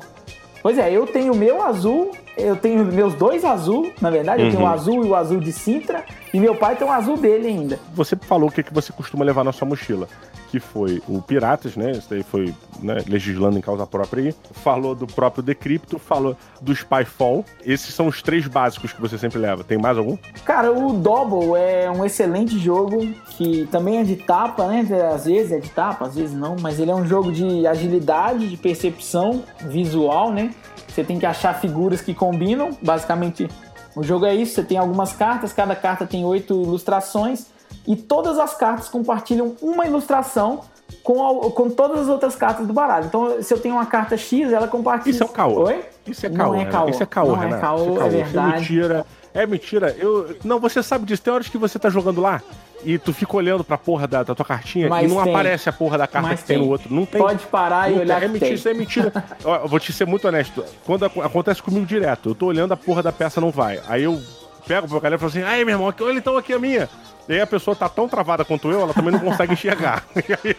pois 0.61 0.77
é, 0.77 0.91
eu 0.91 1.05
tenho 1.07 1.33
o 1.33 1.35
meu 1.35 1.61
azul 1.63 2.11
eu 2.37 2.55
tenho 2.55 2.85
meus 2.85 3.13
dois 3.13 3.43
azul, 3.43 3.91
na 4.01 4.09
verdade, 4.09 4.41
uhum. 4.41 4.47
eu 4.47 4.51
tenho 4.51 4.63
o 4.63 4.67
uhum. 4.67 4.73
azul 4.73 5.05
e 5.05 5.07
o 5.09 5.15
azul 5.15 5.39
de 5.39 5.51
Sintra, 5.51 6.03
e 6.33 6.39
meu 6.39 6.55
pai 6.55 6.75
tem 6.75 6.87
um 6.87 6.91
azul 6.91 7.17
dele 7.17 7.47
ainda. 7.47 7.79
Você 7.93 8.15
falou 8.15 8.49
o 8.49 8.51
que, 8.51 8.63
que 8.63 8.73
você 8.73 8.91
costuma 8.93 9.25
levar 9.25 9.43
na 9.43 9.51
sua 9.51 9.67
mochila, 9.67 10.07
que 10.49 10.59
foi 10.59 11.01
o 11.07 11.21
Piratas, 11.21 11.75
né? 11.75 11.91
Isso 11.91 12.09
daí 12.09 12.23
foi 12.23 12.53
né, 12.81 13.03
legislando 13.07 13.57
em 13.57 13.61
causa 13.61 13.85
própria 13.85 14.25
aí. 14.25 14.35
Falou 14.51 14.93
do 14.93 15.07
próprio 15.07 15.43
Decrypto, 15.43 15.97
falou 15.97 16.35
do 16.61 16.75
Spyfall. 16.75 17.45
Esses 17.65 17.93
são 17.93 18.07
os 18.07 18.21
três 18.21 18.47
básicos 18.47 18.91
que 18.91 18.99
você 18.99 19.17
sempre 19.17 19.39
leva. 19.39 19.63
Tem 19.63 19.77
mais 19.77 19.97
algum? 19.97 20.17
Cara, 20.45 20.71
o 20.71 20.93
Double 20.93 21.55
é 21.55 21.89
um 21.89 22.05
excelente 22.05 22.59
jogo 22.59 23.01
que 23.29 23.65
também 23.71 23.99
é 23.99 24.03
de 24.03 24.17
tapa, 24.17 24.67
né? 24.67 24.85
Às 25.13 25.25
vezes 25.25 25.51
é 25.53 25.59
de 25.59 25.69
tapa, 25.69 26.05
às 26.05 26.15
vezes 26.15 26.35
não, 26.35 26.57
mas 26.59 26.79
ele 26.79 26.91
é 26.91 26.95
um 26.95 27.05
jogo 27.05 27.31
de 27.31 27.65
agilidade, 27.65 28.49
de 28.49 28.57
percepção 28.57 29.43
visual, 29.61 30.31
né? 30.31 30.51
Você 30.93 31.03
tem 31.03 31.17
que 31.17 31.25
achar 31.25 31.53
figuras 31.53 32.01
que 32.01 32.13
combinam. 32.13 32.71
Basicamente, 32.81 33.49
o 33.95 34.03
jogo 34.03 34.25
é 34.25 34.35
isso. 34.35 34.55
Você 34.55 34.63
tem 34.63 34.77
algumas 34.77 35.13
cartas, 35.13 35.53
cada 35.53 35.75
carta 35.75 36.05
tem 36.05 36.25
oito 36.25 36.53
ilustrações. 36.61 37.47
E 37.87 37.95
todas 37.95 38.37
as 38.37 38.55
cartas 38.55 38.89
compartilham 38.89 39.55
uma 39.61 39.85
ilustração 39.85 40.61
com, 41.03 41.45
a, 41.47 41.51
com 41.51 41.69
todas 41.69 42.01
as 42.01 42.07
outras 42.09 42.35
cartas 42.35 42.67
do 42.67 42.73
baralho. 42.73 43.05
Então, 43.05 43.41
se 43.41 43.53
eu 43.53 43.59
tenho 43.59 43.75
uma 43.75 43.85
carta 43.85 44.17
X, 44.17 44.51
ela 44.51 44.67
compartilha. 44.67 45.13
Isso 45.13 45.23
é 45.23 45.25
o 45.25 45.29
caô. 45.29 45.63
Oi? 45.63 45.85
Isso 46.05 46.25
é 46.25 46.29
caô. 46.29 46.53
Não 46.53 46.61
é 46.61 46.65
caô. 46.65 46.89
Isso 46.89 47.03
é 47.03 47.05
caô, 47.05 47.27
Não 47.35 47.43
é 47.43 47.49
caô, 47.59 47.95
é, 47.95 47.97
caô, 47.97 48.01
é 48.01 48.09
verdade. 48.09 48.55
É 48.55 48.59
mentira. 48.59 49.05
É 49.33 49.47
mentira. 49.47 49.95
Eu... 49.97 50.35
Não, 50.43 50.59
você 50.59 50.83
sabe 50.83 51.05
disso. 51.05 51.23
Tem 51.23 51.33
horas 51.33 51.47
que 51.47 51.57
você 51.57 51.79
tá 51.79 51.89
jogando 51.89 52.21
lá 52.21 52.41
e 52.83 52.97
tu 52.97 53.13
fica 53.13 53.35
olhando 53.35 53.63
pra 53.63 53.77
porra 53.77 54.07
da, 54.07 54.23
da 54.23 54.35
tua 54.35 54.45
cartinha 54.45 54.89
Mas 54.89 55.05
e 55.05 55.13
não 55.13 55.23
tem. 55.23 55.33
aparece 55.33 55.69
a 55.69 55.73
porra 55.73 55.97
da 55.97 56.07
carta 56.07 56.29
Mas 56.29 56.41
que 56.41 56.47
tem. 56.47 56.57
tem. 56.57 56.65
no 56.65 56.71
outro. 56.71 56.93
Não 56.93 57.05
tem. 57.05 57.21
Pode 57.21 57.45
parar 57.45 57.89
não 57.89 57.97
e 57.97 57.99
olhar. 58.01 58.23
É 58.23 58.27
mentira, 58.27 58.53
isso 58.53 58.69
é 58.69 58.73
mentira. 58.73 59.11
eu 59.43 59.67
vou 59.67 59.79
te 59.79 59.93
ser 59.93 60.05
muito 60.05 60.27
honesto. 60.27 60.63
Quando 60.85 61.05
acontece 61.05 61.61
comigo 61.61 61.85
direto, 61.85 62.29
eu 62.29 62.35
tô 62.35 62.47
olhando 62.47 62.73
a 62.73 62.77
porra 62.77 63.03
da 63.03 63.11
peça 63.11 63.39
não 63.39 63.51
vai. 63.51 63.79
Aí 63.87 64.03
eu 64.03 64.21
pego 64.67 64.87
pro 64.87 64.99
galera 64.99 65.15
e 65.15 65.19
falo 65.19 65.29
assim, 65.29 65.43
ai, 65.43 65.63
meu 65.63 65.75
irmão, 65.75 65.93
olha 66.01 66.17
então 66.17 66.37
aqui 66.37 66.53
a 66.53 66.59
minha. 66.59 66.89
E 67.27 67.33
aí 67.33 67.41
a 67.41 67.47
pessoa 67.47 67.75
tá 67.75 67.87
tão 67.87 68.07
travada 68.07 68.43
quanto 68.43 68.69
eu, 68.71 68.81
ela 68.81 68.93
também 68.93 69.11
não 69.11 69.19
consegue 69.19 69.53
enxergar. 69.53 70.03
E 70.15 70.33
aí, 70.33 70.55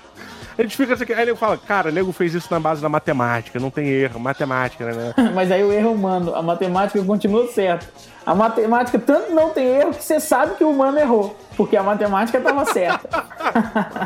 a 0.59 0.63
gente 0.63 0.77
fica 0.77 0.93
assim, 0.93 1.11
aí 1.13 1.23
ele 1.23 1.35
fala, 1.35 1.57
cara, 1.57 1.89
o 1.89 1.93
nego 1.93 2.13
fez 2.13 2.35
isso 2.35 2.49
na 2.51 2.61
base 2.61 2.83
da 2.83 2.89
matemática, 2.89 3.59
não 3.59 3.71
tem 3.71 3.89
erro, 3.89 4.21
matemática, 4.21 4.85
né? 4.85 5.15
Mas 5.35 5.51
aí 5.51 5.65
o 5.65 5.73
erro 5.73 5.89
é 5.89 5.91
humano, 5.91 6.35
a 6.35 6.43
matemática 6.43 7.03
continua 7.03 7.49
certa. 7.49 7.87
A 8.25 8.35
matemática 8.35 8.99
tanto 8.99 9.33
não 9.33 9.51
tem 9.51 9.67
erro 9.67 9.93
que 9.93 10.03
você 10.03 10.21
sabe 10.21 10.55
que 10.55 10.63
o 10.63 10.71
humano 10.71 10.99
errou, 10.99 11.37
porque 11.57 11.77
a 11.77 11.83
matemática 11.83 12.39
estava 12.39 12.65
certa. 12.67 13.09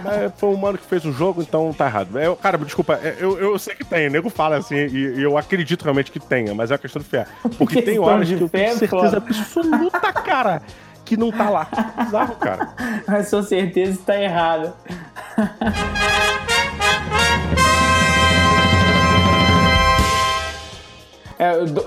Mas 0.03 0.33
foi 0.37 0.49
o 0.49 0.53
humano 0.53 0.79
que 0.79 0.87
fez 0.87 1.05
o 1.05 1.13
jogo, 1.13 1.43
então 1.43 1.73
tá 1.73 1.87
errado. 1.87 2.19
Eu, 2.19 2.35
cara, 2.35 2.57
desculpa, 2.59 2.99
é, 3.03 3.17
eu, 3.19 3.39
eu 3.39 3.59
sei 3.59 3.75
que 3.75 3.85
tem, 3.85 4.09
o 4.09 4.11
nego 4.11 4.31
fala 4.31 4.57
assim, 4.57 4.75
e, 4.77 5.19
e, 5.19 5.23
eu 5.23 5.37
acredito 5.37 5.83
realmente 5.83 6.11
que 6.11 6.19
tenha, 6.19 6.55
mas 6.55 6.71
é 6.71 6.75
uma 6.75 6.79
questão 6.79 7.01
de 7.03 7.09
fé. 7.09 7.27
Porque 7.59 7.83
tem 7.83 7.99
horas 7.99 8.27
que 8.27 8.35
eu 8.35 8.49
tenho 8.49 8.79
certeza 8.79 8.89
fora. 8.89 9.17
absoluta, 9.19 10.13
cara, 10.13 10.63
que 11.05 11.17
não 11.17 11.31
tá 11.31 11.51
lá. 11.51 11.69
Bizarro, 12.05 12.37
cara. 12.37 12.71
A 13.07 13.23
sua 13.23 13.43
certeza 13.43 13.93
está 13.93 14.21
errada. 14.21 14.75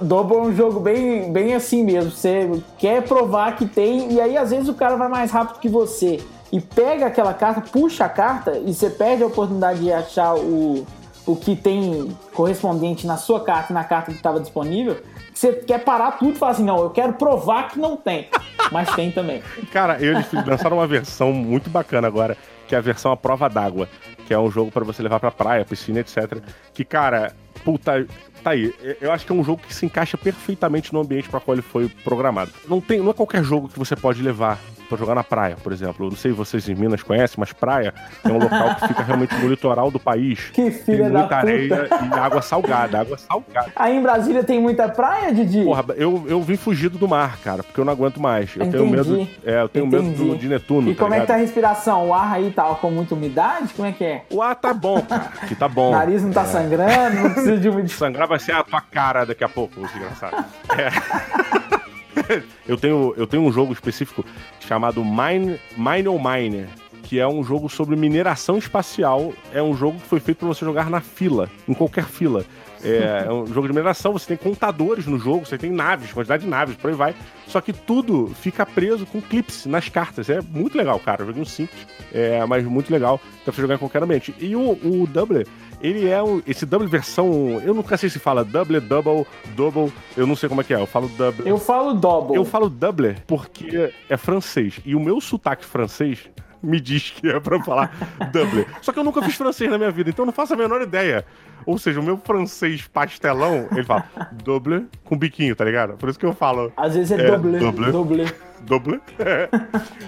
Double 0.01 0.37
é 0.37 0.41
um 0.41 0.55
jogo 0.55 0.79
bem, 0.79 1.31
bem 1.31 1.53
assim 1.53 1.83
mesmo. 1.83 2.11
Você 2.11 2.61
quer 2.77 3.03
provar 3.03 3.55
que 3.55 3.65
tem, 3.65 4.13
e 4.13 4.21
aí 4.21 4.37
às 4.37 4.51
vezes 4.51 4.69
o 4.69 4.73
cara 4.73 4.95
vai 4.95 5.07
mais 5.07 5.31
rápido 5.31 5.59
que 5.59 5.69
você 5.69 6.19
e 6.51 6.59
pega 6.59 7.05
aquela 7.05 7.33
carta, 7.33 7.61
puxa 7.61 8.05
a 8.05 8.09
carta 8.09 8.57
e 8.65 8.73
você 8.73 8.89
perde 8.89 9.23
a 9.23 9.27
oportunidade 9.27 9.79
de 9.81 9.91
achar 9.91 10.35
o, 10.35 10.85
o 11.25 11.35
que 11.35 11.55
tem 11.55 12.15
correspondente 12.33 13.05
na 13.05 13.17
sua 13.17 13.39
carta, 13.43 13.73
na 13.73 13.83
carta 13.83 14.11
que 14.11 14.17
estava 14.17 14.39
disponível. 14.39 14.97
Você 15.33 15.53
quer 15.53 15.83
parar 15.83 16.13
tudo 16.13 16.31
e 16.31 16.35
falar 16.35 16.51
assim: 16.53 16.65
não, 16.65 16.81
eu 16.81 16.89
quero 16.89 17.13
provar 17.13 17.69
que 17.69 17.79
não 17.79 17.95
tem. 17.95 18.27
Mas 18.71 18.93
tem 18.93 19.11
também. 19.11 19.41
Cara, 19.71 20.01
eles 20.01 20.25
lançaram 20.45 20.77
uma 20.77 20.87
versão 20.87 21.31
muito 21.31 21.69
bacana 21.69 22.07
agora, 22.07 22.35
que 22.67 22.75
é 22.75 22.77
a 22.77 22.81
versão 22.81 23.11
à 23.11 23.17
prova 23.17 23.47
d'água, 23.47 23.87
que 24.27 24.33
é 24.33 24.39
um 24.39 24.51
jogo 24.51 24.71
para 24.71 24.83
você 24.83 25.01
levar 25.01 25.19
pra 25.19 25.31
praia, 25.31 25.63
piscina, 25.63 25.99
etc. 25.99 26.39
Que, 26.73 26.83
cara, 26.83 27.33
puta, 27.63 28.05
tá 28.39 28.51
aí. 28.51 28.73
Eu 29.01 29.11
acho 29.11 29.25
que 29.25 29.31
é 29.31 29.35
um 29.35 29.43
jogo 29.43 29.61
que 29.65 29.73
se 29.73 29.85
encaixa 29.85 30.17
perfeitamente 30.17 30.93
no 30.93 31.01
ambiente 31.01 31.29
para 31.29 31.39
qual 31.39 31.55
ele 31.55 31.61
foi 31.61 31.87
programado. 32.03 32.51
Não, 32.67 32.79
tem, 32.81 32.99
não 32.99 33.11
é 33.11 33.13
qualquer 33.13 33.43
jogo 33.43 33.67
que 33.67 33.77
você 33.77 33.95
pode 33.95 34.21
levar 34.21 34.59
para 34.89 34.97
jogar 34.97 35.15
na 35.15 35.23
praia, 35.23 35.55
por 35.61 35.71
exemplo. 35.71 36.07
Eu 36.07 36.09
não 36.09 36.17
sei 36.17 36.31
se 36.31 36.37
vocês 36.37 36.67
em 36.67 36.75
Minas 36.75 37.03
conhecem, 37.03 37.35
mas 37.37 37.53
praia 37.53 37.93
é 38.23 38.27
um 38.27 38.39
local 38.39 38.75
que 38.75 38.87
fica 38.87 39.03
realmente 39.03 39.35
no 39.35 39.47
litoral 39.47 39.91
do 39.91 39.99
país. 39.99 40.49
Que 40.51 40.71
filha 40.71 41.05
tem 41.05 41.13
muita 41.13 41.35
areia 41.35 41.89
e 42.09 42.19
água 42.19 42.41
salgada, 42.41 42.99
água 42.99 43.17
salgada. 43.17 43.71
Aí 43.75 43.95
em 43.95 44.01
Brasília 44.01 44.43
tem 44.43 44.59
muita 44.59 44.89
praia, 44.89 45.33
Didi? 45.33 45.63
Porra, 45.63 45.85
eu, 45.95 46.25
eu 46.27 46.41
vim 46.41 46.57
fugido 46.57 46.97
do 46.97 47.07
mar, 47.07 47.37
cara, 47.43 47.63
porque 47.63 47.79
eu 47.79 47.85
não 47.85 47.93
aguento 47.93 48.19
mais. 48.19 48.55
Eu 48.55 48.65
Entendi. 48.65 48.77
tenho 48.77 48.89
medo, 48.89 49.27
é, 49.45 49.61
eu 49.61 49.69
tenho 49.69 49.85
Entendi. 49.85 50.07
medo 50.07 50.31
do, 50.31 50.37
de 50.37 50.47
Netuno. 50.49 50.89
E 50.89 50.95
tá 50.95 51.03
como 51.03 51.13
ligado? 51.13 51.19
é 51.19 51.21
que 51.21 51.27
tá 51.27 51.33
a 51.35 51.37
respiração? 51.37 52.07
O 52.09 52.13
ar 52.13 52.33
aí 52.33 52.51
tá 52.51 52.63
com 52.75 52.89
muita 52.89 53.13
umidade? 53.13 53.73
Como 53.73 53.87
é 53.87 53.91
que 53.91 54.03
é? 54.03 54.23
O 54.29 54.41
ar 54.41 54.55
tá 54.55 54.73
bom, 54.73 55.01
cara, 55.01 55.31
que 55.47 55.55
tá 55.55 55.67
bom. 55.67 55.89
O 55.89 55.91
nariz 55.99 56.23
não 56.23 56.31
tá 56.31 56.41
é. 56.41 56.45
sangrando, 56.45 57.15
não 57.21 57.33
precisa 57.33 57.57
de 57.57 57.69
umidade. 57.69 57.93
Sangrar 57.93 58.27
vai 58.27 58.39
ser 58.39 58.53
a 58.53 58.63
tua 58.63 58.81
cara 58.81 59.25
daqui 59.25 59.43
a 59.43 59.49
pouco, 59.49 59.79
desgraçado. 59.81 60.45
É. 60.77 61.69
eu, 62.67 62.77
tenho, 62.77 63.13
eu 63.15 63.27
tenho 63.27 63.43
um 63.43 63.51
jogo 63.51 63.73
específico 63.73 64.25
chamado 64.59 65.03
Mine, 65.03 65.59
Mine 65.77 66.07
or 66.07 66.19
Miner, 66.19 66.67
que 67.03 67.19
é 67.19 67.27
um 67.27 67.43
jogo 67.43 67.69
sobre 67.69 67.95
mineração 67.95 68.57
espacial. 68.57 69.33
É 69.53 69.61
um 69.61 69.75
jogo 69.75 69.99
que 69.99 70.07
foi 70.07 70.19
feito 70.19 70.39
para 70.39 70.47
você 70.47 70.65
jogar 70.65 70.89
na 70.89 71.01
fila, 71.01 71.49
em 71.67 71.73
qualquer 71.73 72.05
fila. 72.05 72.45
É, 72.83 73.25
é, 73.27 73.31
um 73.31 73.47
jogo 73.47 73.67
de 73.67 73.73
mineração, 73.73 74.13
você 74.13 74.27
tem 74.27 74.37
contadores 74.37 75.05
no 75.05 75.17
jogo, 75.17 75.45
você 75.45 75.57
tem 75.57 75.71
naves, 75.71 76.13
quantidade 76.13 76.43
de 76.43 76.49
naves, 76.49 76.75
por 76.75 76.89
aí 76.89 76.95
vai. 76.95 77.15
Só 77.47 77.59
que 77.61 77.73
tudo 77.73 78.27
fica 78.39 78.65
preso 78.65 79.05
com 79.05 79.21
clips 79.21 79.65
nas 79.65 79.89
cartas. 79.89 80.29
É 80.29 80.41
muito 80.41 80.77
legal, 80.77 80.99
cara. 80.99 81.25
Joguinho 81.25 81.45
simples, 81.45 81.87
é, 82.13 82.45
mas 82.45 82.63
muito 82.65 82.91
legal. 82.91 83.19
Dá 83.45 83.51
pra 83.51 83.61
jogar 83.61 83.75
em 83.75 83.79
qualquer 83.79 84.03
ambiente. 84.03 84.33
E 84.39 84.55
o, 84.55 84.71
o 84.71 85.07
Doubler, 85.07 85.47
ele 85.81 86.07
é 86.07 86.21
um, 86.21 86.41
esse 86.45 86.65
double 86.65 86.87
versão. 86.87 87.59
Eu 87.63 87.73
nunca 87.73 87.97
sei 87.97 88.09
se 88.09 88.19
fala 88.19 88.43
double, 88.43 88.79
double, 88.79 89.25
double. 89.55 89.91
Eu 90.15 90.27
não 90.27 90.35
sei 90.35 90.49
como 90.49 90.61
é 90.61 90.63
que 90.63 90.73
é. 90.73 90.81
Eu 90.81 90.87
falo 90.87 91.07
double. 91.09 91.47
Eu 91.47 91.57
falo 91.57 91.93
double. 91.93 92.35
Eu 92.35 92.45
falo 92.45 92.69
double 92.69 93.15
porque 93.25 93.93
é 94.09 94.17
francês. 94.17 94.79
E 94.85 94.95
o 94.95 94.99
meu 94.99 95.21
sotaque 95.21 95.65
francês 95.65 96.29
me 96.61 96.79
diz 96.79 97.11
que 97.11 97.29
é 97.29 97.39
pra 97.39 97.61
falar 97.63 97.91
double. 98.31 98.65
Só 98.81 98.91
que 98.91 98.99
eu 98.99 99.03
nunca 99.03 99.21
fiz 99.21 99.35
francês 99.35 99.69
na 99.69 99.77
minha 99.77 99.91
vida, 99.91 100.09
então 100.09 100.23
eu 100.23 100.27
não 100.27 100.33
faço 100.33 100.53
a 100.53 100.57
menor 100.57 100.81
ideia. 100.81 101.25
Ou 101.65 101.77
seja, 101.77 101.99
o 101.99 102.03
meu 102.03 102.17
francês 102.17 102.87
pastelão, 102.87 103.67
ele 103.71 103.83
fala 103.83 104.05
double 104.43 104.87
com 105.03 105.17
biquinho, 105.17 105.55
tá 105.55 105.65
ligado? 105.65 105.97
Por 105.97 106.09
isso 106.09 106.17
que 106.17 106.25
eu 106.25 106.33
falo. 106.33 106.71
Às 106.75 106.95
vezes 106.95 107.11
é, 107.11 107.21
é 107.21 107.31
double. 107.31 107.59
Double. 107.59 107.91
double. 107.91 108.25
double. 108.61 109.01
É. 109.19 109.49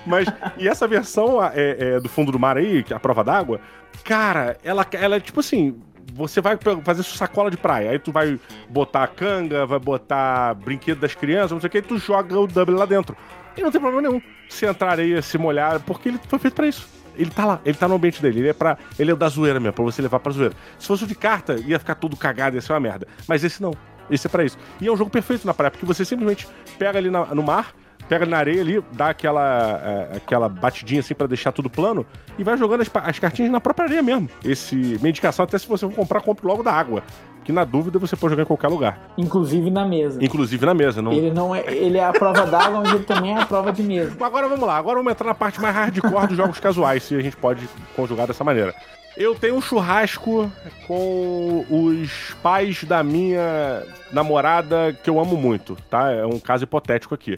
Mas, 0.05 0.27
e 0.57 0.67
essa 0.67 0.87
versão 0.87 1.43
é, 1.43 1.95
é, 1.95 1.99
do 1.99 2.09
fundo 2.09 2.31
do 2.31 2.39
mar 2.39 2.57
aí, 2.57 2.83
que 2.83 2.93
é 2.93 2.95
a 2.95 2.99
prova 2.99 3.23
d'água, 3.23 3.59
Cara, 4.03 4.57
ela, 4.63 4.85
ela 4.93 5.15
é 5.17 5.19
tipo 5.19 5.39
assim. 5.39 5.79
Você 6.13 6.41
vai 6.41 6.57
fazer 6.83 7.03
sua 7.03 7.17
sacola 7.17 7.49
de 7.49 7.55
praia, 7.55 7.91
aí 7.91 7.97
tu 7.97 8.11
vai 8.11 8.37
botar 8.69 9.07
canga, 9.07 9.65
vai 9.65 9.79
botar 9.79 10.55
brinquedo 10.55 10.99
das 10.99 11.15
crianças, 11.15 11.51
não 11.51 11.61
sei 11.61 11.67
o 11.69 11.71
que, 11.71 11.77
e 11.77 11.81
tu 11.81 11.97
joga 11.97 12.37
o 12.37 12.47
double 12.47 12.75
lá 12.75 12.85
dentro. 12.85 13.15
E 13.55 13.61
não 13.61 13.71
tem 13.71 13.79
problema 13.79 14.09
nenhum 14.09 14.21
se 14.51 14.65
entrar 14.65 14.91
areia, 14.91 15.21
se 15.21 15.37
molhar, 15.37 15.79
porque 15.81 16.09
ele 16.09 16.19
foi 16.27 16.39
feito 16.39 16.53
para 16.53 16.67
isso. 16.67 16.87
Ele 17.15 17.29
tá 17.29 17.45
lá, 17.45 17.61
ele 17.65 17.77
tá 17.77 17.87
no 17.87 17.95
ambiente 17.95 18.21
dele, 18.21 18.39
ele 18.39 18.49
é 18.49 18.53
para 18.53 18.77
ele 18.97 19.11
é 19.11 19.15
da 19.15 19.27
zoeira 19.27 19.59
mesmo, 19.59 19.73
pra 19.73 19.83
você 19.83 20.01
levar 20.01 20.19
pra 20.19 20.31
zoeira. 20.31 20.55
Se 20.77 20.87
fosse 20.87 21.03
o 21.03 21.07
de 21.07 21.15
carta, 21.15 21.55
ia 21.65 21.77
ficar 21.79 21.95
tudo 21.95 22.15
cagado, 22.15 22.55
ia 22.55 22.61
ser 22.61 22.73
uma 22.73 22.79
merda. 22.79 23.07
Mas 23.27 23.43
esse 23.43 23.61
não. 23.61 23.73
Esse 24.09 24.27
é 24.27 24.29
para 24.29 24.43
isso. 24.43 24.57
E 24.79 24.87
é 24.87 24.91
um 24.91 24.97
jogo 24.97 25.09
perfeito 25.09 25.45
na 25.45 25.53
praia, 25.53 25.71
porque 25.71 25.85
você 25.85 26.03
simplesmente 26.03 26.47
pega 26.77 26.99
ali 26.99 27.09
na, 27.09 27.25
no 27.33 27.41
mar, 27.41 27.73
pega 28.09 28.25
na 28.25 28.37
areia 28.37 28.61
ali, 28.61 28.83
dá 28.91 29.09
aquela, 29.09 29.81
é, 30.11 30.17
aquela 30.17 30.49
batidinha 30.49 30.99
assim 30.99 31.13
para 31.13 31.27
deixar 31.27 31.53
tudo 31.53 31.69
plano 31.69 32.05
e 32.37 32.43
vai 32.43 32.57
jogando 32.57 32.81
as, 32.81 32.89
as, 32.93 33.19
cartinhas 33.19 33.51
na 33.51 33.61
própria 33.61 33.85
areia 33.85 34.03
mesmo. 34.03 34.29
Esse 34.43 34.75
medicação, 35.01 35.45
até 35.45 35.57
se 35.57 35.65
você 35.65 35.87
for 35.87 35.95
comprar, 35.95 36.19
compre 36.21 36.45
logo 36.45 36.61
da 36.61 36.73
água. 36.73 37.03
Que 37.43 37.51
na 37.51 37.63
dúvida 37.63 37.97
você 37.97 38.15
pode 38.15 38.31
jogar 38.31 38.43
em 38.43 38.45
qualquer 38.45 38.67
lugar. 38.67 38.99
Inclusive 39.17 39.69
na 39.71 39.85
mesa. 39.85 40.23
Inclusive 40.23 40.65
na 40.65 40.73
mesa, 40.73 41.01
não. 41.01 41.11
Ele 41.11 41.31
não 41.31 41.55
é. 41.55 41.63
Ele 41.67 41.97
é 41.97 42.05
a 42.05 42.11
prova 42.11 42.45
d'água, 42.45 42.81
mas 42.81 42.93
ele 42.93 43.03
também 43.03 43.33
é 43.33 43.41
a 43.41 43.45
prova 43.45 43.71
de 43.71 43.81
mesa. 43.81 44.15
Agora 44.23 44.47
vamos 44.47 44.65
lá, 44.67 44.77
agora 44.77 44.97
vamos 44.97 45.11
entrar 45.11 45.27
na 45.27 45.33
parte 45.35 45.59
mais 45.59 45.75
hardcore 45.75 46.27
dos 46.27 46.37
jogos 46.37 46.59
casuais, 46.59 47.03
se 47.03 47.15
a 47.15 47.21
gente 47.21 47.35
pode 47.35 47.67
conjugar 47.95 48.27
dessa 48.27 48.43
maneira. 48.43 48.75
Eu 49.17 49.35
tenho 49.35 49.55
um 49.55 49.61
churrasco 49.61 50.49
com 50.87 51.65
os 51.69 52.33
pais 52.41 52.83
da 52.83 53.03
minha 53.03 53.83
namorada 54.11 54.97
que 55.03 55.09
eu 55.09 55.19
amo 55.19 55.35
muito, 55.35 55.75
tá? 55.89 56.11
É 56.11 56.25
um 56.25 56.39
caso 56.39 56.63
hipotético 56.63 57.13
aqui. 57.13 57.35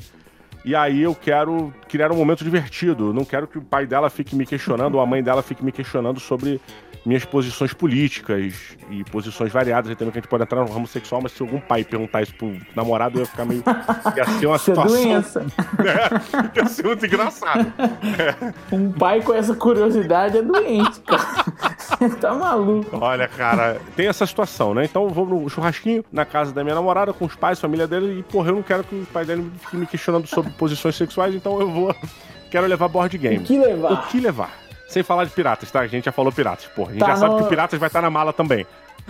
E 0.66 0.76
aí 0.76 1.02
eu 1.02 1.14
quero 1.14 1.74
criar 1.90 2.12
um 2.12 2.16
momento 2.16 2.44
divertido. 2.44 3.14
Não 3.14 3.26
quero 3.26 3.48
que 3.48 3.58
o 3.58 3.62
pai 3.62 3.86
dela 3.86 4.10
fique 4.10 4.36
me 4.36 4.46
questionando 4.46 4.96
ou 4.96 5.02
a 5.02 5.06
mãe 5.06 5.22
dela 5.22 5.42
fique 5.42 5.64
me 5.64 5.72
questionando 5.72 6.20
sobre 6.20 6.62
minhas 7.06 7.26
posições 7.26 7.74
políticas 7.74 8.54
e 8.90 9.04
posições 9.06 9.52
variadas. 9.52 9.96
Também 9.96 10.12
que 10.12 10.20
a 10.20 10.22
gente 10.22 10.30
pode 10.30 10.44
entrar 10.44 10.62
no 10.62 10.72
ramo 10.72 10.88
sexual, 10.88 11.22
mas 11.22 11.32
se 11.34 11.42
algum 11.42 11.60
pai 11.60 11.84
perguntar 11.84 12.22
isso 12.22 12.34
pro 12.36 12.56
namorado, 12.76 13.18
eu 13.18 13.22
ia 13.22 13.26
ficar 13.26 13.46
meio. 13.46 13.64
ia 14.16 14.26
ser 14.26 14.46
uma 14.46 14.58
situação. 14.58 15.04
Doença. 15.04 15.40
Né? 15.42 16.52
Ia 16.56 16.66
ser 16.68 16.86
muito 16.86 17.06
engraçado. 17.06 17.74
É. 17.80 18.54
Um 18.76 18.92
pai 18.92 19.22
com 19.22 19.34
essa 19.34 19.56
curiosidade 19.56 20.38
é 20.38 20.42
doente, 20.42 21.00
cara. 21.02 21.46
Você 21.78 22.10
tá 22.10 22.34
maluco. 22.34 22.98
Olha, 23.00 23.28
cara, 23.28 23.80
tem 23.96 24.08
essa 24.08 24.26
situação, 24.26 24.74
né? 24.74 24.86
Então 24.86 25.04
eu 25.04 25.10
vou 25.10 25.26
no 25.26 25.50
churrasquinho 25.50 26.04
na 26.12 26.26
casa 26.26 26.54
da 26.54 26.64
minha 26.64 26.76
namorada, 26.76 27.14
com 27.14 27.26
os 27.26 27.36
pais, 27.36 27.60
família 27.60 27.88
dele, 27.88 28.20
e 28.20 28.24
porra, 28.24 28.50
eu 28.50 28.56
não 28.56 28.64
quero 28.64 28.84
que 28.84 28.96
o 28.96 29.06
pai 29.12 29.26
dele 29.26 29.52
fique 29.62 29.78
me 29.78 29.86
questionando 29.86 30.28
sobre 30.28 30.52
posições 30.54 30.96
sexuais, 30.96 31.36
então 31.36 31.60
eu 31.60 31.70
vou. 31.70 31.96
Quero 32.50 32.68
levar 32.68 32.88
board 32.88 33.18
game. 33.18 33.38
O 33.38 33.42
que 33.42 33.58
levar? 33.58 33.92
O 33.92 34.08
que 34.08 34.20
levar? 34.20 34.63
Sem 34.94 35.02
falar 35.02 35.26
de 35.26 35.32
piratas, 35.32 35.72
tá? 35.72 35.80
A 35.80 35.88
gente 35.88 36.06
já 36.06 36.12
falou 36.12 36.32
piratas, 36.32 36.68
porra. 36.68 36.90
A 36.90 36.94
gente 36.94 37.00
tá 37.00 37.08
já 37.08 37.14
no... 37.14 37.20
sabe 37.20 37.44
que 37.44 37.50
piratas 37.50 37.80
vai 37.80 37.88
estar 37.88 38.00
na 38.00 38.12
mala 38.12 38.32
também. 38.32 38.64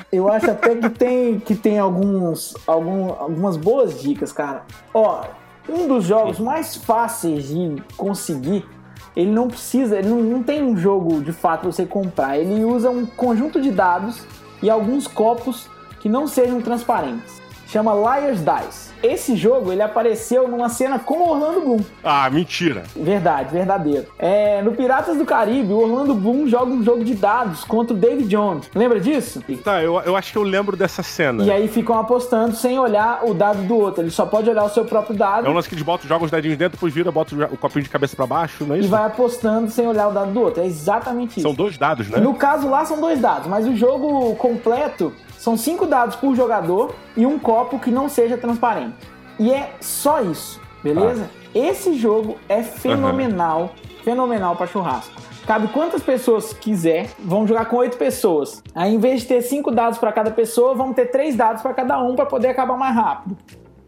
Eu 0.10 0.32
acho 0.32 0.50
até 0.50 0.76
que 0.76 0.90
tem, 0.90 1.40
que 1.42 1.56
tem 1.56 1.78
alguns, 1.78 2.56
algum, 2.66 3.10
algumas 3.10 3.58
boas 3.58 4.02
dicas, 4.02 4.32
cara. 4.32 4.64
Ó, 4.94 5.26
um 5.68 5.86
dos 5.86 6.06
jogos 6.06 6.40
mais 6.40 6.78
fáceis 6.78 7.50
de 7.50 7.84
conseguir, 7.98 8.66
ele 9.14 9.30
não 9.30 9.50
precisa, 9.50 10.00
ele 10.00 10.08
não, 10.08 10.22
não 10.22 10.42
tem 10.42 10.64
um 10.64 10.78
jogo 10.78 11.22
de 11.22 11.34
fato 11.34 11.70
você 11.70 11.86
comprar. 11.86 12.38
Ele 12.38 12.64
usa 12.64 12.90
um 12.90 13.06
conjunto 13.06 13.62
de 13.62 13.70
dados 13.70 14.26
e 14.62 14.70
alguns 14.70 15.06
copos 15.06 15.70
que 16.00 16.08
não 16.08 16.28
sejam 16.28 16.62
transparentes. 16.62 17.42
Chama 17.68 17.94
Liar's 17.94 18.40
Dice. 18.40 18.93
Esse 19.04 19.36
jogo, 19.36 19.70
ele 19.70 19.82
apareceu 19.82 20.48
numa 20.48 20.70
cena 20.70 20.98
com 20.98 21.16
o 21.16 21.30
Orlando 21.32 21.60
Bloom. 21.60 21.80
Ah, 22.02 22.30
mentira. 22.30 22.84
Verdade, 22.96 23.52
verdadeiro. 23.52 24.06
É, 24.18 24.62
no 24.62 24.72
Piratas 24.72 25.18
do 25.18 25.26
Caribe, 25.26 25.74
o 25.74 25.80
Orlando 25.80 26.16
Bloom 26.16 26.48
joga 26.48 26.72
um 26.72 26.82
jogo 26.82 27.04
de 27.04 27.14
dados 27.14 27.66
contra 27.66 27.94
o 27.94 27.98
David 28.00 28.30
Jones. 28.30 28.70
Lembra 28.74 29.02
disso? 29.02 29.44
Tá, 29.62 29.84
eu, 29.84 30.00
eu 30.00 30.16
acho 30.16 30.32
que 30.32 30.38
eu 30.38 30.44
lembro 30.44 30.78
dessa 30.78 31.04
cena. 31.04 31.44
E 31.44 31.52
aí 31.52 31.68
ficam 31.68 32.00
apostando 32.00 32.56
sem 32.56 32.80
olhar 32.80 33.26
o 33.26 33.34
dado 33.34 33.62
do 33.64 33.76
outro. 33.76 34.02
Ele 34.02 34.10
só 34.10 34.26
pode 34.26 34.50
olhar 34.50 34.64
o 34.64 34.70
seu 34.70 34.86
próprio 34.86 35.18
dado. 35.18 35.46
É 35.46 35.50
um 35.50 35.54
lance 35.54 35.68
que 35.68 35.76
eles 35.76 35.84
botam, 35.84 36.08
jogam 36.08 36.24
os 36.24 36.32
dadinhos 36.32 36.58
dentro, 36.58 36.78
depois 36.78 36.94
vira, 36.94 37.12
bota 37.12 37.36
o 37.52 37.58
copinho 37.58 37.84
de 37.84 37.90
cabeça 37.90 38.16
para 38.16 38.26
baixo, 38.26 38.66
não 38.66 38.76
é 38.76 38.80
isso? 38.80 38.88
E 38.88 38.92
vai 38.92 39.06
apostando 39.06 39.70
sem 39.70 39.86
olhar 39.86 40.08
o 40.08 40.12
dado 40.14 40.32
do 40.32 40.40
outro. 40.40 40.64
É 40.64 40.66
exatamente 40.66 41.32
isso. 41.32 41.42
São 41.42 41.54
dois 41.54 41.78
dados, 41.78 42.08
né? 42.08 42.20
No 42.20 42.36
caso 42.36 42.70
lá 42.70 42.86
são 42.86 43.02
dois 43.02 43.20
dados, 43.20 43.48
mas 43.48 43.68
o 43.68 43.76
jogo 43.76 44.34
completo 44.36 45.12
são 45.44 45.58
cinco 45.58 45.86
dados 45.86 46.16
por 46.16 46.34
jogador 46.38 46.96
e 47.18 47.26
um 47.26 47.38
copo 47.38 47.78
que 47.78 47.92
não 47.92 48.08
seja 48.08 48.38
transparente. 48.38 48.96
E 49.38 49.52
é 49.52 49.76
só 49.82 50.22
isso. 50.22 50.62
Beleza? 50.82 51.30
Ah. 51.30 51.50
Esse 51.54 51.96
jogo 51.96 52.38
é 52.48 52.64
fenomenal, 52.64 53.62
uhum. 53.64 54.04
fenomenal 54.06 54.56
para 54.56 54.68
churrasco. 54.68 55.12
Cabe 55.46 55.68
quantas 55.68 56.02
pessoas 56.02 56.54
quiser, 56.54 57.10
vamos 57.20 57.50
jogar 57.50 57.66
com 57.66 57.76
oito 57.76 57.98
pessoas. 57.98 58.64
Aí, 58.74 58.96
em 58.96 58.98
vez 58.98 59.20
de 59.20 59.28
ter 59.28 59.42
cinco 59.42 59.70
dados 59.70 60.00
para 60.00 60.14
cada 60.14 60.32
pessoa, 60.32 60.76
vamos 60.76 60.96
ter 60.96 61.12
três 61.12 61.36
dados 61.36 61.62
para 61.62 61.74
cada 61.74 62.02
um 62.02 62.16
para 62.16 62.26
poder 62.26 62.48
acabar 62.48 62.78
mais 62.78 62.96
rápido. 62.96 63.38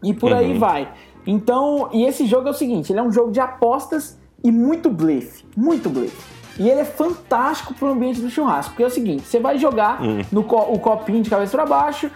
E 0.04 0.12
por 0.12 0.32
uhum. 0.32 0.36
aí 0.36 0.58
vai. 0.58 0.92
Então, 1.26 1.88
e 1.90 2.04
esse 2.04 2.26
jogo 2.26 2.48
é 2.48 2.50
o 2.50 2.54
seguinte: 2.54 2.92
ele 2.92 3.00
é 3.00 3.02
um 3.02 3.10
jogo 3.10 3.32
de 3.32 3.40
apostas 3.40 4.20
e 4.44 4.52
muito 4.52 4.90
blefe. 4.90 5.46
Muito 5.56 5.88
blefe. 5.88 6.35
E 6.58 6.68
ele 6.68 6.80
é 6.80 6.84
fantástico 6.84 7.74
pro 7.74 7.88
ambiente 7.88 8.20
do 8.20 8.30
churrasco. 8.30 8.70
Porque 8.70 8.82
é 8.82 8.86
o 8.86 8.90
seguinte: 8.90 9.26
você 9.26 9.38
vai 9.38 9.58
jogar 9.58 10.00
uhum. 10.02 10.22
no 10.32 10.44
co 10.44 10.56
o 10.56 10.78
copinho 10.78 11.22
de 11.22 11.30
cabeça 11.30 11.56
para 11.56 11.66
baixo, 11.66 12.10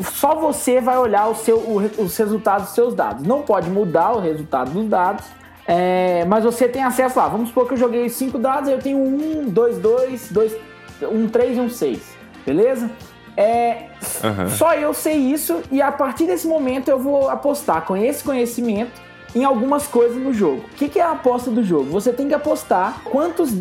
só 0.00 0.34
você 0.34 0.80
vai 0.80 0.98
olhar 0.98 1.28
o 1.28 1.34
seu, 1.34 1.58
o, 1.58 1.76
os 1.98 2.16
resultados 2.16 2.66
dos 2.66 2.74
seus 2.74 2.94
dados. 2.94 3.26
Não 3.26 3.42
pode 3.42 3.68
mudar 3.70 4.12
o 4.12 4.20
resultado 4.20 4.70
dos 4.70 4.88
dados. 4.88 5.24
É, 5.68 6.24
mas 6.26 6.44
você 6.44 6.68
tem 6.68 6.82
acesso 6.82 7.18
lá. 7.18 7.28
Vamos 7.28 7.48
supor 7.48 7.66
que 7.66 7.74
eu 7.74 7.78
joguei 7.78 8.08
5 8.08 8.38
dados, 8.38 8.70
eu 8.70 8.78
tenho 8.78 8.98
1, 8.98 9.48
2, 9.48 9.78
2, 9.78 10.56
1, 11.02 11.28
3 11.28 11.56
e 11.56 11.60
1, 11.60 11.70
6. 11.70 12.16
Beleza? 12.46 12.90
É, 13.36 13.88
uhum. 14.24 14.48
Só 14.48 14.74
eu 14.74 14.94
sei 14.94 15.16
isso 15.16 15.60
e 15.70 15.82
a 15.82 15.92
partir 15.92 16.26
desse 16.26 16.46
momento 16.46 16.88
eu 16.88 16.98
vou 16.98 17.28
apostar 17.28 17.82
com 17.82 17.96
esse 17.96 18.24
conhecimento 18.24 19.05
em 19.36 19.44
algumas 19.44 19.86
coisas 19.86 20.16
no 20.16 20.32
jogo. 20.32 20.62
O 20.72 20.76
que, 20.76 20.88
que 20.88 20.98
é 20.98 21.02
a 21.02 21.10
aposta 21.10 21.50
do 21.50 21.62
jogo? 21.62 21.90
Você 21.90 22.10
tem 22.10 22.26
que 22.26 22.32
apostar 22.32 23.02
quantos 23.04 23.52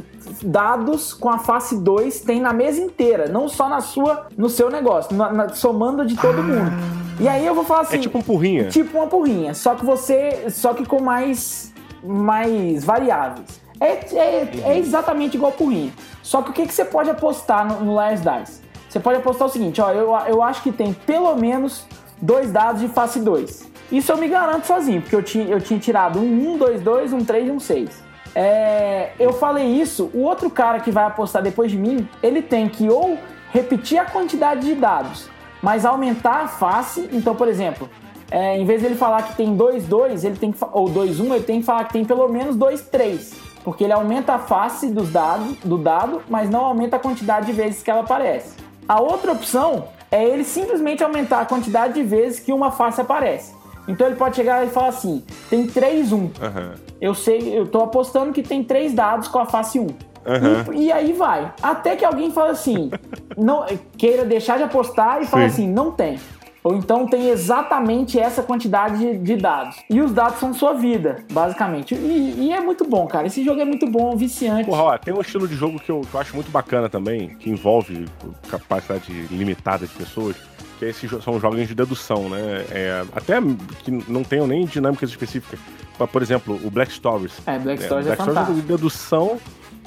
dados 0.42 1.14
com 1.14 1.30
a 1.30 1.38
face 1.38 1.76
2 1.78 2.22
tem 2.22 2.40
na 2.40 2.54
mesa 2.54 2.80
inteira, 2.80 3.28
não 3.28 3.50
só 3.50 3.68
na 3.68 3.82
sua, 3.82 4.28
no 4.38 4.48
seu 4.48 4.70
negócio, 4.70 5.14
na, 5.14 5.34
na, 5.34 5.50
somando 5.50 6.06
de 6.06 6.16
todo 6.16 6.40
ah. 6.40 6.44
mundo. 6.44 6.72
E 7.20 7.28
aí 7.28 7.46
eu 7.46 7.54
vou 7.54 7.66
falar 7.66 7.82
assim, 7.82 7.98
é 7.98 8.00
tipo 8.00 8.18
uma 8.18 8.24
porrinha. 8.24 8.70
Tipo 8.70 8.98
uma 8.98 9.08
porrinha, 9.08 9.54
só 9.54 9.76
que 9.76 9.86
você, 9.86 10.46
só 10.50 10.74
que 10.74 10.86
com 10.86 11.02
mais 11.02 11.74
mais 12.02 12.86
variáveis. 12.86 13.60
É, 13.78 13.88
é, 14.16 14.50
é 14.64 14.78
exatamente 14.78 15.36
igual 15.36 15.52
porrinha. 15.52 15.92
Só 16.24 16.42
que 16.42 16.52
o 16.52 16.54
que, 16.54 16.68
que 16.68 16.74
você 16.74 16.86
pode 16.86 17.10
apostar 17.10 17.68
no, 17.68 17.84
no 17.84 17.94
Last 17.96 18.26
Dice? 18.26 18.62
Você 18.88 19.00
pode 19.02 19.18
apostar 19.18 19.50
o 19.50 19.52
seguinte, 19.52 19.82
ó, 19.82 19.92
eu, 19.92 20.16
eu 20.28 20.42
acho 20.42 20.64
que 20.64 20.72
tem 20.72 20.94
pelo 20.94 21.36
menos 21.36 21.86
dois 22.22 22.50
dados 22.50 22.80
de 22.80 22.88
face 22.88 23.20
2. 23.20 23.75
Isso 23.92 24.12
eu 24.12 24.18
me 24.18 24.28
garanto 24.28 24.66
sozinho, 24.66 25.02
porque 25.02 25.16
eu 25.16 25.24
tinha, 25.24 25.46
eu 25.48 25.62
tinha 25.62 25.80
tirado 25.80 26.20
um 26.20 26.54
1, 26.54 26.58
2, 26.58 26.82
2, 26.82 27.14
um 27.14 27.24
3 27.24 27.48
e 27.48 27.52
um 27.52 27.60
6. 27.60 28.04
É, 28.34 29.12
eu 29.20 29.32
falei 29.32 29.66
isso, 29.66 30.10
o 30.14 30.24
outro 30.24 30.50
cara 30.50 30.80
que 30.80 30.92
vai 30.92 31.06
apostar 31.06 31.42
depois 31.42 31.72
de 31.72 31.78
mim, 31.78 32.08
ele 32.22 32.42
tem 32.42 32.68
que 32.68 32.90
ou 32.90 33.18
repetir 33.52 33.98
a 33.98 34.06
quantidade 34.06 34.62
de 34.62 34.76
dados, 34.76 35.30
mas 35.62 35.86
aumentar 35.86 36.44
a 36.44 36.48
face. 36.48 37.10
Então, 37.14 37.34
por 37.34 37.48
exemplo, 37.48 37.90
é, 38.30 38.58
em 38.58 38.66
vez 38.66 38.82
de 38.82 38.88
ele 38.88 38.96
falar 38.96 39.24
que 39.24 39.36
tem 39.36 39.56
2, 39.56 39.86
2, 39.86 40.26
ele 40.26 40.36
tem 40.36 40.52
que, 40.52 40.58
ou 40.74 40.90
2, 40.90 41.20
1, 41.20 41.36
ele 41.36 41.44
tem 41.44 41.60
que 41.60 41.66
falar 41.66 41.86
que 41.86 41.94
tem 41.94 42.04
pelo 42.04 42.28
menos 42.28 42.56
2, 42.56 42.82
3. 42.82 43.34
Porque 43.64 43.84
ele 43.84 43.94
aumenta 43.94 44.34
a 44.34 44.40
face 44.40 44.90
dos 44.90 45.10
dados, 45.10 45.56
do 45.64 45.78
dado, 45.78 46.22
mas 46.30 46.50
não 46.50 46.66
aumenta 46.66 46.98
a 46.98 47.00
quantidade 47.00 47.48
de 47.48 47.54
vezes 47.54 47.82
que 47.82 47.90
ela 47.90 48.02
aparece. 48.02 48.56
A 48.88 49.00
outra 49.00 49.32
opção 49.32 49.86
é 50.12 50.24
ele 50.24 50.44
simplesmente 50.44 51.04
aumentar 51.04 51.42
a 51.42 51.46
quantidade 51.46 51.94
de 51.94 52.04
vezes 52.04 52.40
que 52.40 52.54
uma 52.54 52.72
face 52.72 53.02
aparece. 53.02 53.54
Então 53.88 54.08
ele 54.08 54.16
pode 54.16 54.36
chegar 54.36 54.66
e 54.66 54.70
falar 54.70 54.90
assim: 54.90 55.24
tem 55.50 55.66
3, 55.68 56.12
1. 56.12 56.18
Uhum. 56.18 56.32
Eu 57.00 57.14
sei, 57.14 57.58
eu 57.58 57.68
tô 57.68 57.82
apostando 57.82 58.32
que 58.34 58.42
tem 58.42 58.64
três 58.64 58.94
dados 58.94 59.28
com 59.28 59.40
a 59.40 59.46
face 59.46 59.80
1. 59.80 59.84
Uhum. 59.84 60.74
E, 60.74 60.86
e, 60.86 60.92
aí 60.92 61.14
vai. 61.14 61.54
Até 61.62 61.96
que 61.96 62.04
alguém 62.04 62.32
fala 62.32 62.52
assim, 62.52 62.90
não 63.38 63.66
queira 63.98 64.26
deixar 64.26 64.58
de 64.58 64.64
apostar 64.64 65.22
e 65.22 65.26
fala 65.26 65.46
assim, 65.46 65.68
não 65.68 65.92
tem. 65.92 66.18
Ou 66.64 66.76
então 66.76 67.06
tem 67.06 67.30
exatamente 67.30 68.20
essa 68.20 68.42
quantidade 68.42 68.98
de, 68.98 69.18
de, 69.20 69.36
dados. 69.36 69.76
E 69.88 70.02
os 70.02 70.12
dados 70.12 70.40
são 70.40 70.52
sua 70.52 70.74
vida, 70.74 71.24
basicamente. 71.32 71.94
E, 71.94 72.48
e, 72.48 72.52
é 72.52 72.60
muito 72.60 72.84
bom, 72.84 73.06
cara. 73.06 73.28
Esse 73.28 73.46
jogo 73.46 73.62
é 73.62 73.66
muito 73.66 73.86
bom, 73.86 74.16
viciante. 74.16 74.66
Porra, 74.66 74.82
ó, 74.82 74.98
tem 74.98 75.14
um 75.14 75.22
estilo 75.22 75.48
de 75.48 75.54
jogo 75.54 75.80
que 75.80 75.92
eu, 75.92 76.02
que 76.02 76.12
eu 76.12 76.20
acho 76.20 76.34
muito 76.34 76.50
bacana 76.50 76.90
também, 76.90 77.36
que 77.36 77.52
envolve 77.52 78.06
capacidade 78.50 79.12
limitada 79.30 79.86
de 79.86 79.94
pessoas 79.94 80.36
que 80.78 80.86
esses 80.86 81.10
são 81.24 81.40
jogos 81.40 81.68
de 81.68 81.76
dedução, 81.76 82.30
né? 82.30 82.66
É, 82.70 83.06
até 83.14 83.36
que 83.84 83.92
não 83.92 84.24
tenham 84.24 84.48
nem 84.48 84.66
dinâmicas 84.66 85.10
específicas. 85.10 85.60
Por 86.12 86.22
exemplo, 86.22 86.60
o 86.64 86.70
Black 86.70 86.92
Stories. 86.92 87.34
É, 87.46 87.58
Black 87.58 87.84
Stories 87.84 88.08
é, 88.08 88.16
Black 88.16 88.22
é 88.22 88.32
Stories 88.32 88.50
é 88.50 88.62
de 88.62 88.68
dedução 88.68 89.40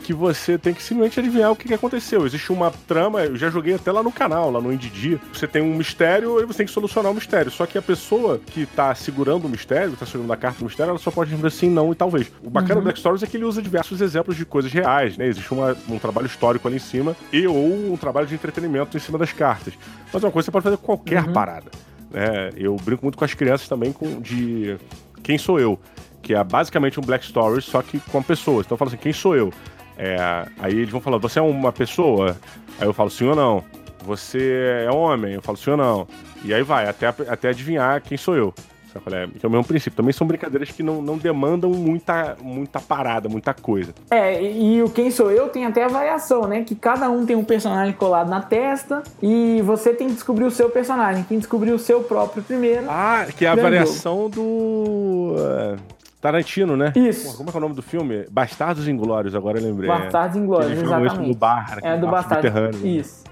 que 0.08 0.14
você 0.14 0.56
tem 0.56 0.72
que 0.72 0.82
simplesmente 0.82 1.20
adivinhar 1.20 1.52
o 1.52 1.54
que, 1.54 1.74
aconteceu. 1.74 2.24
Existe 2.24 2.50
uma 2.50 2.70
trama, 2.70 3.24
eu 3.24 3.36
já 3.36 3.50
joguei 3.50 3.74
até 3.74 3.92
lá 3.92 4.02
no 4.02 4.10
canal, 4.10 4.50
lá 4.50 4.58
no 4.58 4.72
Indidi. 4.72 5.20
Você 5.34 5.46
tem 5.46 5.60
um 5.60 5.74
mistério 5.74 6.40
e 6.40 6.46
você 6.46 6.56
tem 6.56 6.66
que 6.66 6.72
solucionar 6.72 7.12
o 7.12 7.14
mistério. 7.14 7.50
Só 7.50 7.66
que 7.66 7.76
a 7.76 7.82
pessoa 7.82 8.38
que 8.38 8.64
tá 8.64 8.94
segurando 8.94 9.44
o 9.44 9.50
mistério, 9.50 9.94
tá 9.96 10.06
segurando 10.06 10.32
a 10.32 10.36
carta 10.38 10.60
do 10.60 10.64
mistério, 10.64 10.92
ela 10.92 10.98
só 10.98 11.10
pode 11.10 11.28
responder 11.28 11.50
sim, 11.50 11.68
não 11.68 11.92
e 11.92 11.94
talvez. 11.94 12.32
O 12.42 12.48
bacana 12.48 12.76
uhum. 12.76 12.80
do 12.80 12.84
Black 12.84 12.98
Stories 12.98 13.22
é 13.22 13.26
que 13.26 13.36
ele 13.36 13.44
usa 13.44 13.60
diversos 13.60 14.00
exemplos 14.00 14.34
de 14.34 14.46
coisas 14.46 14.72
reais, 14.72 15.18
né? 15.18 15.26
Existe 15.26 15.52
uma, 15.52 15.76
um 15.86 15.98
trabalho 15.98 16.26
histórico 16.26 16.66
ali 16.66 16.78
em 16.78 16.80
cima 16.80 17.14
e 17.30 17.46
ou 17.46 17.92
um 17.92 17.96
trabalho 17.98 18.26
de 18.26 18.34
entretenimento 18.34 18.96
em 18.96 19.00
cima 19.00 19.18
das 19.18 19.34
cartas. 19.34 19.74
Mas 20.10 20.24
é 20.24 20.26
uma 20.26 20.32
coisa 20.32 20.46
que 20.46 20.50
você 20.50 20.50
pode 20.50 20.64
fazer 20.64 20.78
qualquer 20.78 21.24
uhum. 21.24 21.34
parada. 21.34 21.70
Né? 22.10 22.48
Eu 22.56 22.76
brinco 22.76 23.04
muito 23.04 23.18
com 23.18 23.26
as 23.26 23.34
crianças 23.34 23.68
também 23.68 23.92
com, 23.92 24.22
de 24.22 24.78
quem 25.22 25.36
sou 25.36 25.60
eu 25.60 25.78
que 26.22 26.34
é 26.34 26.44
basicamente 26.44 27.00
um 27.00 27.02
Black 27.02 27.24
Stories, 27.24 27.64
só 27.64 27.80
que 27.80 27.98
com 28.00 28.22
pessoas. 28.22 28.66
Então 28.66 28.74
eu 28.74 28.78
falo 28.78 28.88
assim, 28.88 28.98
quem 28.98 29.12
sou 29.12 29.34
eu? 29.36 29.52
É, 29.98 30.46
aí 30.58 30.74
eles 30.74 30.90
vão 30.90 31.00
falar, 31.00 31.18
você 31.18 31.40
é 31.40 31.42
uma 31.42 31.72
pessoa? 31.72 32.36
Aí 32.80 32.86
eu 32.86 32.94
falo 32.94 33.10
sim 33.10 33.26
ou 33.26 33.34
não. 33.34 33.64
Você 34.04 34.84
é 34.86 34.90
homem? 34.90 35.34
Eu 35.34 35.42
falo 35.42 35.58
sim 35.58 35.70
ou 35.70 35.76
não. 35.76 36.08
E 36.44 36.54
aí 36.54 36.62
vai, 36.62 36.88
até, 36.88 37.08
até 37.08 37.48
adivinhar 37.48 38.00
quem 38.00 38.16
sou 38.16 38.36
eu. 38.36 38.54
É, 39.12 39.26
que 39.38 39.44
é 39.44 39.48
o 39.48 39.50
mesmo 39.50 39.64
princípio. 39.64 39.96
Também 39.96 40.12
são 40.12 40.26
brincadeiras 40.26 40.70
que 40.70 40.82
não, 40.82 41.02
não 41.02 41.18
demandam 41.18 41.70
muita, 41.70 42.36
muita 42.40 42.80
parada, 42.80 43.28
muita 43.28 43.52
coisa. 43.54 43.94
É, 44.10 44.42
e 44.42 44.82
o 44.82 44.88
Quem 44.88 45.10
Sou 45.10 45.30
Eu 45.30 45.48
tem 45.48 45.66
até 45.66 45.84
a 45.84 45.88
variação, 45.88 46.42
né? 46.42 46.64
Que 46.64 46.74
cada 46.74 47.08
um 47.10 47.24
tem 47.24 47.36
um 47.36 47.44
personagem 47.44 47.92
colado 47.92 48.28
na 48.28 48.40
testa 48.40 49.02
e 49.22 49.62
você 49.62 49.92
tem 49.92 50.08
que 50.08 50.14
descobrir 50.14 50.44
o 50.44 50.50
seu 50.50 50.70
personagem. 50.70 51.24
Quem 51.28 51.38
descobriu 51.38 51.74
o 51.74 51.78
seu 51.78 52.02
próprio 52.02 52.42
primeiro. 52.42 52.86
Ah, 52.88 53.26
que 53.36 53.44
é 53.44 53.48
a 53.48 53.54
variação 53.54 54.28
do. 54.28 54.42
Uh 54.42 55.97
Tarantino, 56.20 56.76
né? 56.76 56.92
Isso. 56.96 57.30
Pô, 57.30 57.38
como 57.38 57.50
é, 57.50 57.52
é 57.52 57.56
o 57.56 57.60
nome 57.60 57.74
do 57.74 57.82
filme? 57.82 58.26
Bastardos 58.30 58.88
Inglórios, 58.88 59.34
agora 59.34 59.58
eu 59.58 59.64
lembrei. 59.64 59.88
Bastardos 59.88 60.36
Inglórios, 60.36 60.72
exatamente. 60.72 61.18
No 61.18 61.34
bar, 61.34 61.78
é 61.82 61.96
do 61.96 62.08
Bastardos. 62.08 62.82
Isso. 62.82 63.24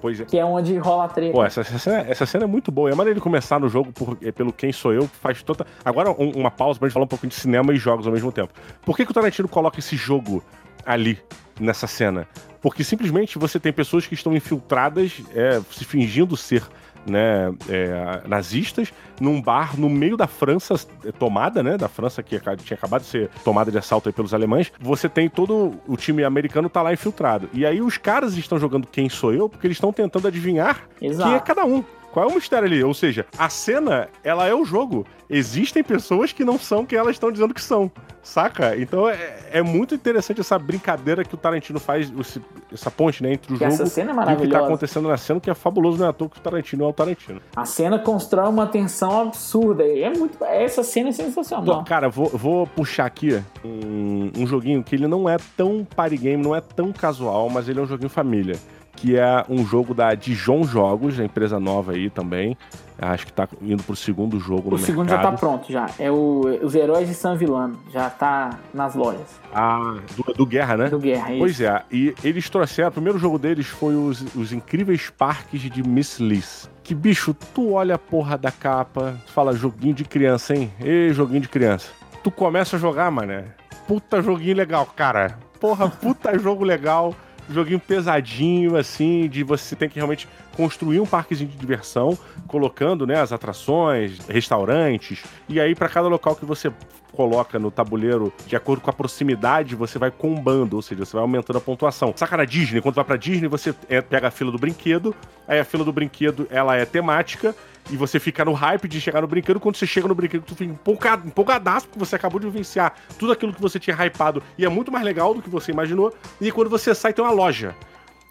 Pois 0.00 0.18
é. 0.18 0.24
Que 0.24 0.38
é 0.38 0.44
onde 0.44 0.76
rola 0.78 1.04
a 1.04 1.08
treta. 1.08 1.32
Pô, 1.32 1.44
essa, 1.44 1.60
essa, 1.60 1.78
cena, 1.78 1.98
essa 2.08 2.26
cena 2.26 2.44
é 2.44 2.46
muito 2.46 2.72
boa. 2.72 2.90
É 2.90 2.94
maneiro 2.94 3.18
ele 3.18 3.22
começar 3.22 3.60
no 3.60 3.68
jogo 3.68 3.92
por, 3.92 4.16
é, 4.22 4.32
pelo 4.32 4.52
Quem 4.52 4.72
Sou 4.72 4.92
Eu, 4.92 5.06
faz 5.06 5.42
toda. 5.42 5.66
Agora, 5.84 6.10
um, 6.10 6.30
uma 6.30 6.50
pausa 6.50 6.78
pra 6.78 6.88
gente 6.88 6.94
falar 6.94 7.04
um 7.04 7.08
pouco 7.08 7.26
de 7.26 7.34
cinema 7.34 7.72
e 7.72 7.76
jogos 7.76 8.06
ao 8.06 8.12
mesmo 8.12 8.32
tempo. 8.32 8.52
Por 8.82 8.96
que, 8.96 9.04
que 9.04 9.10
o 9.10 9.14
Tarantino 9.14 9.48
coloca 9.48 9.78
esse 9.78 9.96
jogo 9.96 10.42
ali, 10.86 11.18
nessa 11.58 11.86
cena? 11.86 12.26
Porque 12.62 12.82
simplesmente 12.82 13.38
você 13.38 13.60
tem 13.60 13.72
pessoas 13.72 14.06
que 14.06 14.14
estão 14.14 14.34
infiltradas, 14.34 15.22
é, 15.34 15.60
se 15.70 15.84
fingindo 15.84 16.36
ser 16.36 16.62
né, 17.06 17.52
é, 17.68 18.22
nazistas 18.26 18.92
num 19.20 19.40
bar 19.40 19.78
no 19.78 19.88
meio 19.88 20.16
da 20.16 20.26
França 20.26 20.74
é, 21.04 21.12
tomada, 21.12 21.62
né, 21.62 21.76
da 21.76 21.88
França 21.88 22.22
que 22.22 22.38
tinha 22.38 22.76
acabado 22.76 23.02
de 23.02 23.08
ser 23.08 23.30
tomada 23.44 23.70
de 23.70 23.78
assalto 23.78 24.12
pelos 24.12 24.32
alemães. 24.32 24.72
Você 24.80 25.08
tem 25.08 25.28
todo 25.28 25.74
o 25.86 25.96
time 25.96 26.24
americano 26.24 26.68
tá 26.68 26.82
lá 26.82 26.92
infiltrado. 26.92 27.48
E 27.52 27.66
aí 27.66 27.80
os 27.80 27.98
caras 27.98 28.36
estão 28.36 28.58
jogando 28.58 28.86
quem 28.86 29.08
sou 29.08 29.32
eu 29.32 29.48
porque 29.48 29.66
eles 29.66 29.76
estão 29.76 29.92
tentando 29.92 30.28
adivinhar 30.28 30.88
Exato. 31.00 31.28
quem 31.28 31.36
é 31.36 31.40
cada 31.40 31.64
um. 31.64 31.84
Qual 32.12 32.28
é 32.28 32.32
o 32.32 32.34
mistério 32.34 32.66
ali? 32.66 32.82
Ou 32.82 32.94
seja, 32.94 33.26
a 33.38 33.48
cena, 33.48 34.08
ela 34.24 34.46
é 34.46 34.54
o 34.54 34.64
jogo. 34.64 35.06
Existem 35.28 35.82
pessoas 35.82 36.32
que 36.32 36.44
não 36.44 36.58
são 36.58 36.84
quem 36.84 36.98
elas 36.98 37.12
estão 37.12 37.30
dizendo 37.30 37.54
que 37.54 37.62
são. 37.62 37.90
Saca? 38.22 38.76
Então 38.76 39.08
é, 39.08 39.38
é 39.50 39.62
muito 39.62 39.94
interessante 39.94 40.40
essa 40.40 40.58
brincadeira 40.58 41.24
que 41.24 41.34
o 41.34 41.38
Tarantino 41.38 41.80
faz, 41.80 42.12
esse, 42.20 42.42
essa 42.70 42.90
ponte, 42.90 43.22
né, 43.22 43.32
entre 43.32 43.54
o 43.54 43.56
jogo 43.56 43.70
cena 43.86 44.10
é 44.10 44.32
e 44.32 44.36
o 44.36 44.40
que 44.40 44.48
tá 44.48 44.58
acontecendo 44.58 45.08
na 45.08 45.16
cena, 45.16 45.40
que 45.40 45.48
é 45.48 45.54
fabuloso, 45.54 45.98
não 45.98 46.06
é 46.06 46.10
à 46.10 46.12
toa 46.12 46.28
que 46.28 46.36
o 46.36 46.40
Tarantino 46.40 46.84
é 46.84 46.88
o 46.88 46.92
Tarantino. 46.92 47.40
A 47.56 47.64
cena 47.64 47.98
constrói 47.98 48.48
uma 48.48 48.66
tensão 48.66 49.22
absurda. 49.22 49.84
É 49.84 50.10
muito, 50.10 50.44
essa 50.44 50.82
cena 50.82 51.08
é 51.08 51.12
sensacional. 51.12 51.82
cara, 51.84 52.10
vou, 52.10 52.28
vou 52.28 52.66
puxar 52.66 53.06
aqui 53.06 53.42
um, 53.64 54.30
um 54.36 54.46
joguinho 54.46 54.82
que 54.82 54.94
ele 54.94 55.06
não 55.06 55.28
é 55.28 55.38
tão 55.56 55.86
party 55.96 56.18
game, 56.18 56.42
não 56.42 56.54
é 56.54 56.60
tão 56.60 56.92
casual, 56.92 57.48
mas 57.48 57.68
ele 57.68 57.78
é 57.78 57.82
um 57.82 57.86
joguinho 57.86 58.10
família 58.10 58.58
que 59.00 59.16
é 59.16 59.44
um 59.48 59.64
jogo 59.64 59.94
da 59.94 60.14
Dijon 60.14 60.62
Jogos, 60.62 61.18
a 61.18 61.24
empresa 61.24 61.58
nova 61.58 61.92
aí 61.92 62.10
também. 62.10 62.54
Acho 62.98 63.24
que 63.24 63.32
tá 63.32 63.48
indo 63.62 63.82
pro 63.82 63.96
segundo 63.96 64.38
jogo 64.38 64.68
o 64.68 64.72
no 64.72 64.78
segundo 64.78 65.08
mercado. 65.08 65.24
já 65.24 65.30
tá 65.30 65.38
pronto, 65.38 65.72
já. 65.72 65.86
É 65.98 66.10
o, 66.10 66.42
Os 66.62 66.74
Heróis 66.74 67.08
de 67.08 67.14
San 67.14 67.34
Villano. 67.34 67.80
Já 67.90 68.10
tá 68.10 68.58
nas 68.74 68.94
lojas. 68.94 69.40
Ah, 69.54 69.96
do, 70.14 70.34
do 70.34 70.44
Guerra, 70.44 70.76
né? 70.76 70.88
Do 70.90 70.98
Guerra, 70.98 71.30
isso. 71.30 71.38
Pois 71.38 71.60
é. 71.62 71.82
E 71.90 72.14
eles 72.22 72.50
trouxeram... 72.50 72.90
O 72.90 72.92
primeiro 72.92 73.18
jogo 73.18 73.38
deles 73.38 73.66
foi 73.68 73.96
os, 73.96 74.20
os 74.36 74.52
Incríveis 74.52 75.08
Parques 75.08 75.62
de 75.62 75.82
Miss 75.82 76.20
Liz. 76.20 76.68
Que, 76.82 76.94
bicho, 76.94 77.34
tu 77.54 77.72
olha 77.72 77.94
a 77.94 77.98
porra 77.98 78.36
da 78.36 78.50
capa, 78.50 79.16
tu 79.24 79.32
fala 79.32 79.54
joguinho 79.54 79.94
de 79.94 80.04
criança, 80.04 80.54
hein? 80.54 80.70
Ei, 80.78 81.10
joguinho 81.14 81.40
de 81.40 81.48
criança. 81.48 81.88
Tu 82.22 82.30
começa 82.30 82.76
a 82.76 82.78
jogar, 82.78 83.10
mané. 83.10 83.44
Puta 83.88 84.20
joguinho 84.20 84.56
legal, 84.56 84.84
cara. 84.84 85.38
Porra, 85.58 85.88
puta 85.88 86.36
jogo 86.38 86.64
legal 86.64 87.14
joguinho 87.50 87.80
pesadinho, 87.80 88.76
assim, 88.76 89.28
de 89.28 89.42
você 89.42 89.74
tem 89.74 89.88
que 89.88 89.96
realmente 89.96 90.28
construir 90.56 91.00
um 91.00 91.06
parquezinho 91.06 91.50
de 91.50 91.56
diversão, 91.56 92.18
colocando, 92.46 93.06
né, 93.06 93.20
as 93.20 93.32
atrações, 93.32 94.18
restaurantes, 94.28 95.22
e 95.48 95.60
aí 95.60 95.74
para 95.74 95.88
cada 95.88 96.08
local 96.08 96.36
que 96.36 96.44
você 96.44 96.72
coloca 97.20 97.58
no 97.58 97.70
tabuleiro, 97.70 98.32
de 98.46 98.56
acordo 98.56 98.80
com 98.80 98.88
a 98.88 98.94
proximidade, 98.94 99.76
você 99.76 99.98
vai 99.98 100.10
combando, 100.10 100.76
ou 100.76 100.80
seja, 100.80 101.04
você 101.04 101.12
vai 101.12 101.20
aumentando 101.20 101.58
a 101.58 101.60
pontuação. 101.60 102.14
Saca 102.16 102.34
na 102.34 102.46
Disney, 102.46 102.80
quando 102.80 102.94
vai 102.94 103.04
pra 103.04 103.16
Disney, 103.18 103.46
você 103.46 103.74
é, 103.90 104.00
pega 104.00 104.28
a 104.28 104.30
fila 104.30 104.50
do 104.50 104.56
brinquedo, 104.56 105.14
aí 105.46 105.60
a 105.60 105.64
fila 105.64 105.84
do 105.84 105.92
brinquedo, 105.92 106.48
ela 106.50 106.76
é 106.76 106.86
temática, 106.86 107.54
e 107.90 107.96
você 107.96 108.18
fica 108.18 108.42
no 108.42 108.54
hype 108.54 108.88
de 108.88 108.98
chegar 109.02 109.20
no 109.20 109.26
brinquedo. 109.26 109.60
Quando 109.60 109.76
você 109.76 109.86
chega 109.86 110.08
no 110.08 110.14
brinquedo, 110.14 110.42
tu 110.42 110.54
fica 110.54 110.72
empolgado, 110.72 111.28
empolgadaço, 111.28 111.88
porque 111.88 111.98
você 111.98 112.16
acabou 112.16 112.40
de 112.40 112.46
vivenciar 112.46 112.94
tudo 113.18 113.32
aquilo 113.32 113.52
que 113.52 113.60
você 113.60 113.78
tinha 113.78 113.94
hypado 113.94 114.42
e 114.56 114.64
é 114.64 114.68
muito 114.70 114.90
mais 114.90 115.04
legal 115.04 115.34
do 115.34 115.42
que 115.42 115.50
você 115.50 115.72
imaginou. 115.72 116.14
E 116.40 116.50
quando 116.50 116.70
você 116.70 116.94
sai, 116.94 117.12
tem 117.12 117.22
uma 117.22 117.32
loja 117.32 117.76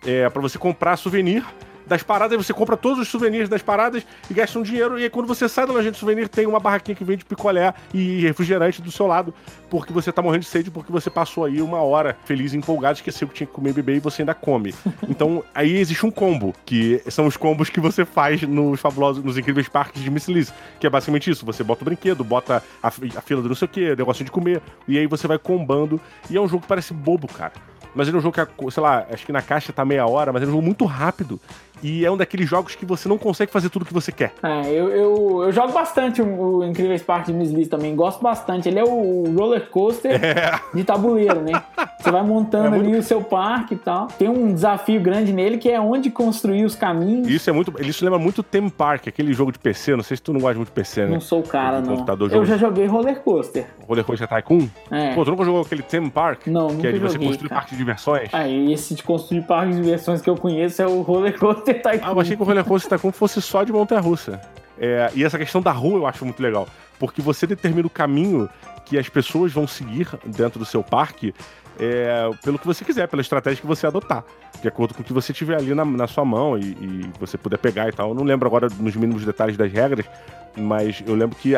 é, 0.04 0.28
para 0.30 0.42
você 0.42 0.58
comprar 0.58 0.98
souvenir 0.98 1.46
das 1.90 2.04
paradas, 2.04 2.38
você 2.38 2.54
compra 2.54 2.78
todos 2.78 3.00
os 3.00 3.08
souvenirs 3.08 3.50
das 3.50 3.64
paradas 3.64 4.06
e 4.30 4.34
gasta 4.34 4.58
um 4.60 4.62
dinheiro. 4.62 4.98
E 5.00 5.04
aí, 5.04 5.10
quando 5.10 5.26
você 5.26 5.50
sai 5.50 5.66
da 5.66 5.74
loja 5.74 5.92
de 5.92 5.98
souvenir, 5.98 6.30
tem 6.30 6.46
uma 6.46 6.60
barraquinha 6.60 6.96
que 6.96 7.04
vende 7.04 7.26
picolé 7.26 7.74
e 7.92 8.22
refrigerante 8.22 8.82
do 8.82 8.92
seu 8.92 9.08
lado, 9.08 9.34
porque 9.70 9.92
você 9.92 10.12
tá 10.12 10.22
morrendo 10.22 10.42
de 10.42 10.48
sede, 10.48 10.70
porque 10.70 10.92
você 10.92 11.10
passou 11.10 11.44
aí 11.44 11.62
uma 11.62 11.82
hora 11.82 12.16
feliz 12.26 12.54
empolgado, 12.54 12.98
esqueceu 12.98 13.28
que 13.28 13.34
tinha 13.34 13.48
que 13.48 13.54
comer 13.54 13.72
e 13.72 13.74
beber 13.74 13.96
e 13.96 14.00
você 14.00 14.22
ainda 14.22 14.34
come. 14.34 14.74
Então, 15.10 15.44
aí 15.56 15.78
existe 15.78 16.06
um 16.06 16.12
combo, 16.12 16.54
que 16.66 17.02
são 17.10 17.26
os 17.26 17.36
combos 17.36 17.70
que 17.70 17.80
você 17.80 18.06
faz 18.06 18.44
nos 18.44 18.80
fabulosos, 18.80 19.24
nos 19.24 19.38
incríveis 19.38 19.68
parques 19.68 20.04
de 20.04 20.10
Miss 20.10 20.28
Liz, 20.28 20.54
que 20.80 20.86
é 20.86 20.90
basicamente 20.90 21.30
isso: 21.30 21.46
você 21.46 21.64
bota 21.64 21.82
o 21.82 21.86
brinquedo, 21.86 22.24
bota 22.24 22.64
a, 22.82 22.88
a 22.88 22.92
fila 22.92 23.42
do 23.42 23.50
não 23.50 23.56
sei 23.56 23.66
o 23.66 23.70
que, 23.70 23.96
negócio 23.96 24.24
de 24.24 24.30
comer, 24.30 24.62
e 24.88 25.00
aí 25.00 25.08
você 25.08 25.28
vai 25.28 25.40
combando. 25.40 26.00
E 26.30 26.38
é 26.38 26.42
um 26.42 26.48
jogo 26.48 26.62
que 26.62 26.68
parece 26.68 26.94
bobo, 26.94 27.28
cara. 27.28 27.54
Mas 27.94 28.08
ele 28.08 28.18
é 28.18 28.20
um 28.20 28.22
jogo 28.22 28.36
que, 28.46 28.72
sei 28.72 28.84
lá, 28.84 29.06
acho 29.12 29.26
que 29.26 29.32
na 29.32 29.42
caixa 29.42 29.74
tá 29.74 29.84
meia 29.84 30.06
hora, 30.06 30.32
mas 30.32 30.42
ele 30.42 30.50
é 30.50 30.54
um 30.54 30.58
jogo 30.58 30.66
muito 30.66 30.86
rápido. 30.86 31.40
E 31.82 32.06
é 32.06 32.12
um 32.12 32.18
daqueles 32.18 32.50
jogos 32.50 32.76
que 32.76 32.86
você 32.86 33.08
não 33.08 33.18
consegue 33.18 33.52
fazer 33.52 33.70
tudo 33.70 33.84
o 33.84 33.86
que 33.86 33.94
você 33.94 34.12
quer. 34.12 34.34
É, 34.44 34.70
eu, 34.70 34.90
eu, 34.90 35.44
eu 35.44 35.52
jogo 35.52 35.72
bastante 35.72 36.22
o, 36.22 36.58
o 36.58 36.66
Incríveis 36.66 37.02
Park 37.02 37.28
de 37.28 37.34
Miss 37.34 37.52
Liz 37.52 37.68
também. 37.68 37.96
Gosto 37.96 38.22
bastante. 38.22 38.68
Ele 38.68 38.80
é 38.80 38.84
o 38.84 39.24
roller 39.36 39.70
coaster 39.70 40.20
é. 40.24 40.60
de 40.74 40.84
tabuleiro, 40.84 41.42
né? 41.42 41.62
Você 42.00 42.12
vai 42.12 42.24
montando 42.24 42.68
é 42.68 42.70
muito... 42.70 42.88
ali 42.88 42.98
o 42.98 43.04
seu 43.04 43.22
parque 43.22 43.74
e 43.74 43.78
tal. 43.78 44.08
Tem 44.08 44.30
um 44.30 44.54
desafio 44.54 45.00
grande 45.02 45.34
nele 45.34 45.58
que 45.58 45.70
é 45.70 45.80
onde 45.80 46.10
construir 46.10 46.64
os 46.66 46.76
caminhos. 46.76 47.28
Isso 47.28 47.50
é 47.50 47.54
muito. 47.54 47.74
Isso 47.82 48.04
lembra 48.04 48.20
muito 48.20 48.42
Theme 48.42 48.70
Park, 48.70 49.08
aquele 49.08 49.34
jogo 49.34 49.52
de 49.52 49.60
PC. 49.60 49.96
Não 49.96 50.04
sei 50.04 50.18
se 50.18 50.24
tu 50.24 50.34
não 50.34 50.40
gosta 50.40 50.56
muito 50.56 50.70
de 50.70 50.74
PC, 50.74 51.06
né? 51.06 51.12
Não 51.12 51.22
sou 51.22 51.40
o 51.40 51.44
cara, 51.44 51.82
não. 51.82 51.96
Computador, 51.96 52.32
eu 52.32 52.46
já 52.46 52.58
joguei 52.58 52.86
roller 52.86 53.20
coaster. 53.22 53.68
Roller 53.88 54.06
coaster 54.06 54.28
Tycoon? 54.28 54.68
É. 54.92 55.14
Pô, 55.14 55.24
tu 55.24 55.32
nunca 55.32 55.44
jogou 55.44 55.62
aquele 55.62 55.82
Theme 55.82 56.10
Park? 56.10 56.48
Não, 56.48 56.76
Que 56.76 56.88
é 56.88 56.92
de 56.92 57.00
você 57.00 57.14
joguei, 57.14 57.28
construir 57.28 57.50
cara. 57.50 57.62
parque 57.62 57.76
de 57.76 57.78
diversões? 57.78 58.30
Ah, 58.34 58.48
esse 58.48 58.96
de 58.96 59.04
construir 59.04 59.42
parque 59.42 59.72
de 59.72 59.82
diversões 59.82 60.22
que 60.22 60.30
eu 60.30 60.36
conheço 60.36 60.82
é 60.82 60.88
o 60.88 61.02
roller 61.02 61.38
coaster 61.38 61.69
Tycoon. 61.74 62.00
Ah, 62.04 62.12
eu 62.12 62.20
achei 62.20 62.36
que 62.36 62.42
o 62.42 62.46
roller 62.46 62.64
coaster 62.64 62.98
Tycoon 62.98 63.12
fosse 63.12 63.42
só 63.42 63.64
de 63.64 63.72
montanha-russa. 63.72 64.42
É, 64.80 65.12
e 65.14 65.24
essa 65.24 65.38
questão 65.38 65.62
da 65.62 65.72
rua 65.72 65.98
eu 65.98 66.08
acho 66.08 66.24
muito 66.24 66.42
legal, 66.42 66.68
porque 66.98 67.22
você 67.22 67.46
determina 67.46 67.86
o 67.86 67.90
caminho 67.90 68.50
que 68.86 68.98
as 68.98 69.10
pessoas 69.10 69.52
vão 69.52 69.68
seguir 69.68 70.08
dentro 70.26 70.58
do 70.58 70.66
seu 70.66 70.82
parque 70.82 71.34
é, 71.80 72.30
pelo 72.44 72.60
que 72.60 72.68
você 72.68 72.84
quiser, 72.84 73.08
pela 73.08 73.22
estratégia 73.22 73.62
que 73.62 73.68
você 73.68 73.88
adotar, 73.88 74.24
de 74.62 74.68
acordo 74.68 74.94
com 74.94 75.02
o 75.02 75.04
que 75.04 75.14
você 75.14 75.32
tiver 75.32 75.56
ali 75.56 75.74
na, 75.74 75.86
na 75.86 76.08
sua 76.08 76.26
mão 76.26 76.58
e, 76.58 76.62
e, 76.62 77.12
você 77.20 77.38
puder 77.38 77.58
pegar 77.58 77.88
e 77.88 77.92
tal. 77.94 78.10
Eu 78.10 78.16
não 78.16 78.24
lembro 78.24 78.48
agora 78.48 78.68
nos 78.80 78.96
mínimos 78.96 79.26
detalhes 79.26 79.56
das 79.56 79.72
regras, 79.72 80.06
mas 80.58 81.02
eu 81.08 81.16
lembro 81.16 81.38
que, 81.38 81.54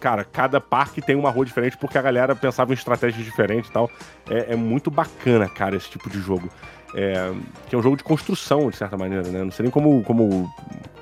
cara, 0.00 0.22
cada 0.22 0.60
parque 0.60 1.02
tem 1.02 1.16
uma 1.16 1.30
rua 1.30 1.44
diferente 1.44 1.76
porque 1.76 1.98
a 1.98 2.02
galera 2.02 2.36
pensava 2.36 2.72
em 2.72 2.74
estratégias 2.74 3.24
diferentes 3.24 3.68
e 3.68 3.72
tal. 3.72 3.90
É, 4.30 4.52
é 4.52 4.56
muito 4.56 4.90
bacana, 4.92 5.48
cara, 5.48 5.74
esse 5.74 5.90
tipo 5.90 6.08
de 6.08 6.20
jogo. 6.20 6.48
É, 6.94 7.32
que 7.68 7.74
é 7.74 7.78
um 7.78 7.82
jogo 7.82 7.96
de 7.96 8.04
construção, 8.04 8.70
de 8.70 8.76
certa 8.76 8.96
maneira, 8.96 9.28
né? 9.28 9.42
Não 9.42 9.50
sei 9.50 9.64
nem 9.64 9.70
como, 9.70 10.02
como, 10.04 10.52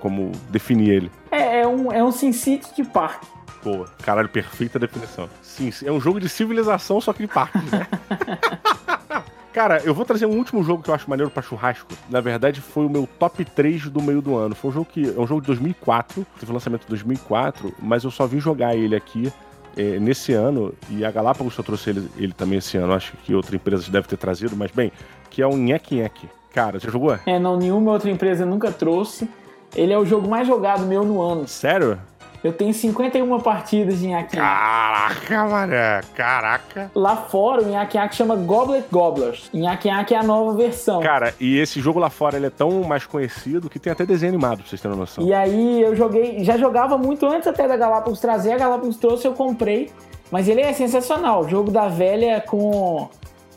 como 0.00 0.32
definir 0.50 0.90
ele. 0.90 1.10
É, 1.30 1.60
é 1.60 1.66
um, 1.66 1.92
é 1.92 2.02
um 2.02 2.10
SimCity 2.10 2.74
de 2.74 2.84
parque. 2.84 3.26
Boa, 3.62 3.86
caralho, 4.02 4.28
perfeita 4.28 4.78
definição. 4.78 5.28
Sim, 5.40 5.70
é 5.84 5.92
um 5.92 6.00
jogo 6.00 6.18
de 6.18 6.28
civilização, 6.28 7.00
só 7.00 7.12
que 7.12 7.20
de 7.22 7.28
parque, 7.28 7.58
né? 7.58 7.86
Cara, 9.52 9.82
eu 9.84 9.94
vou 9.94 10.04
trazer 10.06 10.24
um 10.24 10.36
último 10.36 10.64
jogo 10.64 10.82
que 10.82 10.88
eu 10.88 10.94
acho 10.94 11.08
maneiro 11.08 11.30
pra 11.30 11.42
churrasco. 11.42 11.92
Na 12.08 12.22
verdade, 12.22 12.62
foi 12.62 12.86
o 12.86 12.88
meu 12.88 13.06
top 13.18 13.44
3 13.44 13.90
do 13.90 14.00
meio 14.00 14.22
do 14.22 14.34
ano. 14.34 14.54
Foi 14.54 14.70
um 14.70 14.72
jogo 14.72 14.86
que 14.86 15.14
é 15.14 15.20
um 15.20 15.26
jogo 15.26 15.42
de 15.42 15.46
2004, 15.48 16.26
teve 16.40 16.50
um 16.50 16.54
lançamento 16.54 16.84
em 16.84 16.88
2004, 16.88 17.74
mas 17.78 18.02
eu 18.02 18.10
só 18.10 18.26
vim 18.26 18.40
jogar 18.40 18.74
ele 18.74 18.96
aqui 18.96 19.30
é, 19.76 19.98
nesse 19.98 20.32
ano, 20.32 20.74
e 20.90 21.04
a 21.04 21.10
Galápagos 21.10 21.54
só 21.54 21.62
trouxe 21.62 21.90
ele, 21.90 22.08
ele 22.16 22.32
também 22.32 22.58
esse 22.58 22.76
ano, 22.76 22.92
acho 22.92 23.16
que 23.18 23.34
outra 23.34 23.56
empresa 23.56 23.90
deve 23.90 24.08
ter 24.08 24.16
trazido, 24.16 24.56
mas 24.56 24.70
bem, 24.70 24.92
que 25.30 25.40
é 25.42 25.46
o 25.46 25.56
Nhek 25.56 25.94
Nhek. 25.94 26.28
Cara, 26.52 26.78
você 26.78 26.90
jogou? 26.90 27.18
É, 27.24 27.38
não, 27.38 27.56
nenhuma 27.56 27.92
outra 27.92 28.10
empresa 28.10 28.44
nunca 28.44 28.70
trouxe. 28.70 29.28
Ele 29.74 29.92
é 29.92 29.98
o 29.98 30.04
jogo 30.04 30.28
mais 30.28 30.46
jogado 30.46 30.84
meu 30.84 31.02
no 31.02 31.20
ano. 31.22 31.48
Sério? 31.48 31.98
Eu 32.42 32.52
tenho 32.52 32.74
51 32.74 33.38
partidas 33.40 34.00
de 34.00 34.08
Nhaque 34.08 34.36
Caraca, 34.36 35.44
mané. 35.46 36.00
Caraca. 36.14 36.90
Lá 36.94 37.16
fora, 37.16 37.62
o 37.62 37.66
Nhaque 37.66 37.98
chama 38.16 38.34
Goblet 38.34 38.84
Gobblers. 38.90 39.48
Nhaque 39.54 39.88
é 39.88 40.16
a 40.16 40.22
nova 40.22 40.56
versão. 40.56 41.00
Cara, 41.00 41.32
e 41.38 41.58
esse 41.58 41.80
jogo 41.80 42.00
lá 42.00 42.10
fora, 42.10 42.36
ele 42.36 42.46
é 42.46 42.50
tão 42.50 42.82
mais 42.82 43.06
conhecido 43.06 43.70
que 43.70 43.78
tem 43.78 43.92
até 43.92 44.04
desenho 44.04 44.32
animado, 44.32 44.58
pra 44.58 44.68
vocês 44.68 44.80
terem 44.80 44.96
noção. 44.96 45.24
E 45.24 45.32
aí, 45.32 45.80
eu 45.82 45.94
joguei... 45.94 46.42
Já 46.42 46.58
jogava 46.58 46.98
muito 46.98 47.26
antes 47.26 47.46
até 47.46 47.68
da 47.68 47.76
Galápagos 47.76 48.18
trazer. 48.18 48.52
A 48.52 48.58
Galápagos 48.58 48.96
trouxe, 48.96 49.26
eu 49.26 49.34
comprei. 49.34 49.90
Mas 50.30 50.48
ele 50.48 50.62
é 50.62 50.72
sensacional. 50.72 51.44
O 51.44 51.48
jogo 51.48 51.70
da 51.70 51.86
velha 51.88 52.40
com 52.40 53.08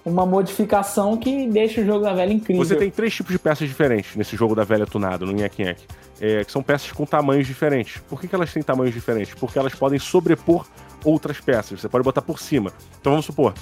uma 0.05 0.25
modificação 0.25 1.17
que 1.17 1.47
deixa 1.47 1.81
o 1.81 1.86
jogo 1.86 2.03
da 2.03 2.13
velha 2.13 2.31
incrível. 2.31 2.63
Você 2.63 2.75
tem 2.75 2.91
três 2.91 3.15
tipos 3.15 3.31
de 3.31 3.39
peças 3.39 3.67
diferentes 3.67 4.15
nesse 4.15 4.36
jogo 4.36 4.53
da 4.53 4.63
velha 4.63 4.86
tunado, 4.86 5.25
no 5.25 5.31
Nhaque 5.31 5.63
Nhaque. 5.63 5.88
É, 6.20 6.45
que 6.45 6.51
são 6.51 6.63
peças 6.63 6.91
com 6.91 7.05
tamanhos 7.05 7.45
diferentes. 7.45 8.01
Por 8.09 8.22
que, 8.22 8.28
que 8.28 8.36
elas 8.36 8.51
têm 8.53 8.63
tamanhos 8.63 8.93
diferentes? 8.93 9.34
Porque 9.34 9.59
elas 9.59 9.76
podem 9.76 9.99
sobrepor 9.99 10.66
outras 11.03 11.39
peças. 11.41 11.82
Você 11.82 11.89
pode 11.89 12.03
botar 12.03 12.22
por 12.22 12.39
cima. 12.39 12.72
Então 13.01 13.11
vamos 13.11 13.26
supor, 13.26 13.53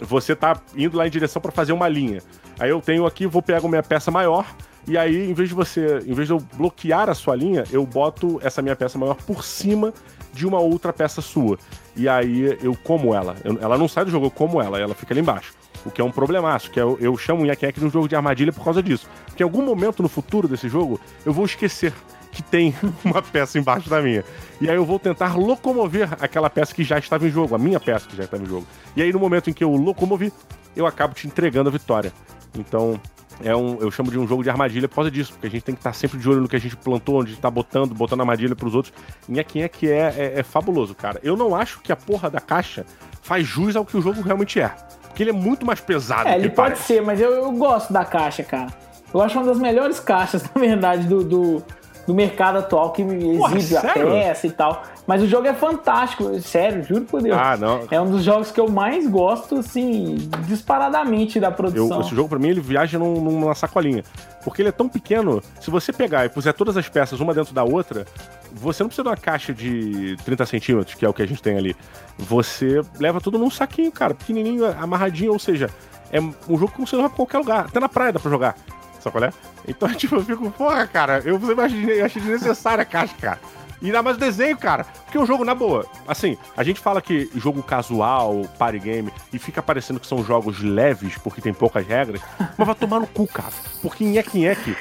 você 0.00 0.36
tá 0.36 0.60
indo 0.76 0.96
lá 0.96 1.06
em 1.06 1.10
direção 1.10 1.40
para 1.40 1.50
fazer 1.50 1.72
uma 1.72 1.88
linha. 1.88 2.20
Aí 2.58 2.70
eu 2.70 2.80
tenho 2.80 3.06
aqui, 3.06 3.26
vou 3.26 3.40
pegar 3.40 3.66
minha 3.66 3.82
peça 3.82 4.10
maior, 4.10 4.46
e 4.86 4.98
aí, 4.98 5.30
em 5.30 5.32
vez 5.32 5.48
de 5.48 5.54
você, 5.54 5.98
em 6.06 6.12
vez 6.12 6.26
de 6.26 6.34
eu 6.34 6.40
bloquear 6.54 7.08
a 7.08 7.14
sua 7.14 7.36
linha, 7.36 7.64
eu 7.70 7.86
boto 7.86 8.40
essa 8.42 8.60
minha 8.60 8.74
peça 8.74 8.98
maior 8.98 9.14
por 9.14 9.44
cima 9.44 9.94
de 10.32 10.46
uma 10.46 10.58
outra 10.58 10.92
peça 10.92 11.20
sua. 11.20 11.58
E 11.94 12.08
aí 12.08 12.58
eu 12.62 12.76
como 12.82 13.14
ela. 13.14 13.36
Eu, 13.44 13.58
ela 13.60 13.78
não 13.78 13.86
sai 13.86 14.04
do 14.04 14.10
jogo, 14.10 14.26
eu 14.26 14.30
como 14.30 14.60
ela, 14.60 14.80
ela 14.80 14.94
fica 14.94 15.12
ali 15.12 15.20
embaixo. 15.20 15.54
O 15.84 15.90
que 15.90 16.00
é 16.00 16.04
um 16.04 16.10
problemaço, 16.10 16.70
que 16.70 16.78
é, 16.78 16.82
eu, 16.82 16.96
eu 17.00 17.16
chamo 17.16 17.42
o 17.42 17.46
Nhaque 17.46 17.72
de 17.72 17.84
um 17.84 17.90
jogo 17.90 18.08
de 18.08 18.14
armadilha 18.14 18.52
por 18.52 18.64
causa 18.64 18.82
disso. 18.82 19.08
Porque 19.26 19.42
em 19.42 19.44
algum 19.44 19.62
momento 19.62 20.02
no 20.02 20.08
futuro 20.08 20.46
desse 20.46 20.68
jogo, 20.68 21.00
eu 21.24 21.32
vou 21.32 21.44
esquecer 21.44 21.92
que 22.30 22.42
tem 22.42 22.74
uma 23.04 23.22
peça 23.22 23.58
embaixo 23.58 23.90
da 23.90 24.00
minha. 24.00 24.24
E 24.60 24.68
aí 24.68 24.76
eu 24.76 24.84
vou 24.84 24.98
tentar 24.98 25.36
locomover 25.36 26.08
aquela 26.20 26.48
peça 26.48 26.74
que 26.74 26.84
já 26.84 26.98
estava 26.98 27.26
em 27.26 27.30
jogo, 27.30 27.54
a 27.54 27.58
minha 27.58 27.80
peça 27.80 28.08
que 28.08 28.16
já 28.16 28.24
estava 28.24 28.42
em 28.42 28.46
jogo. 28.46 28.66
E 28.96 29.02
aí 29.02 29.12
no 29.12 29.18
momento 29.18 29.50
em 29.50 29.52
que 29.52 29.62
eu 29.62 29.70
locomovi, 29.70 30.32
eu 30.74 30.86
acabo 30.86 31.14
te 31.14 31.26
entregando 31.26 31.68
a 31.68 31.72
vitória. 31.72 32.12
Então, 32.56 33.00
é 33.42 33.54
um, 33.56 33.78
eu 33.80 33.90
chamo 33.90 34.10
de 34.10 34.18
um 34.18 34.26
jogo 34.26 34.42
de 34.42 34.50
armadilha 34.50 34.88
por 34.88 34.96
causa 34.96 35.10
disso, 35.10 35.32
porque 35.32 35.46
a 35.46 35.50
gente 35.50 35.62
tem 35.62 35.74
que 35.74 35.80
estar 35.80 35.92
sempre 35.92 36.18
de 36.18 36.28
olho 36.28 36.40
no 36.40 36.48
que 36.48 36.56
a 36.56 36.60
gente 36.60 36.76
plantou, 36.76 37.20
onde 37.20 37.30
a 37.30 37.32
gente 37.32 37.40
tá 37.40 37.50
botando, 37.50 37.94
botando 37.94 38.20
armadilha 38.20 38.54
pros 38.54 38.74
outros. 38.74 38.92
Nhaquinha 39.28 39.68
que 39.68 39.90
é, 39.90 40.14
é, 40.16 40.40
é 40.40 40.42
fabuloso, 40.42 40.94
cara. 40.94 41.20
Eu 41.22 41.36
não 41.36 41.54
acho 41.54 41.80
que 41.80 41.92
a 41.92 41.96
porra 41.96 42.30
da 42.30 42.40
caixa 42.40 42.84
faz 43.22 43.46
jus 43.46 43.74
ao 43.74 43.84
que 43.84 43.96
o 43.96 44.02
jogo 44.02 44.20
realmente 44.20 44.60
é. 44.60 44.74
Porque 45.12 45.22
ele 45.22 45.30
é 45.30 45.34
muito 45.34 45.66
mais 45.66 45.78
pesado. 45.78 46.26
É, 46.28 46.36
ele 46.36 46.48
pode 46.48 46.70
parece. 46.70 46.82
ser, 46.84 47.02
mas 47.02 47.20
eu, 47.20 47.30
eu, 47.32 47.52
gosto 47.52 47.92
da 47.92 48.02
caixa, 48.04 48.42
cara. 48.42 48.68
Eu 49.12 49.20
acho 49.20 49.38
uma 49.38 49.44
das 49.46 49.58
melhores 49.58 50.00
caixas, 50.00 50.42
na 50.54 50.58
verdade, 50.60 51.06
do, 51.06 51.22
do, 51.22 51.62
do 52.06 52.14
mercado 52.14 52.56
atual 52.58 52.92
que 52.92 53.04
Porra, 53.04 53.58
exibe 53.58 53.76
a 53.76 53.80
sério? 53.82 54.08
peça 54.10 54.46
e 54.46 54.50
tal. 54.50 54.82
Mas 55.06 55.20
o 55.20 55.26
jogo 55.26 55.46
é 55.46 55.52
fantástico, 55.52 56.40
sério, 56.40 56.82
juro 56.82 57.02
por 57.04 57.20
Deus. 57.20 57.36
Ah, 57.38 57.56
não. 57.58 57.82
É 57.90 58.00
um 58.00 58.08
dos 58.10 58.22
jogos 58.24 58.50
que 58.50 58.58
eu 58.58 58.68
mais 58.70 59.06
gosto, 59.06 59.56
assim, 59.58 60.16
disparadamente 60.46 61.38
da 61.38 61.48
Eu, 61.48 61.52
produção. 61.52 62.00
esse 62.00 62.14
jogo, 62.14 62.28
pra 62.30 62.38
mim, 62.38 62.48
ele 62.48 62.60
viaja 62.60 62.98
num- 62.98 63.20
numa 63.20 63.54
sacolinha. 63.54 64.02
Porque 64.44 64.62
ele 64.62 64.70
é 64.70 64.72
tão 64.72 64.88
pequeno, 64.88 65.42
se 65.60 65.70
você 65.70 65.92
pegar 65.92 66.24
e 66.24 66.28
puser 66.28 66.54
todas 66.54 66.76
as 66.76 66.88
peças 66.88 67.20
uma 67.20 67.34
dentro 67.34 67.52
da 67.52 67.64
outra, 67.64 68.06
você 68.54 68.82
não 68.82 68.88
precisa 68.88 69.02
de 69.02 69.08
uma 69.08 69.16
caixa 69.16 69.52
de 69.52 70.16
30 70.24 70.46
centímetros, 70.46 70.94
que 70.94 71.04
é 71.04 71.08
o 71.08 71.14
que 71.14 71.22
a 71.22 71.26
gente 71.26 71.42
tem 71.42 71.56
ali. 71.56 71.76
Você 72.18 72.82
leva 72.98 73.20
tudo 73.20 73.38
num 73.38 73.50
saquinho, 73.50 73.90
cara, 73.90 74.14
pequenininho, 74.14 74.66
amarradinho, 74.78 75.32
ou 75.32 75.38
seja, 75.38 75.70
é 76.10 76.20
um 76.20 76.58
jogo 76.58 76.68
que 76.68 76.80
você 76.80 76.96
leva 76.96 77.08
pra 77.08 77.16
qualquer 77.16 77.38
lugar. 77.38 77.66
Até 77.66 77.80
na 77.80 77.88
praia 77.88 78.12
dá 78.12 78.20
pra 78.20 78.30
jogar. 78.30 78.56
Sabe 79.00 79.12
qual 79.12 79.24
é? 79.24 79.32
Então, 79.66 79.88
tipo, 79.94 80.16
eu 80.16 80.24
fico, 80.24 80.50
porra, 80.50 80.86
cara, 80.86 81.20
eu 81.24 81.40
sempre 81.40 82.00
achei, 82.02 82.22
desnecessária 82.22 82.82
a 82.82 82.86
caixa, 82.86 83.14
cara. 83.20 83.40
E 83.80 83.86
ainda 83.86 84.00
mais 84.00 84.16
o 84.16 84.20
desenho, 84.20 84.56
cara. 84.56 84.84
Porque 84.84 85.18
o 85.18 85.26
jogo, 85.26 85.44
na 85.44 85.56
boa, 85.56 85.84
assim, 86.06 86.38
a 86.56 86.62
gente 86.62 86.78
fala 86.78 87.02
que 87.02 87.28
jogo 87.34 87.62
casual, 87.64 88.42
party 88.56 88.78
game, 88.78 89.12
e 89.32 89.38
fica 89.40 89.60
parecendo 89.60 89.98
que 89.98 90.06
são 90.06 90.22
jogos 90.22 90.62
leves, 90.62 91.18
porque 91.18 91.40
tem 91.40 91.52
poucas 91.52 91.84
regras, 91.84 92.20
mas 92.56 92.66
vai 92.66 92.76
tomar 92.76 93.00
no 93.00 93.08
cu, 93.08 93.26
cara. 93.26 93.52
Porque 93.82 94.04
Nhek 94.04 94.38
Nhek 94.38 94.76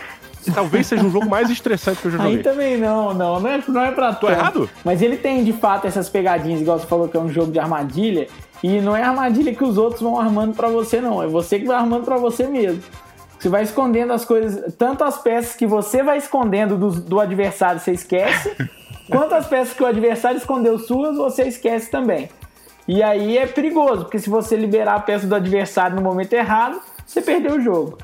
talvez 0.54 0.88
seja 0.88 1.06
o 1.06 1.10
jogo 1.10 1.30
mais 1.30 1.50
estressante 1.50 2.02
que 2.02 2.08
eu 2.08 2.12
já 2.12 2.18
joguei. 2.18 2.38
Aí 2.38 2.44
também 2.44 2.78
não, 2.78 3.14
não, 3.14 3.39
não 3.39 3.50
é, 3.50 3.64
não 3.68 3.82
é 3.82 3.92
pra 3.92 4.14
Tô 4.14 4.28
tanto. 4.28 4.39
errado? 4.39 4.70
Mas 4.84 5.02
ele 5.02 5.18
tem, 5.18 5.44
de 5.44 5.54
fato, 5.54 5.86
essas 5.86 6.10
pegadinhas, 6.10 6.62
igual 6.62 6.80
você 6.80 6.88
falou 6.88 7.08
que 7.08 7.18
é 7.18 7.20
um 7.20 7.30
jogo 7.30 7.52
de 7.52 7.60
armadilha, 7.60 8.28
e 8.64 8.80
não 8.80 8.96
é 8.96 9.04
armadilha 9.04 9.54
que 9.54 9.64
os 9.64 9.78
outros 9.78 10.02
vão 10.02 10.20
armando 10.20 10.56
pra 10.56 10.68
você, 10.68 11.02
não. 11.02 11.22
É 11.22 11.28
você 11.28 11.60
que 11.60 11.66
vai 11.66 11.78
armando 11.78 12.06
pra 12.06 12.18
você 12.18 12.48
mesmo. 12.48 12.82
Você 13.39 13.50
vai 13.50 13.64
escondendo 13.64 14.14
as 14.14 14.24
coisas, 14.24 14.74
tanto 14.76 15.04
as 15.04 15.18
peças 15.18 15.56
que 15.56 15.66
você 15.66 16.04
vai 16.04 16.18
escondendo 16.18 16.78
do, 16.78 16.92
do 16.92 17.20
adversário, 17.20 17.80
você 17.80 17.92
esquece, 17.92 18.56
quanto 19.10 19.34
as 19.34 19.48
peças 19.48 19.74
que 19.74 19.82
o 19.82 19.88
adversário 19.88 20.38
escondeu 20.38 20.78
suas, 20.78 21.18
você 21.18 21.44
esquece 21.44 21.89
também. 21.89 22.30
E 22.88 23.02
aí 23.02 23.38
é 23.38 23.48
perigoso, 23.48 24.04
porque 24.04 24.20
se 24.20 24.30
você 24.30 24.56
liberar 24.56 24.96
a 24.96 25.00
peça 25.00 25.26
do 25.26 25.34
adversário 25.34 25.96
no 25.96 26.02
momento 26.04 26.34
errado, 26.34 26.80
você 27.06 27.22
perdeu 27.22 27.56
o 27.56 27.62
jogo. 27.62 27.98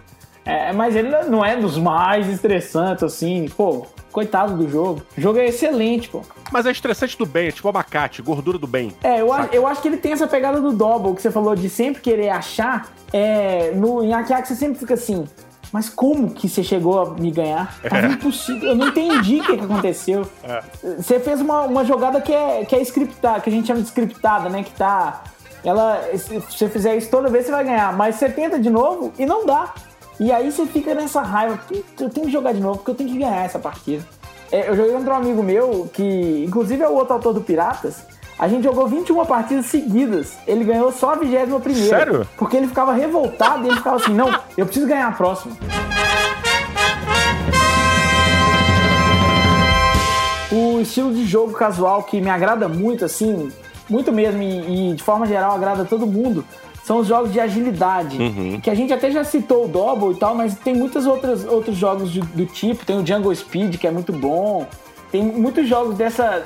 É, 0.48 0.74
mas 0.74 0.96
ele 0.96 1.10
não 1.26 1.44
é 1.44 1.56
dos 1.56 1.78
mais 1.78 2.28
estressantes, 2.28 3.04
assim, 3.04 3.48
pô, 3.56 3.86
coitado 4.12 4.56
do 4.56 4.70
jogo. 4.70 5.02
O 5.18 5.22
jogo 5.22 5.40
é 5.40 5.46
excelente, 5.46 6.10
pô. 6.10 6.22
Mas 6.52 6.66
é 6.66 6.72
estressante 6.72 7.18
do 7.18 7.26
bem, 7.26 7.50
é 7.50 7.52
tipo 7.52 7.68
abacate, 7.68 8.22
gordura 8.22 8.58
do 8.58 8.66
bem. 8.66 8.94
É, 9.04 9.22
eu, 9.22 9.32
acho, 9.32 9.54
eu 9.54 9.68
acho 9.68 9.82
que 9.82 9.88
ele 9.88 9.98
tem 9.98 10.14
essa 10.14 10.28
pegada 10.28 10.62
do 10.62 10.72
double, 10.72 11.14
que 11.14 11.22
você 11.22 11.30
falou 11.30 11.56
de 11.56 11.70
sempre 11.70 12.02
querer 12.02 12.30
achar. 12.30 12.92
É, 13.12 13.72
no, 13.76 14.04
em 14.04 14.14
Akiak 14.14 14.48
você 14.48 14.56
sempre 14.56 14.80
fica 14.80 14.94
assim, 14.94 15.26
mas 15.72 15.90
como 15.90 16.32
que 16.32 16.48
você 16.48 16.64
chegou 16.64 17.02
a 17.02 17.14
me 17.14 17.32
ganhar? 17.32 17.78
É. 17.84 18.08
impossível, 18.08 18.70
eu 18.70 18.76
não 18.76 18.88
entendi 18.88 19.40
o 19.40 19.44
que, 19.44 19.58
que 19.58 19.64
aconteceu. 19.64 20.28
É. 20.44 20.64
Você 20.98 21.20
fez 21.20 21.42
uma, 21.42 21.62
uma 21.64 21.84
jogada 21.84 22.22
que 22.22 22.34
é, 22.34 22.66
que 22.66 22.76
é 22.76 22.82
scriptada, 22.82 23.42
que 23.42 23.50
a 23.50 23.54
gente 23.54 23.68
chama 23.68 23.82
de 23.82 23.88
scriptada, 23.88 24.50
né? 24.50 24.64
Que 24.64 24.72
tá. 24.72 25.24
Ela. 25.64 26.02
Se 26.18 26.40
você 26.40 26.70
fizer 26.70 26.96
isso 26.96 27.10
toda 27.10 27.30
vez, 27.30 27.46
você 27.46 27.52
vai 27.52 27.66
ganhar. 27.66 27.96
Mas 27.96 28.16
você 28.16 28.30
tenta 28.30 28.60
de 28.60 28.70
novo 28.70 29.12
e 29.20 29.26
não 29.26 29.46
dá. 29.46 29.74
E 30.20 30.32
aí 30.32 30.52
você 30.52 30.66
fica 30.66 30.96
nessa 30.96 31.22
raiva, 31.22 31.60
eu 32.00 32.10
tenho 32.10 32.26
que 32.26 32.32
jogar 32.32 32.52
de 32.52 32.60
novo, 32.60 32.78
porque 32.78 32.92
eu 32.92 32.96
tenho 32.96 33.10
que 33.10 33.18
ganhar 33.18 33.46
essa 33.46 33.60
partida. 33.60 34.04
É, 34.52 34.70
eu 34.70 34.76
joguei 34.76 34.94
contra 34.94 35.14
um 35.14 35.18
amigo 35.18 35.44
meu, 35.44 35.90
que 35.94 36.46
inclusive 36.48 36.82
é 36.82 36.88
o 36.88 36.94
outro 36.94 37.14
autor 37.14 37.34
do 37.34 37.42
Piratas. 37.42 37.98
A 38.40 38.48
gente 38.48 38.64
jogou 38.64 38.88
21 38.88 39.26
partidas 39.26 39.66
seguidas. 39.66 40.34
Ele 40.48 40.64
ganhou 40.64 40.92
só 40.92 41.12
a 41.12 41.16
21 41.16 41.60
primeira. 41.60 41.98
Sério? 41.98 42.28
Porque 42.38 42.56
ele 42.56 42.68
ficava 42.68 42.94
revoltado 42.94 43.66
e 43.66 43.68
ele 43.68 43.78
ficava 43.78 43.98
assim, 43.98 44.14
não, 44.14 44.30
eu 44.56 44.66
preciso 44.66 44.88
ganhar 44.88 45.08
a 45.08 45.12
próxima. 45.12 45.56
O 50.52 50.80
estilo 50.80 51.14
de 51.14 51.26
jogo 51.26 51.54
casual 51.54 52.04
que 52.04 52.22
me 52.22 52.30
agrada 52.30 52.70
muito, 52.70 53.04
assim, 53.04 53.52
muito 53.90 54.12
mesmo, 54.12 54.42
e, 54.42 54.92
e 54.92 54.96
de 54.96 55.04
forma 55.04 55.26
geral 55.26 55.52
agrada 55.54 55.84
todo 55.84 56.08
mundo, 56.08 56.46
são 56.88 57.00
os 57.00 57.08
jogos 57.08 57.34
de 57.34 57.40
agilidade. 57.42 58.18
Uhum. 58.18 58.62
Que 58.62 58.70
a 58.70 58.74
gente 58.74 58.94
até 58.94 59.12
já 59.12 59.22
citou 59.26 59.66
o 59.66 59.68
Double 59.68 60.16
e 60.16 60.16
tal, 60.16 60.34
mas 60.34 60.56
tem 60.56 60.74
muitos 60.74 61.06
outros, 61.06 61.44
outros 61.44 61.76
jogos 61.76 62.10
de, 62.10 62.22
do 62.22 62.46
tipo. 62.46 62.86
Tem 62.86 62.98
o 62.98 63.06
Jungle 63.06 63.36
Speed, 63.36 63.76
que 63.76 63.86
é 63.86 63.92
muito 63.92 64.14
bom. 64.14 64.66
Tem 65.12 65.22
muitos 65.22 65.68
jogos 65.68 65.98
dessa, 65.98 66.46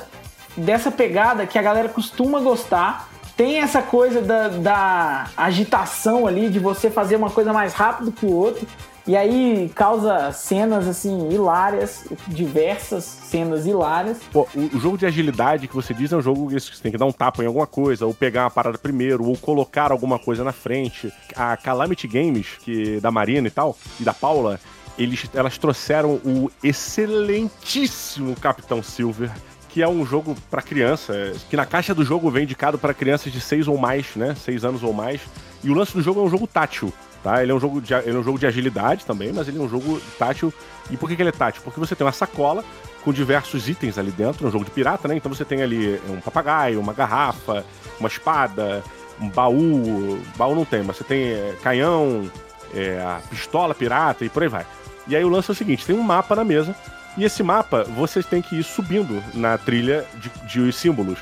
dessa 0.58 0.90
pegada 0.90 1.46
que 1.46 1.60
a 1.60 1.62
galera 1.62 1.88
costuma 1.90 2.40
gostar. 2.40 3.08
Tem 3.38 3.60
essa 3.60 3.84
coisa 3.84 4.20
da, 4.20 4.48
da 4.48 5.28
agitação 5.38 6.26
ali, 6.26 6.50
de 6.50 6.58
você 6.58 6.90
fazer 6.90 7.18
uma 7.18 7.30
coisa 7.30 7.54
mais 7.54 7.74
rápido 7.76 8.12
que 8.12 8.26
o 8.26 8.34
outro. 8.36 8.66
E 9.12 9.18
aí 9.18 9.70
causa 9.76 10.32
cenas 10.32 10.88
assim 10.88 11.28
hilárias, 11.28 12.06
diversas 12.30 13.04
cenas 13.04 13.66
hilárias. 13.66 14.20
Pô, 14.32 14.48
o 14.56 14.80
jogo 14.80 14.98
de 14.98 15.06
agilidade 15.06 15.68
que 15.68 15.76
você 15.76 15.94
diz 15.94 16.14
é 16.14 16.16
um 16.16 16.22
jogo 16.22 16.48
que 16.48 16.58
você 16.58 16.82
tem 16.82 16.94
que 16.94 16.98
dar 16.98 17.08
um 17.08 17.12
tapa 17.12 17.44
em 17.44 17.46
alguma 17.46 17.68
coisa, 17.68 18.06
ou 18.06 18.14
pegar 18.14 18.46
uma 18.46 18.50
parada 18.50 18.78
primeiro, 18.78 19.26
ou 19.26 19.36
colocar 19.36 19.92
alguma 19.92 20.18
coisa 20.18 20.46
na 20.46 20.54
frente. 20.54 21.12
A 21.36 21.58
Calamity 21.58 22.08
Games, 22.08 22.58
que 22.62 23.02
da 23.02 23.12
Marina 23.12 23.50
e 23.50 23.52
tal, 23.52 23.78
e 24.00 24.04
da 24.06 24.14
Paula, 24.14 24.58
eles, 24.98 25.30
elas 25.34 25.58
trouxeram 25.58 26.12
o 26.24 26.50
excelentíssimo 26.64 28.34
Capitão 28.38 28.82
Silver 28.82 29.30
que 29.68 29.82
é 29.82 29.88
um 29.88 30.06
jogo 30.06 30.36
para 30.50 30.62
criança, 30.62 31.34
que 31.50 31.56
na 31.56 31.66
caixa 31.66 31.94
do 31.94 32.04
jogo 32.04 32.30
vem 32.30 32.44
indicado 32.44 32.78
para 32.78 32.94
crianças 32.94 33.32
de 33.32 33.40
6 33.40 33.70
ou 33.70 33.78
mais, 33.78 34.16
né? 34.18 34.36
6 34.36 34.66
anos 34.66 34.84
ou 34.84 34.92
mais. 34.92 35.22
E 35.64 35.70
o 35.70 35.74
lance 35.74 35.94
do 35.94 36.02
jogo 36.02 36.20
é 36.20 36.24
um 36.24 36.30
jogo 36.30 36.46
tátil. 36.46 36.92
Tá? 37.24 37.44
Ele, 37.44 37.52
é 37.52 37.56
um 37.56 37.60
jogo 37.60 37.80
de, 37.80 37.94
ele 37.94 38.16
é 38.16 38.20
um 38.20 38.24
jogo 38.24 38.40
de 38.40 38.48
agilidade 38.48 39.06
também, 39.06 39.32
mas 39.32 39.48
ele 39.48 39.60
é 39.60 39.62
um 39.62 39.70
jogo 39.70 40.02
tátil. 40.18 40.52
E 40.90 40.98
por 40.98 41.08
que, 41.08 41.16
que 41.16 41.22
ele 41.22 41.30
é 41.30 41.34
tátil? 41.34 41.62
Porque 41.64 41.80
você 41.80 41.96
tem 41.96 42.06
uma 42.06 42.12
sacola 42.12 42.64
com 43.04 43.14
diversos 43.14 43.70
itens 43.70 43.98
ali 43.98 44.12
dentro, 44.12 44.46
é 44.46 44.50
um 44.50 44.52
jogo 44.52 44.66
de 44.66 44.72
pirata, 44.72 45.08
né? 45.08 45.16
Então 45.16 45.34
você 45.34 45.46
tem 45.46 45.62
ali 45.62 46.00
um 46.10 46.20
papagaio, 46.20 46.80
uma 46.80 46.94
garrafa, 46.94 47.64
uma 48.00 48.08
espada, 48.08 48.84
um 49.20 49.30
baú. 49.30 50.20
Baú 50.36 50.56
não 50.56 50.66
tem, 50.66 50.84
mas 50.84 50.98
você 50.98 51.04
tem 51.04 51.32
é, 51.32 51.56
canhão, 51.62 52.30
é, 52.74 53.04
pistola 53.30 53.76
pirata 53.76 54.26
e 54.26 54.30
por 54.30 54.42
aí 54.42 54.50
vai. 54.50 54.66
E 55.08 55.16
aí 55.16 55.24
o 55.24 55.30
lance 55.30 55.50
é 55.52 55.54
o 55.54 55.56
seguinte: 55.56 55.86
tem 55.86 55.96
um 55.96 56.04
mapa 56.04 56.36
na 56.36 56.44
mesa, 56.44 56.76
e 57.18 57.24
esse 57.24 57.44
mapa 57.44 57.84
você 57.84 58.24
tem 58.24 58.42
que 58.42 58.56
ir 58.56 58.64
subindo 58.64 59.22
na 59.34 59.58
trilha 59.58 60.06
de, 60.16 60.32
de 60.48 60.74
símbolos. 60.74 61.20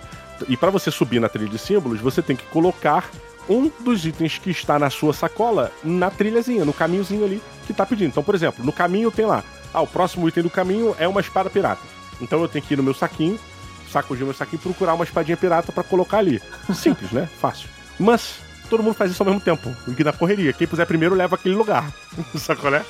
E 0.48 0.56
para 0.56 0.72
você 0.72 0.90
subir 0.90 1.20
na 1.20 1.28
trilha 1.28 1.50
de 1.50 1.60
símbolos, 1.60 2.00
você 2.00 2.22
tem 2.22 2.36
que 2.36 2.46
colocar 2.46 3.10
um 3.50 3.72
dos 3.84 4.06
itens 4.06 4.38
que 4.38 4.52
está 4.52 4.78
na 4.78 4.90
sua 4.90 5.14
sacola 5.14 5.72
na 5.84 6.12
trilhazinha, 6.12 6.64
no 6.64 6.74
caminhozinho 6.74 7.26
ali 7.26 7.42
que 7.66 7.72
está 7.72 7.86
pedindo. 7.86 8.10
Então, 8.10 8.24
por 8.24 8.36
exemplo, 8.36 8.64
no 8.64 8.72
caminho 8.72 9.12
tem 9.12 9.26
lá, 9.26 9.44
ah, 9.74 9.82
o 9.82 9.88
próximo 9.88 10.28
item 10.28 10.44
do 10.44 10.50
caminho 10.50 10.96
é 11.00 11.08
uma 11.08 11.20
espada 11.20 11.50
pirata. 11.50 11.82
Então 12.22 12.42
eu 12.42 12.48
tenho 12.48 12.64
que 12.64 12.74
ir 12.74 12.78
no 12.78 12.84
meu 12.84 12.94
saquinho, 12.94 13.40
sacudir 13.92 14.24
meu 14.24 14.34
saquinho 14.34 14.60
e 14.60 14.64
procurar 14.64 14.94
uma 14.94 15.04
espadinha 15.04 15.38
pirata 15.38 15.72
para 15.72 15.84
colocar 15.84 16.20
ali. 16.20 16.42
Simples, 16.74 17.12
né? 17.12 17.28
Fácil. 17.40 17.68
Mas 18.00 18.36
todo 18.70 18.84
mundo 18.84 18.94
faz 18.94 19.12
isso 19.12 19.24
ao 19.24 19.28
mesmo 19.28 19.42
tempo, 19.42 19.74
que 19.96 20.04
na 20.04 20.14
correria. 20.14 20.54
Quem 20.54 20.68
puser 20.68 20.86
primeiro 20.86 21.16
leva 21.16 21.36
aquele 21.36 21.56
lugar. 21.56 21.92
Sacolé? 22.38 22.84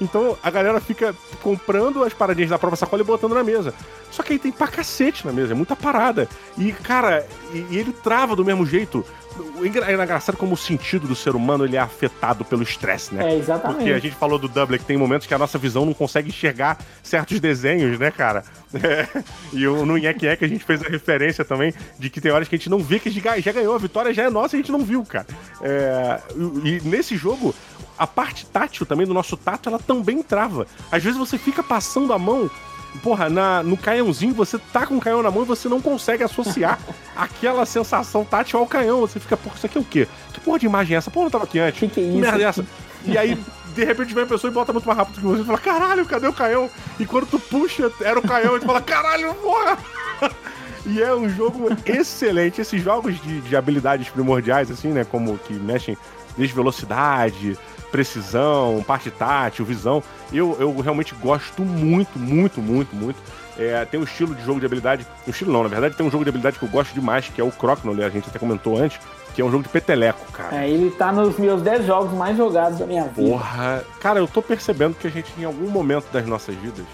Então 0.00 0.36
a 0.42 0.50
galera 0.50 0.80
fica 0.80 1.14
comprando 1.42 2.04
as 2.04 2.12
paradinhas 2.12 2.50
da 2.50 2.58
própria 2.58 2.76
sacola 2.76 3.02
e 3.02 3.04
botando 3.04 3.34
na 3.34 3.44
mesa. 3.44 3.72
Só 4.10 4.22
que 4.22 4.34
aí 4.34 4.38
tem 4.38 4.52
pra 4.52 4.68
cacete 4.68 5.26
na 5.26 5.32
mesa, 5.32 5.52
é 5.52 5.54
muita 5.54 5.76
parada. 5.76 6.28
E, 6.56 6.72
cara, 6.72 7.26
e, 7.52 7.66
e 7.70 7.78
ele 7.78 7.92
trava 7.92 8.36
do 8.36 8.44
mesmo 8.44 8.64
jeito. 8.64 9.04
É 9.62 9.92
engraçado 9.92 10.38
como 10.38 10.54
o 10.54 10.56
sentido 10.56 11.06
do 11.06 11.14
ser 11.14 11.36
humano 11.36 11.66
ele 11.66 11.76
é 11.76 11.78
afetado 11.78 12.42
pelo 12.42 12.62
estresse, 12.62 13.14
né? 13.14 13.34
É, 13.34 13.36
exatamente. 13.36 13.76
Porque 13.76 13.92
a 13.92 13.98
gente 13.98 14.14
falou 14.14 14.38
do 14.38 14.48
Double 14.48 14.78
que 14.78 14.84
tem 14.86 14.96
momentos 14.96 15.26
que 15.26 15.34
a 15.34 15.38
nossa 15.38 15.58
visão 15.58 15.84
não 15.84 15.92
consegue 15.92 16.30
enxergar 16.30 16.78
certos 17.02 17.38
desenhos, 17.38 17.98
né, 17.98 18.10
cara? 18.10 18.42
É. 18.74 19.06
E 19.52 19.64
no 19.64 19.96
Nhek 19.96 20.24
Nhek 20.24 20.44
a 20.44 20.48
gente 20.48 20.64
fez 20.64 20.82
a 20.82 20.88
referência 20.88 21.44
também 21.44 21.72
de 21.98 22.10
que 22.10 22.20
tem 22.20 22.32
horas 22.32 22.48
que 22.48 22.54
a 22.54 22.58
gente 22.58 22.70
não 22.70 22.78
vê 22.78 22.98
que 22.98 23.08
a 23.08 23.12
gente 23.12 23.42
já 23.42 23.52
ganhou, 23.52 23.74
a 23.74 23.78
vitória 23.78 24.12
já 24.12 24.24
é 24.24 24.30
nossa 24.30 24.56
e 24.56 24.58
a 24.58 24.62
gente 24.62 24.72
não 24.72 24.84
viu, 24.84 25.04
cara. 25.04 25.26
É, 25.62 26.20
e 26.64 26.80
nesse 26.84 27.16
jogo, 27.16 27.54
a 27.98 28.06
parte 28.06 28.46
tátil 28.46 28.86
também 28.86 29.06
do 29.06 29.14
nosso 29.14 29.36
tato, 29.36 29.68
ela 29.68 29.78
também 29.78 30.22
trava. 30.22 30.66
Às 30.90 31.02
vezes 31.02 31.18
você 31.18 31.38
fica 31.38 31.62
passando 31.62 32.12
a 32.12 32.18
mão 32.18 32.50
porra, 33.02 33.28
na, 33.28 33.62
no 33.62 33.76
canhãozinho, 33.76 34.34
você 34.34 34.58
tá 34.58 34.86
com 34.86 34.96
o 34.96 35.00
canhão 35.00 35.22
na 35.22 35.30
mão 35.30 35.42
e 35.42 35.46
você 35.46 35.68
não 35.68 35.80
consegue 35.80 36.24
associar 36.24 36.78
aquela 37.14 37.66
sensação 37.66 38.24
tátil 38.24 38.58
ao 38.58 38.66
canhão. 38.66 39.00
Você 39.00 39.20
fica, 39.20 39.36
porra, 39.36 39.56
isso 39.56 39.66
aqui 39.66 39.78
é 39.78 39.80
o 39.80 39.84
quê? 39.84 40.08
Que 40.32 40.40
porra 40.40 40.58
de 40.58 40.66
imagem 40.66 40.94
é 40.94 40.98
essa? 40.98 41.10
Porra, 41.10 41.24
não 41.24 41.30
tava 41.30 41.44
aqui 41.44 41.58
antes. 41.58 41.78
Que 41.78 41.88
que 41.88 42.00
é 42.00 42.02
isso? 42.04 42.18
merda 42.18 42.42
é 42.42 42.46
essa? 42.46 42.66
E 43.04 43.16
aí, 43.16 43.38
de 43.74 43.84
repente, 43.84 44.14
vem 44.14 44.24
a 44.24 44.26
pessoa 44.26 44.50
e 44.50 44.54
bota 44.54 44.72
muito 44.72 44.86
mais 44.86 44.98
rápido 44.98 45.20
que 45.20 45.26
você 45.26 45.42
e 45.42 45.44
fala, 45.44 45.58
caralho, 45.58 46.06
cadê 46.06 46.26
o 46.26 46.32
canhão? 46.32 46.70
E 46.98 47.06
quando 47.06 47.26
tu 47.26 47.38
puxa, 47.38 47.90
era 48.00 48.18
o 48.18 48.22
canhão, 48.22 48.56
e 48.56 48.60
tu 48.60 48.66
fala, 48.66 48.80
caralho, 48.80 49.34
porra! 49.34 49.78
E 50.88 51.02
é 51.02 51.12
um 51.12 51.28
jogo 51.28 51.68
excelente. 51.84 52.60
Esses 52.60 52.80
jogos 52.80 53.20
de, 53.20 53.40
de 53.40 53.56
habilidades 53.56 54.08
primordiais, 54.08 54.70
assim, 54.70 54.90
né? 54.90 55.02
Como 55.02 55.36
que 55.36 55.52
mexem 55.52 55.98
desde 56.38 56.54
velocidade, 56.54 57.58
precisão, 57.96 58.84
parte 58.86 59.10
tátil, 59.10 59.64
visão. 59.64 60.02
Eu, 60.30 60.54
eu 60.60 60.78
realmente 60.80 61.14
gosto 61.14 61.62
muito, 61.62 62.18
muito, 62.18 62.60
muito, 62.60 62.94
muito. 62.94 63.18
É, 63.58 63.86
tem 63.86 63.98
um 63.98 64.02
estilo 64.02 64.34
de 64.34 64.44
jogo 64.44 64.60
de 64.60 64.66
habilidade. 64.66 65.06
Um 65.26 65.30
estilo 65.30 65.50
não, 65.50 65.62
na 65.62 65.68
verdade, 65.70 65.96
tem 65.96 66.06
um 66.06 66.10
jogo 66.10 66.22
de 66.22 66.28
habilidade 66.28 66.58
que 66.58 66.64
eu 66.66 66.68
gosto 66.68 66.92
demais, 66.92 67.26
que 67.26 67.40
é 67.40 67.44
o 67.44 67.50
Crocknole, 67.50 68.04
a 68.04 68.10
gente 68.10 68.28
até 68.28 68.38
comentou 68.38 68.76
antes, 68.76 69.00
que 69.34 69.40
é 69.40 69.44
um 69.44 69.50
jogo 69.50 69.62
de 69.62 69.70
peteleco, 69.70 70.30
cara. 70.30 70.56
É, 70.56 70.68
ele 70.68 70.90
tá 70.90 71.10
nos 71.10 71.38
meus 71.38 71.62
10 71.62 71.86
jogos 71.86 72.12
mais 72.12 72.36
jogados 72.36 72.78
da 72.78 72.84
minha 72.84 73.04
vida. 73.04 73.30
Porra! 73.30 73.82
Cara, 73.98 74.18
eu 74.18 74.28
tô 74.28 74.42
percebendo 74.42 74.94
que 74.94 75.06
a 75.06 75.10
gente, 75.10 75.32
em 75.38 75.44
algum 75.44 75.70
momento 75.70 76.04
das 76.12 76.26
nossas 76.26 76.54
vidas, 76.54 76.84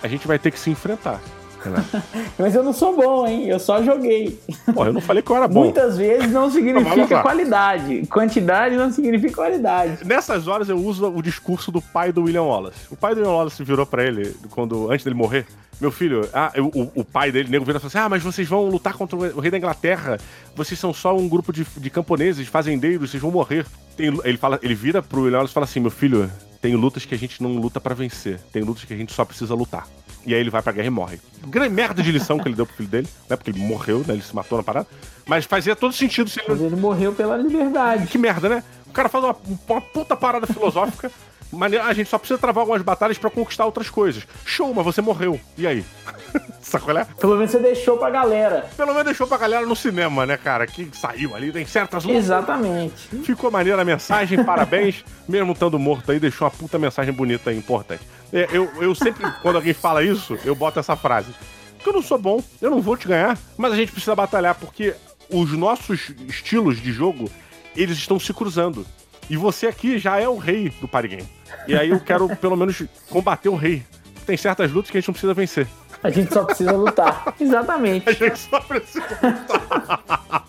a 0.00 0.06
gente 0.06 0.28
vai 0.28 0.38
ter 0.38 0.52
que 0.52 0.60
se 0.60 0.70
enfrentar. 0.70 1.20
Mas 2.38 2.54
eu 2.54 2.62
não 2.62 2.72
sou 2.72 2.96
bom, 2.96 3.26
hein? 3.26 3.46
Eu 3.46 3.58
só 3.58 3.82
joguei. 3.82 4.38
Eu 4.68 4.92
não 4.92 5.00
falei 5.00 5.22
que 5.22 5.30
eu 5.30 5.36
era 5.36 5.48
bom. 5.48 5.64
Muitas 5.64 5.96
vezes 5.96 6.30
não 6.30 6.50
significa 6.50 7.22
qualidade. 7.22 8.06
Quantidade 8.06 8.76
não 8.76 8.92
significa 8.92 9.34
qualidade. 9.34 10.04
Nessas 10.04 10.46
horas 10.48 10.68
eu 10.68 10.76
uso 10.76 11.08
o 11.08 11.22
discurso 11.22 11.70
do 11.70 11.80
pai 11.80 12.12
do 12.12 12.24
William 12.24 12.44
Wallace. 12.44 12.86
O 12.90 12.96
pai 12.96 13.14
do 13.14 13.20
William 13.20 13.34
Wallace 13.34 13.62
virou 13.64 13.86
para 13.86 14.04
ele, 14.04 14.34
quando, 14.50 14.90
antes 14.90 15.04
dele 15.04 15.16
morrer, 15.16 15.46
meu 15.80 15.90
filho, 15.90 16.28
ah, 16.32 16.52
o, 16.58 17.00
o 17.00 17.04
pai 17.04 17.30
dele, 17.30 17.50
nego, 17.50 17.64
vira 17.64 17.76
e 17.76 17.80
fala 17.80 17.88
assim: 17.88 17.98
Ah, 17.98 18.08
mas 18.08 18.22
vocês 18.22 18.48
vão 18.48 18.68
lutar 18.68 18.94
contra 18.94 19.16
o 19.16 19.40
rei 19.40 19.50
da 19.50 19.58
Inglaterra. 19.58 20.18
Vocês 20.54 20.80
são 20.80 20.92
só 20.94 21.14
um 21.16 21.28
grupo 21.28 21.52
de, 21.52 21.66
de 21.76 21.90
camponeses, 21.90 22.48
fazendeiros, 22.48 23.10
vocês 23.10 23.22
vão 23.22 23.30
morrer. 23.30 23.66
Tem, 23.94 24.06
ele, 24.24 24.38
fala, 24.38 24.58
ele 24.62 24.74
vira 24.74 25.02
pro 25.02 25.22
William 25.22 25.38
Wallace 25.38 25.52
e 25.52 25.54
fala 25.54 25.64
assim: 25.64 25.80
Meu 25.80 25.90
filho, 25.90 26.30
tem 26.62 26.74
lutas 26.74 27.04
que 27.04 27.14
a 27.14 27.18
gente 27.18 27.42
não 27.42 27.56
luta 27.58 27.78
para 27.78 27.94
vencer. 27.94 28.40
Tem 28.52 28.62
lutas 28.62 28.84
que 28.84 28.94
a 28.94 28.96
gente 28.96 29.12
só 29.12 29.24
precisa 29.24 29.54
lutar. 29.54 29.86
E 30.26 30.34
aí 30.34 30.40
ele 30.40 30.50
vai 30.50 30.60
pra 30.60 30.72
guerra 30.72 30.88
e 30.88 30.90
morre. 30.90 31.20
Grande 31.46 31.72
merda 31.72 32.02
de 32.02 32.10
lição 32.10 32.38
que 32.38 32.48
ele 32.48 32.56
deu 32.56 32.66
pro 32.66 32.74
filho 32.74 32.88
dele, 32.88 33.08
né? 33.30 33.36
Porque 33.36 33.50
ele 33.50 33.60
morreu, 33.60 33.98
né? 34.06 34.14
Ele 34.14 34.22
se 34.22 34.34
matou 34.34 34.58
na 34.58 34.64
parada. 34.64 34.86
Mas 35.24 35.44
fazia 35.44 35.76
todo 35.76 35.92
sentido 35.92 36.28
se 36.28 36.40
ele. 36.40 36.48
Mas 36.48 36.60
ele 36.60 36.74
morreu 36.76 37.12
pela 37.12 37.36
liberdade. 37.36 38.08
Que 38.08 38.18
merda, 38.18 38.48
né? 38.48 38.64
O 38.86 38.90
cara 38.90 39.08
faz 39.08 39.22
uma, 39.22 39.36
uma 39.68 39.80
puta 39.80 40.16
parada 40.16 40.46
filosófica. 40.46 41.12
Mas 41.56 41.72
a 41.74 41.92
gente 41.92 42.08
só 42.08 42.18
precisa 42.18 42.38
travar 42.38 42.62
algumas 42.62 42.82
batalhas 42.82 43.18
para 43.18 43.30
conquistar 43.30 43.64
outras 43.64 43.88
coisas. 43.90 44.26
Show, 44.44 44.72
mas 44.74 44.84
você 44.84 45.00
morreu. 45.00 45.40
E 45.56 45.66
aí? 45.66 45.84
Sacolé? 46.60 47.06
Pelo 47.18 47.36
menos 47.36 47.50
você 47.50 47.58
deixou 47.58 47.96
pra 47.96 48.10
galera. 48.10 48.68
Pelo 48.76 48.92
menos 48.92 49.04
deixou 49.04 49.26
pra 49.26 49.38
galera 49.38 49.64
no 49.64 49.76
cinema, 49.76 50.26
né, 50.26 50.36
cara? 50.36 50.66
Que 50.66 50.88
saiu 50.92 51.34
ali, 51.34 51.52
tem 51.52 51.64
certas 51.66 52.04
lutas. 52.04 52.24
Exatamente. 52.24 53.08
Ficou 53.22 53.50
maneira 53.50 53.82
a 53.82 53.84
mensagem, 53.84 54.44
parabéns. 54.44 55.04
Mesmo 55.28 55.52
estando 55.52 55.78
morto 55.78 56.12
aí, 56.12 56.20
deixou 56.20 56.46
uma 56.46 56.50
puta 56.50 56.78
mensagem 56.78 57.12
bonita 57.12 57.50
aí, 57.50 57.56
importante. 57.56 58.02
É, 58.32 58.48
eu, 58.52 58.70
eu 58.82 58.94
sempre, 58.94 59.30
quando 59.42 59.56
alguém 59.56 59.72
fala 59.72 60.02
isso, 60.02 60.38
eu 60.44 60.54
boto 60.54 60.78
essa 60.78 60.96
frase. 60.96 61.32
Porque 61.76 61.88
eu 61.88 61.94
não 61.94 62.02
sou 62.02 62.18
bom, 62.18 62.42
eu 62.60 62.70
não 62.70 62.80
vou 62.80 62.96
te 62.96 63.06
ganhar, 63.06 63.38
mas 63.56 63.72
a 63.72 63.76
gente 63.76 63.92
precisa 63.92 64.14
batalhar, 64.14 64.56
porque 64.56 64.94
os 65.30 65.52
nossos 65.52 66.10
estilos 66.28 66.80
de 66.80 66.92
jogo, 66.92 67.30
eles 67.76 67.96
estão 67.96 68.18
se 68.18 68.32
cruzando. 68.32 68.86
E 69.28 69.36
você 69.36 69.66
aqui 69.66 69.98
já 69.98 70.20
é 70.20 70.28
o 70.28 70.36
rei 70.36 70.70
do 70.80 70.88
party 70.88 71.08
game. 71.08 71.35
E 71.66 71.76
aí 71.76 71.90
eu 71.90 72.00
quero, 72.00 72.34
pelo 72.36 72.56
menos, 72.56 72.82
combater 73.10 73.48
o 73.48 73.56
rei. 73.56 73.82
Tem 74.24 74.36
certas 74.36 74.72
lutas 74.72 74.90
que 74.90 74.96
a 74.96 75.00
gente 75.00 75.08
não 75.08 75.14
precisa 75.14 75.34
vencer. 75.34 75.66
A 76.02 76.10
gente 76.10 76.32
só 76.32 76.44
precisa 76.44 76.72
lutar. 76.72 77.34
Exatamente. 77.40 78.08
A 78.08 78.12
gente 78.12 78.38
só 78.38 78.60
precisa 78.60 79.06
lutar. 79.22 80.44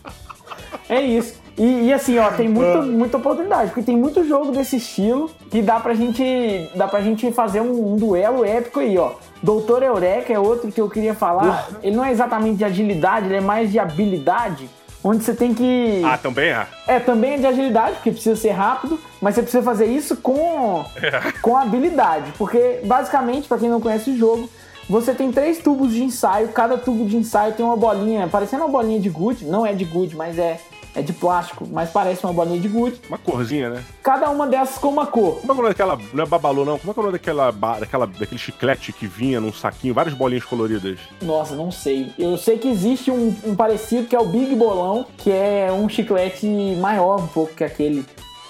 É 0.89 1.01
isso. 1.01 1.35
E, 1.57 1.87
e, 1.87 1.93
assim, 1.93 2.19
ó, 2.19 2.29
tem 2.29 2.47
muito, 2.47 2.83
muita 2.83 3.17
oportunidade, 3.17 3.71
porque 3.71 3.81
tem 3.81 3.97
muito 3.97 4.23
jogo 4.23 4.51
desse 4.51 4.77
estilo 4.77 5.31
que 5.49 5.61
dá 5.61 5.79
pra 5.79 5.95
gente, 5.95 6.69
dá 6.75 6.87
pra 6.87 7.01
gente 7.01 7.31
fazer 7.31 7.61
um, 7.61 7.93
um 7.93 7.95
duelo 7.95 8.45
épico 8.45 8.79
aí, 8.79 8.95
ó. 8.97 9.13
Doutor 9.41 9.81
Eureka 9.81 10.31
é 10.31 10.37
outro 10.37 10.71
que 10.71 10.79
eu 10.79 10.87
queria 10.87 11.15
falar. 11.15 11.67
Ele 11.81 11.95
não 11.95 12.05
é 12.05 12.11
exatamente 12.11 12.57
de 12.57 12.63
agilidade, 12.63 13.25
ele 13.25 13.37
é 13.37 13.41
mais 13.41 13.71
de 13.71 13.79
habilidade. 13.79 14.69
Onde 15.07 15.23
você 15.23 15.33
tem 15.33 15.53
que. 15.53 16.01
Ah, 16.03 16.17
também 16.17 16.49
é? 16.49 16.67
É, 16.85 16.99
também 16.99 17.35
é 17.35 17.37
de 17.37 17.47
agilidade, 17.47 17.93
porque 17.95 18.11
precisa 18.11 18.35
ser 18.35 18.49
rápido, 18.49 18.99
mas 19.21 19.35
você 19.35 19.41
precisa 19.41 19.63
fazer 19.63 19.85
isso 19.85 20.17
com, 20.17 20.83
É. 21.01 21.31
com 21.41 21.55
habilidade. 21.55 22.33
Porque, 22.37 22.81
basicamente, 22.83 23.47
pra 23.47 23.57
quem 23.57 23.69
não 23.69 23.79
conhece 23.79 24.09
o 24.09 24.17
jogo, 24.17 24.49
você 24.89 25.13
tem 25.13 25.31
três 25.31 25.59
tubos 25.59 25.93
de 25.93 26.03
ensaio, 26.03 26.49
cada 26.49 26.77
tubo 26.77 27.05
de 27.05 27.15
ensaio 27.15 27.53
tem 27.53 27.65
uma 27.65 27.77
bolinha, 27.77 28.27
parecendo 28.27 28.63
uma 28.63 28.69
bolinha 28.71 28.99
de 28.99 29.09
gude, 29.09 29.45
não 29.45 29.65
é 29.65 29.71
de 29.71 29.85
gude, 29.85 30.13
mas 30.13 30.37
é, 30.37 30.59
é 30.97 31.01
de 31.03 31.13
plástico, 31.13 31.67
mas 31.71 31.91
parece 31.91 32.23
uma 32.25 32.33
bolinha 32.33 32.59
de 32.59 32.67
gude. 32.67 32.99
Uma 33.07 33.19
corzinha, 33.19 33.69
né? 33.69 33.83
Cada 34.01 34.31
uma 34.31 34.47
dessas 34.47 34.79
com 34.79 34.87
uma 34.87 35.05
cor. 35.05 35.39
Como 35.41 35.43
é 35.43 35.45
que 35.45 35.51
é 35.51 35.53
o 35.53 35.55
nome 35.57 35.69
daquela. 35.69 35.99
Não 36.11 36.23
é 36.23 36.27
babalu, 36.27 36.65
não. 36.65 36.79
Como 36.79 36.89
é 36.89 36.93
que 36.93 36.99
é 36.99 37.01
o 37.01 37.05
nome 37.05 37.17
daquela, 37.19 37.51
daquela, 37.51 38.07
daquele 38.07 38.39
chiclete 38.39 38.91
que 38.91 39.05
vinha 39.05 39.39
num 39.39 39.53
saquinho, 39.53 39.93
várias 39.93 40.15
bolinhas 40.15 40.43
coloridas? 40.43 40.97
Nossa, 41.21 41.55
não 41.55 41.71
sei. 41.71 42.11
Eu 42.17 42.35
sei 42.35 42.57
que 42.57 42.67
existe 42.67 43.11
um, 43.11 43.35
um 43.45 43.55
parecido 43.55 44.07
que 44.07 44.15
é 44.15 44.19
o 44.19 44.25
Big 44.25 44.55
Bolão, 44.55 45.05
que 45.17 45.31
é 45.31 45.71
um 45.71 45.87
chiclete 45.87 46.47
maior 46.79 47.21
um 47.21 47.27
pouco 47.27 47.53
que 47.53 47.63
aquele. 47.63 48.03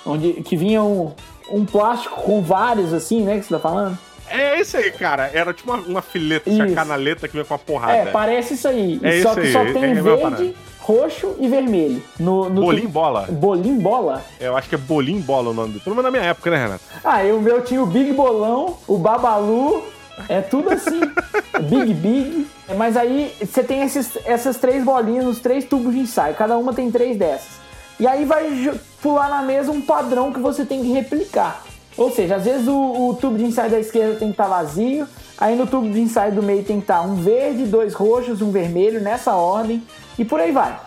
Onde, 0.05 0.33
que 0.41 0.55
vinha 0.55 0.81
um, 0.81 1.11
um 1.51 1.65
plástico 1.65 2.21
com 2.21 2.41
vários, 2.41 2.93
assim, 2.93 3.23
né? 3.23 3.39
Que 3.39 3.43
você 3.45 3.55
tá 3.55 3.59
falando? 3.59 3.97
É 4.29 4.59
esse 4.59 4.77
aí, 4.77 4.91
cara. 4.91 5.29
Era 5.33 5.53
tipo 5.53 5.71
uma, 5.71 5.81
uma 5.83 6.01
fileta, 6.01 6.49
Isso. 6.49 6.73
canaleta 6.73 7.27
que 7.27 7.33
vinha 7.33 7.45
com 7.45 7.53
a 7.53 7.59
porrada. 7.59 7.93
É, 7.93 8.05
parece 8.05 8.53
isso 8.53 8.67
aí. 8.67 8.99
É 9.03 9.21
só 9.21 9.31
isso 9.31 9.41
que 9.41 9.47
aí, 9.47 9.53
só 9.53 9.63
é- 9.63 9.73
tem 9.73 9.83
é 9.83 9.95
parada. 10.01 10.35
verde, 10.37 10.55
roxo 10.87 11.35
e 11.37 11.49
vermelho. 11.49 12.01
No, 12.17 12.49
no 12.49 12.61
Bolim 12.61 12.87
bola. 12.87 13.27
Bolim 13.29 13.77
bola? 13.77 14.23
É, 14.39 14.47
Eu 14.47 14.55
acho 14.55 14.69
que 14.69 14.75
é 14.75 14.77
bolim 14.77 15.19
bola 15.19 15.49
o 15.49 15.53
nome 15.53 15.73
dele. 15.73 15.83
Pelo 15.83 15.97
menos 15.97 16.09
na 16.09 16.17
minha 16.17 16.29
época, 16.29 16.49
né, 16.49 16.63
Renato? 16.63 16.83
Ah, 17.03 17.25
e 17.25 17.33
o 17.33 17.41
meu 17.41 17.61
tinha 17.61 17.83
o 17.83 17.85
Big 17.85 18.13
Bolão, 18.13 18.77
o 18.87 18.97
Babalu, 18.97 19.83
é 20.29 20.39
tudo 20.39 20.69
assim. 20.69 21.01
Big 21.69 21.93
Big. 21.93 22.47
Mas 22.77 22.95
aí 22.95 23.33
você 23.41 23.61
tem 23.63 23.81
esses, 23.81 24.17
essas 24.25 24.55
três 24.57 24.81
bolinhas 24.81 25.25
nos 25.25 25.39
três 25.39 25.65
tubos 25.65 25.93
de 25.93 25.99
ensaio, 25.99 26.33
cada 26.35 26.57
uma 26.57 26.73
tem 26.73 26.89
três 26.89 27.17
dessas. 27.17 27.57
E 27.99 28.07
aí 28.07 28.23
vai 28.23 28.71
pular 29.01 29.29
na 29.29 29.41
mesa 29.41 29.71
um 29.71 29.81
padrão 29.81 30.31
que 30.31 30.39
você 30.39 30.63
tem 30.63 30.81
que 30.81 30.91
replicar. 30.93 31.63
Ou 31.97 32.11
seja, 32.11 32.35
às 32.35 32.45
vezes 32.45 32.67
o, 32.67 33.09
o 33.09 33.17
tubo 33.19 33.37
de 33.37 33.43
ensaio 33.43 33.71
da 33.71 33.79
esquerda 33.79 34.15
tem 34.15 34.27
que 34.27 34.33
estar 34.35 34.47
vazio, 34.47 35.07
aí 35.37 35.55
no 35.55 35.65
tubo 35.65 35.89
de 35.89 35.99
ensaio 35.99 36.31
do 36.31 36.43
meio 36.43 36.63
tem 36.63 36.77
que 36.77 36.83
estar 36.83 37.01
um 37.01 37.15
verde, 37.15 37.65
dois 37.65 37.93
roxos, 37.93 38.41
um 38.41 38.51
vermelho, 38.51 39.01
nessa 39.01 39.33
ordem, 39.33 39.83
e 40.17 40.25
por 40.25 40.39
aí 40.39 40.51
vai. 40.51 40.79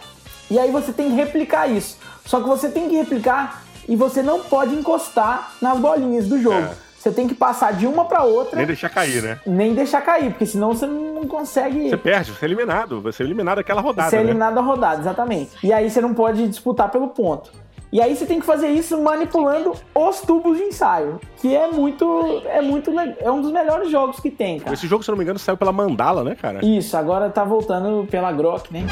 E 0.50 0.58
aí 0.58 0.70
você 0.70 0.92
tem 0.92 1.10
que 1.10 1.14
replicar 1.14 1.68
isso. 1.68 1.98
Só 2.24 2.40
que 2.40 2.48
você 2.48 2.68
tem 2.68 2.88
que 2.88 2.96
replicar 2.96 3.62
e 3.88 3.96
você 3.96 4.22
não 4.22 4.40
pode 4.40 4.74
encostar 4.74 5.52
nas 5.60 5.78
bolinhas 5.78 6.26
do 6.26 6.40
jogo. 6.40 6.66
É. 6.66 6.90
Você 7.00 7.10
tem 7.10 7.26
que 7.26 7.34
passar 7.34 7.72
de 7.72 7.86
uma 7.86 8.04
para 8.04 8.24
outra, 8.24 8.56
Nem 8.56 8.66
deixar 8.66 8.90
cair, 8.90 9.22
né? 9.22 9.40
nem 9.46 9.72
deixar 9.72 10.02
cair, 10.02 10.30
porque 10.32 10.44
senão 10.44 10.74
você 10.74 10.86
não 10.86 11.26
consegue 11.26 11.88
Você 11.88 11.96
perde, 11.96 12.30
você 12.30 12.44
é 12.44 12.48
eliminado. 12.48 13.00
Você 13.00 13.22
é 13.22 13.26
eliminado 13.26 13.56
daquela 13.56 13.80
rodada, 13.80 14.10
ser 14.10 14.16
né? 14.16 14.22
eliminado 14.24 14.54
da 14.54 14.60
rodada, 14.60 15.00
exatamente. 15.00 15.50
E 15.62 15.72
aí 15.72 15.90
você 15.90 15.98
não 15.98 16.12
pode 16.12 16.46
disputar 16.46 16.90
pelo 16.90 17.08
ponto. 17.08 17.50
E 17.92 18.00
aí 18.00 18.14
você 18.14 18.24
tem 18.24 18.38
que 18.38 18.46
fazer 18.46 18.68
isso 18.68 19.02
manipulando 19.02 19.74
os 19.92 20.20
tubos 20.20 20.56
de 20.56 20.62
ensaio, 20.62 21.20
que 21.38 21.56
é 21.56 21.68
muito 21.72 22.40
é 22.46 22.62
muito 22.62 22.92
é 22.98 23.28
um 23.28 23.42
dos 23.42 23.50
melhores 23.50 23.90
jogos 23.90 24.20
que 24.20 24.30
tem, 24.30 24.60
cara. 24.60 24.72
Esse 24.72 24.86
jogo, 24.86 25.02
se 25.02 25.10
eu 25.10 25.12
não 25.12 25.18
me 25.18 25.24
engano, 25.24 25.40
saiu 25.40 25.56
pela 25.56 25.72
Mandala, 25.72 26.22
né, 26.22 26.36
cara? 26.36 26.64
Isso, 26.64 26.96
agora 26.96 27.28
tá 27.28 27.42
voltando 27.42 28.06
pela 28.08 28.30
Grok, 28.30 28.72
né? 28.72 28.86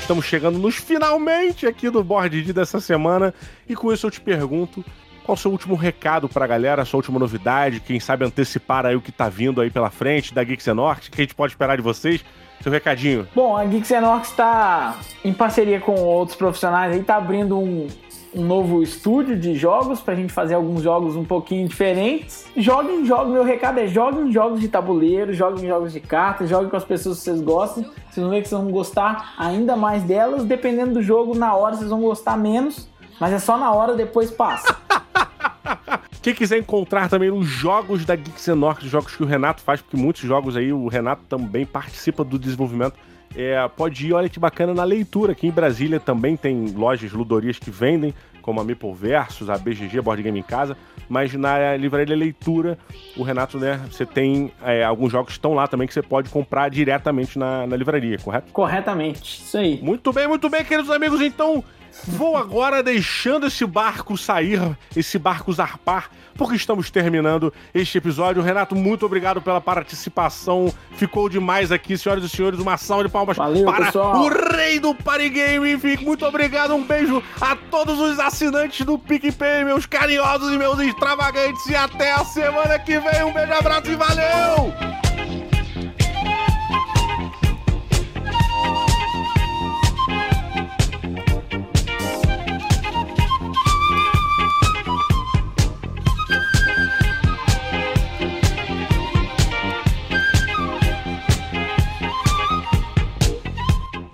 Estamos 0.00 0.24
chegando 0.24 0.58
nos 0.58 0.76
finalmente 0.76 1.66
aqui 1.66 1.90
do 1.90 2.02
Board 2.02 2.42
D 2.42 2.52
dessa 2.52 2.80
semana. 2.80 3.34
E 3.68 3.76
com 3.76 3.92
isso 3.92 4.06
eu 4.06 4.10
te 4.10 4.22
pergunto, 4.22 4.82
qual 5.22 5.34
o 5.34 5.38
seu 5.38 5.50
último 5.50 5.74
recado 5.74 6.30
pra 6.30 6.46
galera, 6.46 6.80
a 6.80 6.84
sua 6.86 6.98
última 6.98 7.18
novidade, 7.18 7.80
quem 7.80 8.00
sabe 8.00 8.24
antecipar 8.24 8.86
aí 8.86 8.96
o 8.96 9.02
que 9.02 9.12
tá 9.12 9.28
vindo 9.28 9.60
aí 9.60 9.70
pela 9.70 9.90
frente 9.90 10.32
da 10.32 10.42
Geeks 10.42 10.66
Norte, 10.68 11.08
o 11.08 11.12
que 11.12 11.20
a 11.20 11.24
gente 11.24 11.34
pode 11.34 11.52
esperar 11.52 11.76
de 11.76 11.82
vocês? 11.82 12.24
Seu 12.60 12.72
recadinho. 12.72 13.28
Bom, 13.34 13.56
a 13.56 13.64
Geeks 13.64 13.90
Enox 13.90 14.30
está 14.30 14.96
em 15.24 15.32
parceria 15.32 15.80
com 15.80 15.94
outros 15.94 16.36
profissionais 16.36 16.92
aí, 16.92 17.02
tá 17.02 17.16
abrindo 17.16 17.58
um, 17.58 17.86
um 18.34 18.42
novo 18.42 18.82
estúdio 18.82 19.38
de 19.38 19.54
jogos 19.54 20.00
pra 20.00 20.14
gente 20.14 20.32
fazer 20.32 20.54
alguns 20.54 20.82
jogos 20.82 21.14
um 21.14 21.24
pouquinho 21.24 21.68
diferentes. 21.68 22.46
Joguem 22.56 23.04
jogos, 23.04 23.32
meu 23.32 23.44
recado 23.44 23.78
é 23.78 23.86
joguem 23.86 24.32
jogos 24.32 24.60
de 24.60 24.68
tabuleiro, 24.68 25.32
joguem 25.32 25.66
jogos 25.66 25.92
de 25.92 26.00
cartas, 26.00 26.48
joguem 26.48 26.68
com 26.68 26.76
as 26.76 26.84
pessoas 26.84 27.18
que 27.18 27.24
vocês 27.24 27.40
gostam. 27.40 27.84
Vocês 28.10 28.24
vão 28.24 28.30
ver 28.30 28.42
que 28.42 28.48
vocês 28.48 28.60
vão 28.60 28.70
gostar 28.70 29.34
ainda 29.38 29.76
mais 29.76 30.02
delas, 30.02 30.44
dependendo 30.44 30.94
do 30.94 31.02
jogo, 31.02 31.36
na 31.36 31.54
hora 31.54 31.76
vocês 31.76 31.90
vão 31.90 32.00
gostar 32.00 32.36
menos, 32.36 32.88
mas 33.20 33.32
é 33.32 33.38
só 33.38 33.56
na 33.56 33.72
hora, 33.72 33.94
depois 33.94 34.30
passa. 34.30 34.76
Quem 36.24 36.34
quiser 36.34 36.56
encontrar 36.56 37.10
também 37.10 37.30
os 37.30 37.46
jogos 37.46 38.06
da 38.06 38.16
Geeks 38.16 38.48
os 38.82 38.90
jogos 38.90 39.14
que 39.14 39.22
o 39.22 39.26
Renato 39.26 39.60
faz, 39.60 39.82
porque 39.82 39.94
muitos 39.94 40.22
jogos 40.22 40.56
aí 40.56 40.72
o 40.72 40.88
Renato 40.88 41.22
também 41.28 41.66
participa 41.66 42.24
do 42.24 42.38
desenvolvimento. 42.38 42.94
É, 43.36 43.68
pode 43.68 44.06
ir, 44.06 44.14
olha 44.14 44.26
que 44.26 44.40
bacana, 44.40 44.72
na 44.72 44.84
leitura. 44.84 45.32
Aqui 45.32 45.46
em 45.46 45.50
Brasília 45.50 46.00
também 46.00 46.34
tem 46.34 46.68
lojas, 46.70 47.12
ludorias 47.12 47.58
que 47.58 47.70
vendem, 47.70 48.14
como 48.40 48.58
a 48.58 48.64
Maple 48.64 48.94
Versus, 48.94 49.50
a 49.50 49.58
BGG, 49.58 50.00
Board 50.00 50.22
Game 50.22 50.38
em 50.38 50.42
Casa. 50.42 50.78
Mas 51.10 51.34
na 51.34 51.76
livraria 51.76 52.16
Leitura, 52.16 52.78
o 53.18 53.22
Renato, 53.22 53.58
né, 53.58 53.78
você 53.90 54.06
tem 54.06 54.50
é, 54.64 54.82
alguns 54.82 55.12
jogos 55.12 55.26
que 55.26 55.38
estão 55.38 55.52
lá 55.52 55.66
também 55.66 55.86
que 55.86 55.92
você 55.92 56.00
pode 56.00 56.30
comprar 56.30 56.70
diretamente 56.70 57.38
na, 57.38 57.66
na 57.66 57.76
livraria, 57.76 58.16
correto? 58.16 58.50
Corretamente, 58.50 59.42
isso 59.42 59.58
aí. 59.58 59.78
Muito 59.82 60.10
bem, 60.10 60.26
muito 60.26 60.48
bem, 60.48 60.64
queridos 60.64 60.90
amigos. 60.90 61.20
Então, 61.20 61.62
vou 62.06 62.36
agora 62.36 62.82
deixando 62.82 63.46
esse 63.46 63.64
barco 63.64 64.16
sair, 64.16 64.60
esse 64.96 65.18
barco 65.18 65.52
zarpar, 65.52 66.10
porque 66.36 66.56
estamos 66.56 66.90
terminando 66.90 67.52
este 67.72 67.98
episódio. 67.98 68.42
Renato, 68.42 68.74
muito 68.74 69.06
obrigado 69.06 69.40
pela 69.40 69.60
participação. 69.60 70.72
Ficou 70.96 71.28
demais 71.28 71.70
aqui, 71.70 71.96
senhoras 71.96 72.24
e 72.24 72.28
senhores. 72.28 72.58
Uma 72.58 72.76
salva 72.76 73.04
de 73.04 73.10
palmas 73.10 73.36
Valeu, 73.36 73.64
para 73.64 73.86
pessoal. 73.86 74.16
o 74.20 74.28
rei 74.28 74.80
do 74.80 74.94
Party 74.94 75.28
Game. 75.28 75.78
Fique 75.78 76.04
muito 76.04 76.26
obrigado. 76.26 76.74
Um 76.74 76.84
beijo 76.84 77.22
a 77.40 77.54
todos 77.56 77.98
os 78.00 78.18
assinantes 78.18 78.84
do 78.84 78.98
PicPay, 78.98 79.64
meus 79.64 79.86
carinhosos 79.86 80.52
e 80.52 80.58
meus 80.58 80.78
extravagantes. 80.80 81.66
E 81.66 81.76
até 81.76 82.12
a 82.12 82.24
semana 82.24 82.78
que 82.78 82.98
vem. 82.98 83.24
Um 83.24 83.32
beijo, 83.32 83.52
abraço 83.52 83.90
e 83.90 83.96
valeu! 83.96 85.13